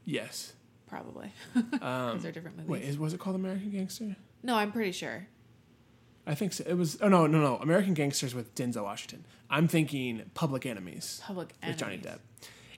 Yes. 0.05 0.53
probably. 0.87 1.31
Um, 1.81 2.17
Those 2.17 2.25
are 2.25 2.31
different 2.31 2.57
movies. 2.57 2.69
wait, 2.69 2.83
is, 2.83 2.97
was 2.97 3.13
it 3.13 3.19
called 3.19 3.35
American 3.35 3.71
Gangster? 3.71 4.15
no, 4.43 4.55
I'm 4.55 4.71
pretty 4.71 4.91
sure. 4.91 5.27
I 6.25 6.35
think 6.35 6.53
so. 6.53 6.63
It 6.67 6.75
was. 6.75 6.97
Oh 7.01 7.07
no, 7.07 7.27
no, 7.27 7.39
no. 7.39 7.57
American 7.57 7.93
Gangsters 7.93 8.35
with 8.35 8.53
Denzel 8.55 8.83
Washington. 8.83 9.25
I'm 9.49 9.67
thinking 9.67 10.23
Public 10.33 10.65
Enemies 10.65 11.21
Public 11.25 11.53
with 11.65 11.77
Johnny 11.77 11.97
Depp, 11.97 12.19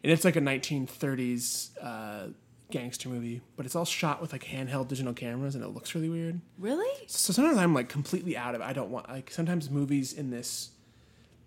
and 0.03 0.11
it's 0.11 0.23
like 0.25 0.35
a 0.35 0.41
1930s 0.41 1.69
uh, 1.81 2.27
gangster 2.71 3.09
movie, 3.09 3.41
but 3.55 3.65
it's 3.65 3.75
all 3.75 3.85
shot 3.85 4.21
with 4.21 4.31
like 4.31 4.45
handheld 4.45 4.87
digital 4.87 5.13
cameras, 5.13 5.55
and 5.55 5.63
it 5.63 5.67
looks 5.69 5.93
really 5.93 6.09
weird. 6.09 6.39
Really? 6.57 6.89
So 7.07 7.33
sometimes 7.33 7.57
I'm 7.57 7.73
like 7.73 7.89
completely 7.89 8.35
out 8.37 8.55
of 8.55 8.61
it. 8.61 8.63
I 8.63 8.73
don't 8.73 8.89
want 8.89 9.09
like 9.09 9.29
sometimes 9.31 9.69
movies 9.69 10.13
in 10.13 10.29
this 10.29 10.71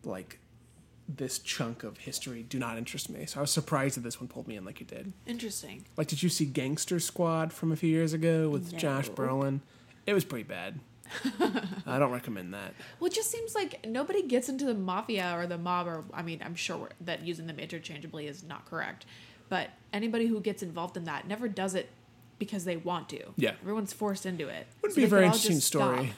like 0.04 0.38
this 1.08 1.38
chunk 1.38 1.84
of 1.84 1.98
history 1.98 2.42
do 2.42 2.58
not 2.58 2.76
interest 2.78 3.08
me. 3.10 3.26
So 3.26 3.38
I 3.38 3.40
was 3.40 3.50
surprised 3.50 3.96
that 3.96 4.02
this 4.02 4.20
one 4.20 4.28
pulled 4.28 4.48
me 4.48 4.56
in 4.56 4.64
like 4.64 4.80
it 4.80 4.88
did. 4.88 5.12
Interesting. 5.26 5.84
Like, 5.96 6.08
did 6.08 6.22
you 6.22 6.28
see 6.28 6.44
Gangster 6.44 6.98
Squad 7.00 7.52
from 7.52 7.72
a 7.72 7.76
few 7.76 7.88
years 7.90 8.12
ago 8.12 8.48
with 8.48 8.76
Josh 8.76 9.08
Brolin? 9.10 9.60
It 10.06 10.14
was 10.14 10.24
pretty 10.24 10.44
bad. 10.44 10.80
I 11.86 11.98
don't 11.98 12.12
recommend 12.12 12.54
that. 12.54 12.74
Well, 13.00 13.08
it 13.08 13.14
just 13.14 13.30
seems 13.30 13.54
like 13.54 13.86
nobody 13.86 14.22
gets 14.22 14.48
into 14.48 14.64
the 14.64 14.74
mafia 14.74 15.34
or 15.36 15.46
the 15.46 15.58
mob, 15.58 15.86
or 15.86 16.04
I 16.12 16.22
mean, 16.22 16.40
I'm 16.44 16.54
sure 16.54 16.90
that 17.00 17.22
using 17.24 17.46
them 17.46 17.58
interchangeably 17.58 18.26
is 18.26 18.42
not 18.42 18.64
correct, 18.66 19.06
but 19.48 19.70
anybody 19.92 20.26
who 20.26 20.40
gets 20.40 20.62
involved 20.62 20.96
in 20.96 21.04
that 21.04 21.26
never 21.26 21.48
does 21.48 21.74
it 21.74 21.90
because 22.38 22.64
they 22.64 22.76
want 22.76 23.08
to. 23.10 23.20
Yeah. 23.36 23.52
everyone's 23.62 23.92
forced 23.92 24.26
into 24.26 24.48
it. 24.48 24.66
Wouldn't 24.82 24.94
So 24.94 25.00
be 25.00 25.04
a 25.04 25.08
very 25.08 25.24
interesting 25.26 25.60
story. 25.60 26.06
stop. 26.06 26.16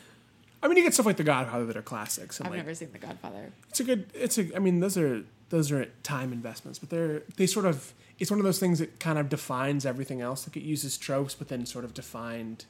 I 0.61 0.67
mean, 0.69 0.77
you 0.77 0.83
get 0.83 0.93
stuff 0.95 1.07
like 1.07 1.17
The 1.17 1.25
Godfather 1.25 1.67
that 1.67 1.77
are 1.77 1.83
classics. 1.83 2.39
And 2.39 2.47
I've 2.47 2.53
like, 2.53 2.59
never 2.59 2.75
seen 2.75 2.91
The 2.93 2.99
Godfather. 2.99 3.53
It's 3.69 3.79
a 3.81 3.85
good. 3.85 4.07
It's 4.15 4.39
a. 4.39 4.55
I 4.57 4.59
mean, 4.59 4.81
those 4.81 4.99
are 4.99 5.23
those 5.51 5.71
are 5.71 5.85
time 6.03 6.33
investments, 6.33 6.79
but 6.79 6.91
they're 6.91 7.23
they 7.37 7.47
sort 7.47 7.67
of. 7.67 7.93
It's 8.19 8.33
one 8.33 8.41
of 8.41 8.45
those 8.45 8.59
things 8.59 8.81
that 8.81 8.99
kind 8.99 9.17
of 9.17 9.29
defines 9.29 9.87
everything 9.87 10.21
else. 10.21 10.49
Like 10.49 10.57
it 10.57 10.65
uses 10.65 10.99
tropes, 10.99 11.35
but 11.37 11.47
then 11.47 11.65
sort 11.67 11.85
of 11.85 11.95
defined 11.95 12.65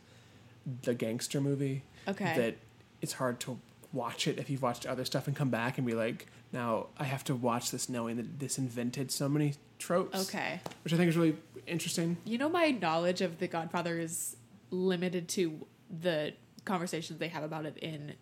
the 0.83 0.93
gangster 0.93 1.41
movie. 1.41 1.83
Okay. 2.09 2.35
That 2.37 2.57
it's 3.01 3.13
hard 3.15 3.39
to 3.41 3.59
watch 3.93 4.27
it 4.27 4.39
if 4.39 4.51
you've 4.51 4.63
watched 4.63 4.87
other 4.87 5.05
stuff 5.05 5.27
and 5.27 5.37
come 5.37 5.51
back 5.51 5.79
and 5.79 5.87
be 5.87 5.95
like, 5.95 6.27
now 6.53 6.87
I 6.99 7.05
have 7.05 7.25
to 7.25 7.35
watch 7.35 7.71
this 7.71 7.89
knowing 7.89 8.17
that 8.17 8.39
this 8.39 8.59
invented 8.59 9.11
so 9.11 9.29
many 9.29 9.55
tropes. 9.79 10.29
Okay. 10.29 10.61
Which 10.85 10.93
I 10.93 10.97
think 10.97 11.09
is 11.09 11.17
really 11.17 11.37
interesting. 11.67 12.17
You 12.25 12.39
know, 12.39 12.49
my 12.49 12.71
knowledge 12.71 13.21
of 13.21 13.39
The 13.39 13.49
Godfather 13.49 13.99
is 13.99 14.37
limited 14.71 15.29
to 15.31 15.67
the 15.91 16.35
conversations 16.65 17.19
they 17.19 17.29
have 17.29 17.43
about 17.45 17.65
it 17.67 17.77
in 17.79 18.15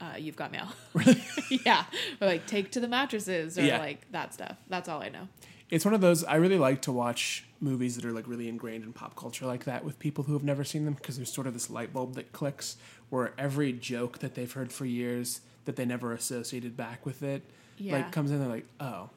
uh, 0.00 0.14
You've 0.18 0.36
Got 0.36 0.52
Mail. 0.52 0.68
yeah. 1.50 1.84
Or 2.20 2.26
like 2.26 2.46
take 2.46 2.70
to 2.72 2.80
the 2.80 2.88
mattresses 2.88 3.58
or 3.58 3.62
Yeah. 3.64 3.78
like 3.78 4.10
that 4.12 4.32
stuff. 4.32 4.56
That's 4.68 4.88
all 4.88 5.02
I 5.02 5.08
know. 5.10 5.28
It's 5.70 5.84
one 5.84 5.94
of 5.94 6.00
those 6.00 6.24
I 6.24 6.36
really 6.36 6.58
like 6.58 6.82
to 6.82 6.92
watch 6.92 7.44
movies 7.60 7.96
that 7.96 8.04
are 8.04 8.12
like 8.12 8.26
really 8.26 8.48
ingrained 8.48 8.84
in 8.84 8.92
pop 8.92 9.14
culture 9.16 9.46
like 9.46 9.64
that 9.64 9.84
with 9.84 9.98
people 9.98 10.24
who 10.24 10.32
have 10.32 10.42
never 10.42 10.64
seen 10.64 10.84
them 10.84 10.94
because 10.94 11.16
there's 11.16 11.32
sort 11.32 11.46
of 11.46 11.52
this 11.54 11.68
light 11.70 11.92
bulb 11.92 12.14
that 12.14 12.32
clicks 12.32 12.76
where 13.10 13.32
every 13.38 13.72
joke 13.72 14.18
that 14.20 14.34
they've 14.34 14.52
heard 14.52 14.72
for 14.72 14.84
years 14.86 15.40
that 15.66 15.76
they 15.76 15.84
never 15.84 16.12
associated 16.12 16.76
back 16.76 17.04
with 17.04 17.22
it 17.22 17.42
Yeah. 17.76 17.94
like 17.98 18.12
comes 18.12 18.30
in 18.30 18.38
they're 18.40 18.48
like 18.48 18.66
oh 18.80 19.10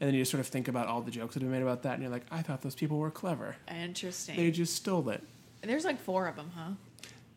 and 0.00 0.06
then 0.08 0.14
you 0.14 0.22
just 0.22 0.30
sort 0.30 0.40
of 0.40 0.46
think 0.46 0.66
about 0.68 0.86
all 0.86 1.02
the 1.02 1.10
jokes 1.10 1.34
that 1.34 1.42
have 1.42 1.50
been 1.50 1.58
made 1.60 1.62
about 1.66 1.82
that 1.82 1.92
and 1.94 2.02
you're 2.02 2.10
like 2.10 2.24
I 2.30 2.40
thought 2.40 2.62
those 2.62 2.74
people 2.74 2.98
were 2.98 3.10
clever 3.10 3.56
Interesting. 3.70 4.36
they 4.36 4.50
just 4.50 4.74
stole 4.74 5.08
it 5.10 5.22
There's 5.62 5.84
like 5.84 6.00
four 6.00 6.26
of 6.26 6.36
them, 6.36 6.50
huh? 6.56 6.70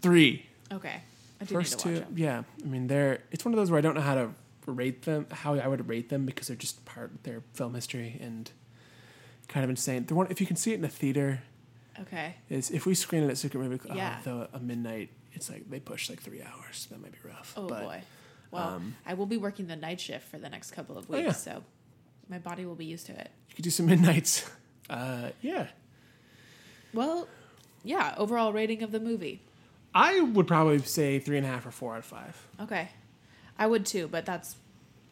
three 0.02 0.46
Okay. 0.72 1.02
I 1.42 1.44
do 1.44 1.54
first 1.56 1.80
two 1.80 2.06
yeah 2.16 2.44
I 2.64 2.68
mean 2.68 2.88
they're 2.88 3.20
it's 3.32 3.44
one 3.44 3.54
of 3.54 3.58
those 3.58 3.70
where 3.70 3.78
I 3.78 3.82
don't 3.82 3.96
know 3.96 4.02
how 4.02 4.16
to 4.16 4.30
rate 4.66 5.04
them 5.04 5.26
how 5.32 5.56
I 5.56 5.68
would 5.68 5.88
rate 5.90 6.10
them 6.10 6.26
because 6.26 6.48
they're 6.48 6.56
just 6.58 6.84
part 6.86 7.12
of 7.12 7.24
their 7.24 7.42
film 7.54 7.74
history 7.74 8.18
and 8.22 8.50
kind 9.48 9.64
of 9.64 9.70
insane 9.70 10.06
the 10.06 10.16
one 10.16 10.28
if 10.30 10.40
you 10.40 10.48
can 10.48 10.56
see 10.56 10.72
it 10.72 10.76
in 10.80 10.86
a 10.86 10.90
theater 10.90 11.42
Okay. 12.00 12.36
is 12.50 12.72
if 12.72 12.86
we 12.86 12.96
screen 12.96 13.24
it 13.24 13.30
at 13.30 13.38
Secret 13.38 13.60
Movie 13.62 13.78
Club, 13.78 13.98
Yeah. 13.98 14.20
a 14.54 14.60
midnight, 14.60 15.10
it's 15.34 15.50
like 15.50 15.70
they 15.70 15.80
push 15.80 16.10
like 16.10 16.22
three 16.22 16.42
hours. 16.42 16.88
That 16.90 17.02
might 17.02 17.12
be 17.12 17.18
rough. 17.28 17.54
Oh 17.58 17.68
but 17.68 17.84
boy. 17.84 18.02
Well, 18.50 18.68
um, 18.70 18.96
I 19.06 19.14
will 19.14 19.26
be 19.28 19.38
working 19.38 19.68
the 19.68 19.76
night 19.76 20.00
shift 20.00 20.28
for 20.28 20.38
the 20.38 20.50
next 20.50 20.72
couple 20.72 20.98
of 20.98 21.06
Oh, 21.10 21.14
weeks, 21.14 21.26
yeah. 21.46 21.56
so 21.56 21.64
my 22.30 22.38
body 22.40 22.66
will 22.66 22.76
be 22.76 22.86
used 22.86 23.06
to 23.08 23.14
it. 23.20 23.30
You 23.50 23.56
could 23.56 23.64
do 23.64 23.70
some 23.70 23.86
midnights. 23.94 24.50
Uh, 24.90 25.30
yeah. 25.42 25.68
Well, 26.94 27.28
yeah, 27.84 28.16
overall 28.18 28.52
rating 28.54 28.84
of 28.84 28.92
the 28.92 29.00
movie. 29.00 29.42
I 29.94 30.22
would 30.22 30.48
probably 30.48 30.80
say 30.80 31.20
three 31.20 31.38
and 31.38 31.46
a 31.46 31.50
half 31.50 31.66
or 31.66 31.72
four 31.72 31.94
out 31.94 32.00
of 32.00 32.06
five. 32.06 32.48
Okay, 32.62 32.90
I 33.58 33.68
would 33.68 33.86
too, 33.86 34.08
but 34.08 34.26
that's 34.26 34.56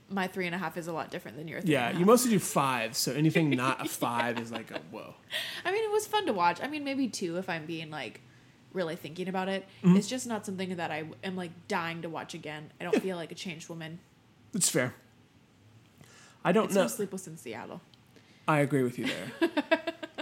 my 0.10 0.28
three 0.28 0.46
and 0.48 0.56
a 0.56 0.58
half 0.58 0.76
is 0.78 0.88
a 0.88 0.94
lot 0.94 1.12
different 1.12 1.38
than 1.38 1.48
your 1.48 1.62
three. 1.62 1.72
Yeah, 1.74 1.90
and 1.90 1.98
a 1.98 2.00
you 2.00 2.06
mostly 2.06 2.32
do 2.32 2.40
five, 2.40 2.96
so 2.96 3.12
anything 3.12 3.50
not 3.56 3.86
a 3.86 3.90
five 3.90 4.40
is 4.40 4.52
like 4.52 4.72
a 4.72 4.80
whoa. 4.92 5.14
I 5.66 5.72
mean, 5.72 5.84
it 5.84 5.92
was 5.92 6.08
fun 6.08 6.26
to 6.26 6.34
watch. 6.34 6.60
I 6.62 6.68
mean, 6.68 6.84
maybe 6.84 7.08
two 7.08 7.38
if 7.38 7.50
I'm 7.50 7.66
being 7.66 7.90
like 7.92 8.22
really 8.74 8.96
thinking 8.96 9.28
about 9.28 9.50
it. 9.50 9.66
Mm-hmm. 9.84 9.98
It's 9.98 10.08
just 10.08 10.28
not 10.28 10.46
something 10.46 10.76
that 10.76 10.92
I 10.92 11.06
am 11.24 11.36
like 11.36 11.52
dying 11.68 12.02
to 12.04 12.10
watch 12.10 12.34
again. 12.34 12.72
I 12.80 12.84
don't 12.84 13.00
feel 13.02 13.18
like 13.18 13.32
a 13.32 13.36
changed 13.36 13.70
woman. 13.70 14.00
It's 14.54 14.70
fair. 14.70 14.94
I 16.44 16.52
don't 16.52 16.66
It's 16.66 16.76
know. 16.76 16.84
no 16.84 16.88
Sleepless 16.88 17.28
in 17.28 17.38
Seattle. 17.38 17.82
I 18.48 18.60
agree 18.60 18.84
with 18.84 18.98
you 18.98 19.06
there. 19.08 19.52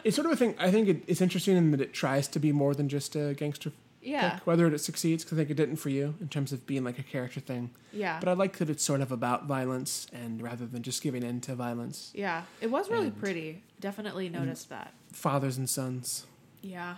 it's 0.03 0.15
sort 0.15 0.26
of 0.26 0.32
a 0.32 0.36
thing. 0.36 0.55
I 0.59 0.72
think 0.72 0.88
it, 0.89 1.03
it's 1.07 1.22
interesting 1.22 1.55
in 1.55 1.72
that 1.72 1.82
it 1.82 1.93
tries 1.93 2.28
to 2.30 2.39
be 2.39 2.51
more 2.51 2.74
than 2.74 2.89
just 2.89 3.15
a 3.15 3.34
gangster. 3.34 3.72
Yeah. 4.07 4.39
whether 4.45 4.65
it 4.67 4.79
succeeds, 4.79 5.23
because 5.23 5.37
I 5.37 5.41
think 5.41 5.49
it 5.51 5.55
didn't 5.57 5.75
for 5.77 5.89
you 5.89 6.15
in 6.21 6.29
terms 6.29 6.51
of 6.53 6.65
being 6.65 6.83
like 6.83 6.97
a 6.99 7.03
character 7.03 7.39
thing. 7.39 7.71
Yeah. 7.91 8.19
But 8.19 8.29
I 8.29 8.33
like 8.33 8.57
that 8.57 8.69
it's 8.69 8.83
sort 8.83 9.01
of 9.01 9.11
about 9.11 9.45
violence, 9.45 10.07
and 10.13 10.41
rather 10.41 10.65
than 10.65 10.81
just 10.83 11.01
giving 11.03 11.23
in 11.23 11.41
to 11.41 11.55
violence, 11.55 12.11
Yeah. 12.15 12.43
It 12.61 12.71
was 12.71 12.89
really 12.89 13.07
And- 13.07 13.19
pretty. 13.19 13.63
Definitely 13.79 14.29
noticed 14.29 14.69
that. 14.69 14.93
fathers 15.13 15.57
and 15.57 15.69
sons. 15.69 16.25
Yeah. 16.61 16.97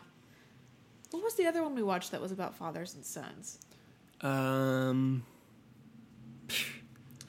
What 1.12 1.24
was 1.24 1.36
the 1.36 1.46
other 1.48 1.64
one 1.64 1.74
we 1.76 1.84
watched 1.84 2.12
that 2.12 2.22
was 2.22 2.32
about 2.32 2.56
fathers 2.56 2.94
and 2.96 3.04
sons? 3.06 3.58
Um, 4.22 5.24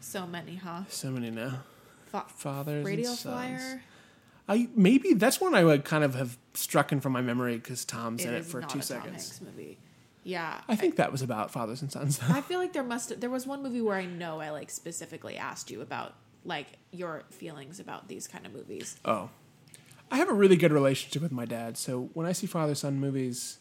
So 0.00 0.26
many, 0.26 0.56
huh? 0.56 0.82
so 0.88 1.10
many 1.10 1.30
now. 1.30 1.62
Fa- 2.06 2.24
Fathers 2.28 2.84
Radio 2.84 3.08
and 3.10 3.18
sons. 3.18 3.34
Flyer. 3.60 3.82
I 4.48 4.68
maybe 4.74 5.14
that's 5.14 5.40
one 5.40 5.54
I 5.54 5.62
would 5.64 5.84
kind 5.84 6.02
of 6.02 6.14
have 6.16 6.36
struck 6.55 6.92
in 6.92 7.01
from 7.01 7.12
my 7.12 7.20
memory 7.20 7.57
because 7.57 7.84
Tom's 7.84 8.24
in 8.24 8.34
it 8.34 8.44
for 8.44 8.61
not 8.61 8.70
two 8.70 8.78
a 8.78 8.82
Tom 8.82 8.86
seconds. 8.86 9.28
Hanks 9.28 9.40
movie. 9.40 9.78
Yeah. 10.22 10.61
I 10.68 10.76
think 10.76 10.96
that 10.96 11.11
was 11.12 11.22
about 11.22 11.51
fathers 11.51 11.80
and 11.82 11.90
sons. 11.90 12.20
I 12.28 12.40
feel 12.42 12.59
like 12.59 12.72
there 12.72 12.82
must 12.82 13.20
there 13.20 13.30
was 13.30 13.46
one 13.46 13.62
movie 13.62 13.80
where 13.80 13.96
I 13.96 14.05
know 14.05 14.40
I 14.40 14.51
like 14.51 14.70
specifically 14.70 15.36
asked 15.36 15.70
you 15.70 15.80
about 15.80 16.14
like 16.44 16.66
your 16.90 17.22
feelings 17.30 17.80
about 17.80 18.09
these 18.09 18.26
kind 18.26 18.46
of 18.46 18.53
movies. 18.53 18.98
Oh. 19.05 19.30
I 20.11 20.16
have 20.16 20.28
a 20.28 20.32
really 20.34 20.57
good 20.57 20.72
relationship 20.72 21.22
with 21.22 21.30
my 21.30 21.44
dad, 21.44 21.78
so 21.78 22.11
when 22.14 22.26
I 22.26 22.32
see 22.32 22.48
father 22.48 22.74
son 22.74 22.98
movies, 22.98 23.59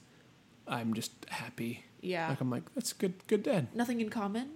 I'm 0.68 0.96
just 0.96 1.12
happy. 1.30 1.86
Yeah. 2.02 2.28
Like 2.30 2.42
I'm 2.42 2.50
like, 2.50 2.64
that's 2.74 2.92
good 2.94 3.14
good 3.28 3.44
dad. 3.44 3.68
Nothing 3.76 4.02
in 4.02 4.10
common, 4.10 4.50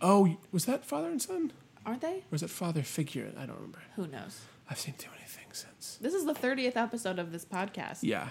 Oh, 0.00 0.36
was 0.52 0.66
that 0.66 0.84
father 0.84 1.08
and 1.08 1.20
son? 1.22 1.52
aren't 1.86 2.00
they? 2.00 2.16
Or 2.18 2.22
was 2.32 2.42
it 2.42 2.50
father 2.50 2.82
figure? 2.82 3.30
I 3.38 3.46
don't 3.46 3.56
remember. 3.56 3.80
Who 3.96 4.06
knows? 4.06 4.40
I've 4.70 4.78
seen 4.78 4.94
too 4.98 5.10
many 5.10 5.24
things 5.26 5.66
since. 5.68 5.98
This 6.00 6.14
is 6.14 6.24
the 6.24 6.34
30th 6.34 6.76
episode 6.76 7.18
of 7.18 7.32
this 7.32 7.44
podcast. 7.44 7.98
Yeah. 8.02 8.28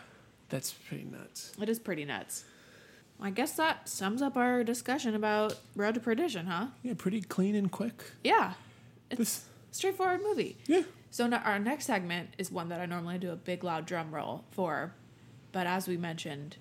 That's 0.49 0.71
pretty 0.71 1.03
nuts. 1.05 1.53
It 1.61 1.69
is 1.69 1.79
pretty 1.79 2.05
nuts. 2.05 2.43
I 3.21 3.29
guess 3.29 3.53
that 3.53 3.87
sums 3.87 4.21
up 4.21 4.35
our 4.35 4.63
discussion 4.63 5.15
about 5.15 5.55
Road 5.75 5.93
to 5.95 5.99
Perdition, 5.99 6.47
huh? 6.47 6.67
Yeah, 6.81 6.93
pretty 6.97 7.21
clean 7.21 7.55
and 7.55 7.71
quick. 7.71 8.03
Yeah. 8.23 8.53
It's 9.09 9.17
This 9.19 9.45
straightforward 9.71 10.21
movie. 10.23 10.57
yeah. 10.67 10.81
So 11.11 11.29
our 11.31 11.59
next 11.59 11.85
segment 11.85 12.29
is 12.39 12.51
one 12.51 12.69
that 12.69 12.81
I 12.81 12.87
normally 12.87 13.19
do 13.19 13.31
a 13.31 13.35
big 13.35 13.63
loud 13.63 13.85
drum 13.85 14.13
roll 14.13 14.43
for, 14.49 14.93
but 15.51 15.67
as 15.67 15.87
we 15.87 15.95
mentioned, 15.95 16.57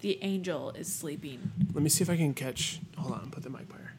the 0.00 0.16
angel 0.22 0.70
is 0.70 0.92
sleeping. 0.92 1.50
Let 1.72 1.82
me 1.82 1.88
see 1.90 2.02
if 2.04 2.08
I 2.10 2.16
can 2.16 2.34
catch 2.34 2.78
hold 2.96 3.14
on, 3.14 3.30
put 3.32 3.42
the 3.42 3.50
mic 3.50 3.68
by 3.68 3.76
her. 3.76 3.92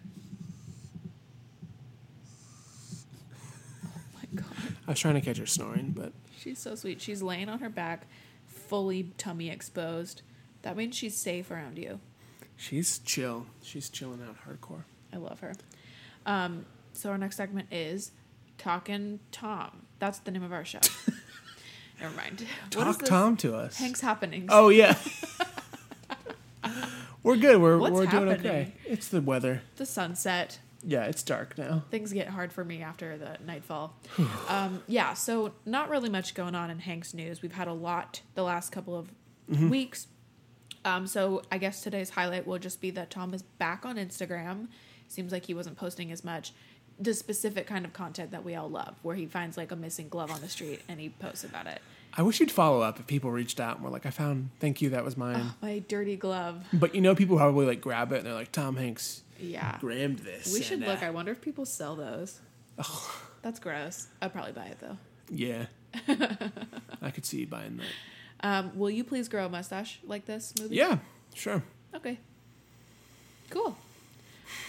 Oh 3.86 3.90
my 4.14 4.42
god. 4.42 4.75
I 4.88 4.92
was 4.92 5.00
trying 5.00 5.16
to 5.16 5.22
catch 5.22 5.38
her 5.38 5.46
snoring, 5.46 5.92
but 5.96 6.14
She's 6.38 6.60
so 6.60 6.76
sweet. 6.76 7.02
She's 7.02 7.22
laying 7.24 7.50
on 7.50 7.60
her 7.60 7.70
back, 7.70 8.08
fully 8.46 9.12
tummy 9.18 9.50
exposed. 9.50 10.22
That 10.62 10.78
means 10.78 10.96
she's 10.96 11.16
safe 11.18 11.50
around 11.52 11.78
you. 11.78 12.00
she's 12.56 13.00
chill. 13.00 13.46
She's 13.64 13.90
chilling 13.90 14.22
out 14.22 14.36
hardcore. 14.48 14.84
I 15.14 15.18
love 15.18 15.40
her. 15.40 15.54
Um, 16.26 16.66
so 16.94 17.10
our 17.10 17.18
next 17.18 17.38
segment 17.38 17.68
is 17.72 18.12
Talkin' 18.58 19.20
Tom. 19.32 19.84
That's 20.00 20.20
the 20.20 20.32
name 20.32 20.44
of 20.44 20.52
our 20.54 20.66
show. 20.66 20.80
Never 22.02 22.16
mind. 22.16 22.46
What 22.74 22.88
is 22.88 22.96
Talk 22.96 23.00
this? 23.00 23.10
Tom 23.10 23.38
to 23.38 23.56
us. 23.56 23.78
Hanks 23.78 24.02
happenings. 24.02 24.50
Oh 24.52 24.70
yeah. 24.70 24.98
we're 27.24 27.38
good. 27.38 27.62
We're 27.62 27.78
What's 27.78 27.94
we're 27.94 28.06
doing 28.06 28.28
happening? 28.28 28.52
okay. 28.52 28.74
It's 28.86 29.08
the 29.08 29.22
weather. 29.22 29.62
The 29.78 29.86
sunset. 29.86 30.60
Yeah, 30.88 31.06
it's 31.06 31.24
dark 31.24 31.58
now. 31.58 31.84
Things 31.90 32.14
get 32.14 32.28
hard 32.28 32.54
for 32.54 32.64
me 32.64 32.82
after 32.84 33.18
the 33.18 33.38
nightfall. 33.46 33.96
um, 34.48 34.84
yeah, 34.88 35.14
so 35.16 35.54
not 35.66 35.90
really 35.90 36.10
much 36.10 36.36
going 36.36 36.54
on 36.56 36.70
in 36.70 36.80
Hanks 36.80 37.14
news. 37.14 37.42
We've 37.42 37.52
had 37.54 37.68
a 37.68 37.74
lot 37.74 38.22
the 38.36 38.44
last 38.44 38.72
couple 38.72 38.96
of 38.98 39.12
Mm-hmm. 39.52 39.70
weeks. 39.70 40.08
Um, 40.86 41.06
so 41.06 41.44
I 41.52 41.60
guess 41.60 41.82
today's 41.82 42.10
highlight 42.10 42.48
will 42.48 42.58
just 42.58 42.82
be 42.82 42.90
that 42.92 43.12
Tom 43.12 43.32
is 43.36 43.44
back 43.44 43.86
on 43.86 43.98
Instagram. 43.98 44.70
Seems 45.08 45.32
like 45.32 45.46
he 45.46 45.54
wasn't 45.54 45.78
posting 45.78 46.12
as 46.12 46.24
much. 46.24 46.52
The 47.00 47.14
specific 47.14 47.68
kind 47.68 47.86
of 47.86 47.94
content 47.94 48.32
that 48.32 48.44
we 48.44 48.56
all 48.56 48.70
love, 48.70 48.96
where 49.04 49.16
he 49.16 49.28
finds 49.28 49.56
like 49.56 49.72
a 49.72 49.76
missing 49.76 50.10
glove 50.10 50.32
on 50.32 50.42
the 50.42 50.50
street 50.50 50.82
and 50.90 51.00
he 51.00 51.10
posts 51.10 51.44
about 51.44 51.68
it. 51.68 51.80
I 52.18 52.22
wish 52.24 52.40
you'd 52.40 52.52
follow 52.52 52.82
up 52.82 53.00
if 53.00 53.06
people 53.06 53.30
reached 53.30 53.60
out 53.60 53.76
and 53.76 53.84
were 53.84 53.92
like, 53.92 54.06
"I 54.08 54.10
found. 54.10 54.50
Thank 54.60 54.82
you. 54.82 54.90
That 54.90 55.04
was 55.06 55.16
mine." 55.18 55.42
Oh, 55.42 55.54
my 55.62 55.80
dirty 55.88 56.16
glove. 56.16 56.66
But 56.74 56.96
you 56.96 57.02
know, 57.02 57.14
people 57.14 57.38
probably 57.38 57.66
like 57.68 57.82
grab 57.82 58.12
it 58.14 58.18
and 58.18 58.26
they're 58.26 58.34
like, 58.34 58.52
"Tom 58.52 58.78
Hanks 58.78 59.22
Yeah. 59.40 59.78
grammed 59.80 60.20
this." 60.20 60.54
We 60.54 60.62
should 60.62 60.80
and, 60.80 60.88
look. 60.88 61.02
uh, 61.02 61.06
I 61.08 61.10
wonder 61.12 61.32
if 61.32 61.42
people 61.42 61.66
sell 61.66 61.96
those. 61.96 62.40
Oh. 62.78 63.22
That's 63.42 63.60
gross. 63.60 64.08
I'd 64.22 64.34
probably 64.34 64.54
buy 64.54 64.66
it 64.66 64.80
though. 64.80 64.98
yeah. 65.30 65.66
I 67.02 67.12
could 67.12 67.26
see 67.26 67.42
you 67.42 67.48
buying 67.48 67.78
that. 67.78 67.86
Um, 68.48 68.78
will 68.78 68.90
you 68.90 69.04
please 69.04 69.30
grow 69.30 69.46
a 69.46 69.50
mustache 69.50 70.00
like 70.04 70.26
this 70.26 70.54
movie? 70.60 70.76
Yeah, 70.76 70.98
sure. 71.34 71.64
Okay. 71.96 72.20
Cool. 73.50 73.78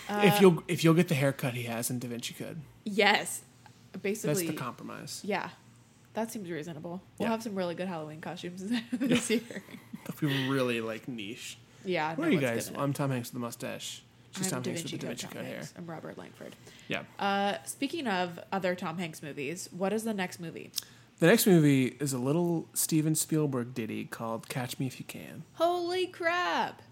Uh, 0.08 0.20
if 0.24 0.40
you'll 0.40 0.62
if 0.68 0.84
you'll 0.84 0.94
get 0.94 1.08
the 1.08 1.14
haircut 1.14 1.54
he 1.54 1.64
has 1.64 1.90
in 1.90 1.98
Da 1.98 2.08
Vinci 2.08 2.34
Code, 2.34 2.60
Yes. 2.84 3.42
Basically 4.02 4.34
That's 4.44 4.46
the 4.46 4.52
compromise. 4.62 5.20
Yeah. 5.24 5.48
That 6.14 6.30
seems 6.30 6.50
reasonable. 6.50 7.02
We'll 7.18 7.26
Yeah. 7.26 7.32
have 7.32 7.42
some 7.42 7.54
really 7.54 7.74
good 7.74 7.88
Halloween 7.88 8.20
costumes 8.20 8.62
this 8.92 9.30
year. 9.30 9.62
If 10.08 10.20
we 10.20 10.28
were 10.28 10.52
really 10.52 10.80
like 10.80 11.08
niche. 11.08 11.58
Yeah. 11.84 12.14
Where 12.14 12.28
no 12.28 12.36
are 12.36 12.40
you 12.40 12.46
guys? 12.46 12.70
I'm 12.76 12.92
Tom 12.92 13.10
Hanks 13.10 13.28
with 13.28 13.34
the 13.34 13.40
mustache. 13.40 14.02
She's 14.36 14.52
I'm 14.52 14.62
Tom 14.62 14.72
Hanks 14.72 14.82
with 14.82 14.92
the 14.92 14.98
Da 14.98 15.06
Vinci 15.08 15.26
Code 15.28 15.44
hair. 15.44 15.62
I'm 15.78 15.86
Robert 15.86 16.18
Langdon. 16.18 16.52
Yeah. 16.88 17.02
Uh, 17.18 17.54
speaking 17.64 18.06
of 18.06 18.38
other 18.52 18.74
Tom 18.74 18.98
Hanks 18.98 19.22
movies, 19.22 19.68
what 19.72 19.92
is 19.92 20.04
the 20.04 20.14
next 20.14 20.40
movie? 20.40 20.70
The 21.18 21.26
next 21.26 21.46
movie 21.46 21.96
is 21.98 22.12
a 22.12 22.18
little 22.18 22.68
Steven 22.74 23.14
Spielberg 23.14 23.72
ditty 23.74 24.04
called 24.04 24.48
"Catch 24.48 24.78
Me 24.78 24.86
If 24.86 24.98
You 24.98 25.06
Can." 25.06 25.44
Holy 25.54 26.06
crap! 26.06 26.82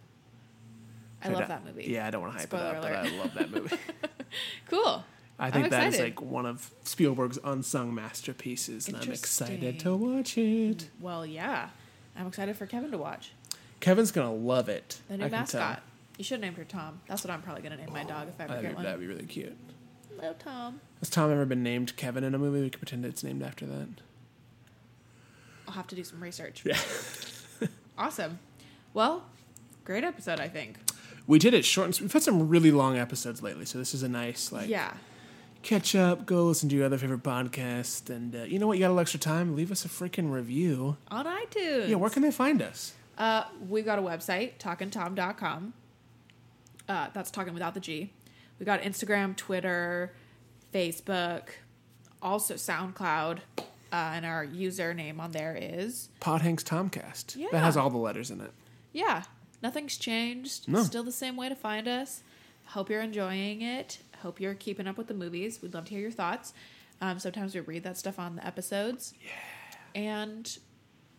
I 1.23 1.29
love 1.29 1.49
that 1.49 1.65
movie. 1.65 1.85
Yeah, 1.89 2.07
I 2.07 2.11
don't 2.11 2.21
want 2.23 2.35
to 2.35 2.39
hype 2.39 2.49
Spoiler 2.49 2.71
it 2.71 2.77
up, 2.77 2.83
alert. 2.85 2.93
but 2.93 3.13
I 3.13 3.19
love 3.19 3.35
that 3.35 3.51
movie. 3.51 3.77
Cool. 4.69 5.05
I 5.39 5.47
I'm 5.47 5.53
think 5.53 5.71
that 5.71 5.89
is 5.89 5.95
excited. 5.95 6.17
like 6.17 6.23
one 6.23 6.45
of 6.45 6.71
Spielberg's 6.83 7.39
unsung 7.45 7.95
masterpieces, 7.95 8.89
and 8.89 8.97
I'm 8.97 9.13
excited 9.13 9.79
to 9.81 9.95
watch 9.95 10.37
it. 10.39 10.89
Well, 11.01 11.25
yeah. 11.25 11.69
I'm 12.17 12.27
excited 12.27 12.57
for 12.57 12.67
Kevin 12.67 12.91
to 12.91 12.99
watch. 12.99 13.33
Kevin's 13.81 14.11
gonna 14.11 14.35
love 14.35 14.69
it. 14.69 15.01
The 15.09 15.19
new 15.19 15.25
I 15.27 15.29
mascot. 15.29 15.83
You 16.19 16.25
should 16.25 16.35
have 16.35 16.43
named 16.43 16.57
her 16.57 16.65
Tom. 16.65 17.01
That's 17.09 17.25
what 17.25 17.33
I'm 17.33 17.43
probably 17.43 17.63
going 17.63 17.77
to 17.77 17.85
name 17.85 17.93
my 17.93 18.05
dog 18.05 18.29
if 18.29 18.41
I 18.41 18.45
ever 18.45 18.55
That'd 18.55 18.71
get 18.71 18.77
be, 18.77 18.83
that'd 18.85 19.01
be 19.01 19.07
really 19.07 19.27
cute. 19.27 19.57
Little 20.17 20.35
Tom. 20.35 20.81
Has 21.01 21.11
Tom 21.11 21.33
ever 21.33 21.45
been 21.45 21.63
named 21.63 21.97
Kevin 21.97 22.23
in 22.23 22.35
a 22.35 22.39
movie? 22.39 22.61
We 22.61 22.71
could 22.71 22.81
pretend 22.81 23.05
it's 23.05 23.25
named 23.25 23.43
after 23.43 23.67
that. 23.67 23.89
I'll 25.67 25.75
have 25.75 25.89
to 25.89 25.97
do 25.97 26.05
some 26.05 26.23
research. 26.23 26.63
Yeah. 26.65 26.79
Awesome. 27.97 28.39
Well, 28.93 29.25
great 29.85 30.05
episode, 30.05 30.41
I 30.41 30.49
think. 30.49 30.79
We 31.27 31.39
did 31.39 31.55
it 31.55 31.65
short 31.65 31.87
and 31.87 31.95
sweet. 31.95 32.07
We've 32.07 32.13
had 32.13 32.23
some 32.23 32.49
really 32.49 32.71
long 32.71 32.99
episodes 32.99 33.43
lately, 33.43 33.65
so 33.65 33.79
this 33.79 33.95
is 33.95 34.03
a 34.03 34.09
nice 34.09 34.53
like 34.53 34.69
yeah. 34.69 34.95
catch 35.63 35.95
up, 35.95 36.27
go 36.27 36.45
listen 36.45 36.69
to 36.71 36.77
your 36.77 36.85
other 36.87 36.99
favorite 36.99 37.23
podcast, 37.23 38.11
and 38.11 38.35
uh, 38.35 38.43
you 38.43 38.59
know 38.59 38.67
what? 38.67 38.79
You 38.79 38.81
got 38.81 38.89
a 38.89 38.91
little 38.91 39.01
extra 39.01 39.21
time? 39.21 39.55
Leave 39.57 39.71
us 39.71 39.85
a 39.85 39.89
freaking 39.89 40.33
review. 40.33 40.97
On 41.09 41.25
iTunes. 41.25 41.89
Yeah, 41.89 41.97
where 41.97 42.11
can 42.11 42.23
they 42.23 42.33
find 42.33 42.61
us? 42.61 42.95
Uh, 43.17 43.45
we've 43.69 43.85
got 43.85 43.99
a 43.99 44.03
website, 44.03 44.59
talkintom.com. 44.59 45.73
Uh, 46.89 47.09
that's 47.15 47.31
talking 47.31 47.55
without 47.55 47.75
the 47.75 47.81
G. 47.81 48.13
We 48.59 48.67
got 48.67 48.83
Instagram, 48.83 49.37
Twitter, 49.37 50.15
Facebook, 50.73 51.49
also 52.23 52.55
SoundCloud, 52.55 53.39
uh, 53.59 53.63
and 53.93 54.27
our 54.27 54.47
username 54.47 55.19
on 55.21 55.33
there 55.33 55.57
is 55.61 56.09
Pod 56.21 56.43
Hanks 56.43 56.63
Tomcast. 56.65 57.37
Yeah. 57.37 57.49
That 57.53 57.63
has 57.63 57.77
all 57.77 57.91
the 57.91 57.99
letters 57.99 58.31
in 58.31 58.41
it. 58.41 58.53
yeah. 58.93 59.23
Nothing's 59.63 59.97
changed. 59.97 60.69
No. 60.69 60.83
Still 60.83 61.03
the 61.05 61.11
same 61.11 61.37
way 61.39 61.49
to 61.49 61.55
find 61.55 61.89
us. 61.89 62.23
Hope 62.67 62.91
you're 62.91 63.01
enjoying 63.01 63.63
it. 63.63 63.97
Hope 64.21 64.39
you're 64.39 64.53
keeping 64.53 64.87
up 64.87 64.99
with 64.99 65.07
the 65.07 65.15
movies. 65.15 65.63
We'd 65.63 65.73
love 65.73 65.87
to 65.87 65.91
hear 65.91 66.01
your 66.01 66.11
thoughts. 66.11 66.53
Um, 67.01 67.19
sometimes 67.19 67.55
we 67.55 67.61
read 67.61 67.83
that 67.85 67.97
stuff 67.97 68.19
on 68.19 68.37
the 68.37 68.47
episodes. 68.47 69.15
Yeah. 69.23 69.31
And 70.03 70.59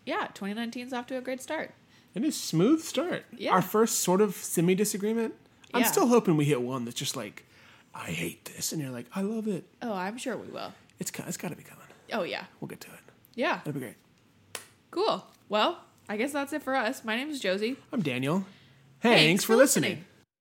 yeah, 0.05 0.27
2019's 0.35 0.93
off 0.93 1.07
to 1.07 1.17
a 1.17 1.21
great 1.21 1.41
start. 1.41 1.73
It 2.13 2.23
is 2.23 2.39
smooth 2.39 2.83
start. 2.83 3.25
Yeah. 3.35 3.51
Our 3.51 3.63
first 3.63 3.99
sort 3.99 4.21
of 4.21 4.35
semi 4.35 4.75
disagreement. 4.75 5.33
I'm 5.75 5.81
Yeah. 5.81 5.87
still 5.91 6.07
hoping 6.07 6.37
we 6.37 6.45
hit 6.45 6.61
one 6.61 6.85
that's 6.85 6.97
just 6.97 7.15
like, 7.15 7.45
I 7.93 8.11
hate 8.11 8.45
this, 8.45 8.71
and 8.71 8.81
you're 8.81 8.91
like, 8.91 9.05
I 9.15 9.21
love 9.21 9.47
it. 9.47 9.65
Oh, 9.81 9.93
I'm 9.93 10.17
sure 10.17 10.35
we 10.37 10.47
will. 10.47 10.73
It's 10.99 11.11
co- 11.11 11.23
it's 11.27 11.37
got 11.37 11.49
to 11.49 11.55
be 11.55 11.63
coming. 11.63 11.85
Oh 12.13 12.23
yeah, 12.23 12.45
We'll 12.59 12.67
get 12.67 12.81
to 12.81 12.87
it. 12.89 12.99
yeah. 13.35 13.57
That'd 13.59 13.73
be 13.73 13.79
great. 13.79 13.95
Cool. 14.91 15.25
Well, 15.49 15.79
I 16.07 16.17
guess 16.17 16.31
that's 16.31 16.53
it 16.53 16.63
for 16.63 16.75
us. 16.75 17.03
My 17.03 17.15
name 17.15 17.29
is 17.29 17.39
Josie. 17.39 17.77
I'm 17.91 18.01
Daniel. 18.01 18.45
Hey 19.01 19.27
Thanks, 19.27 19.43
for 19.43 19.55
listening. 19.55 20.05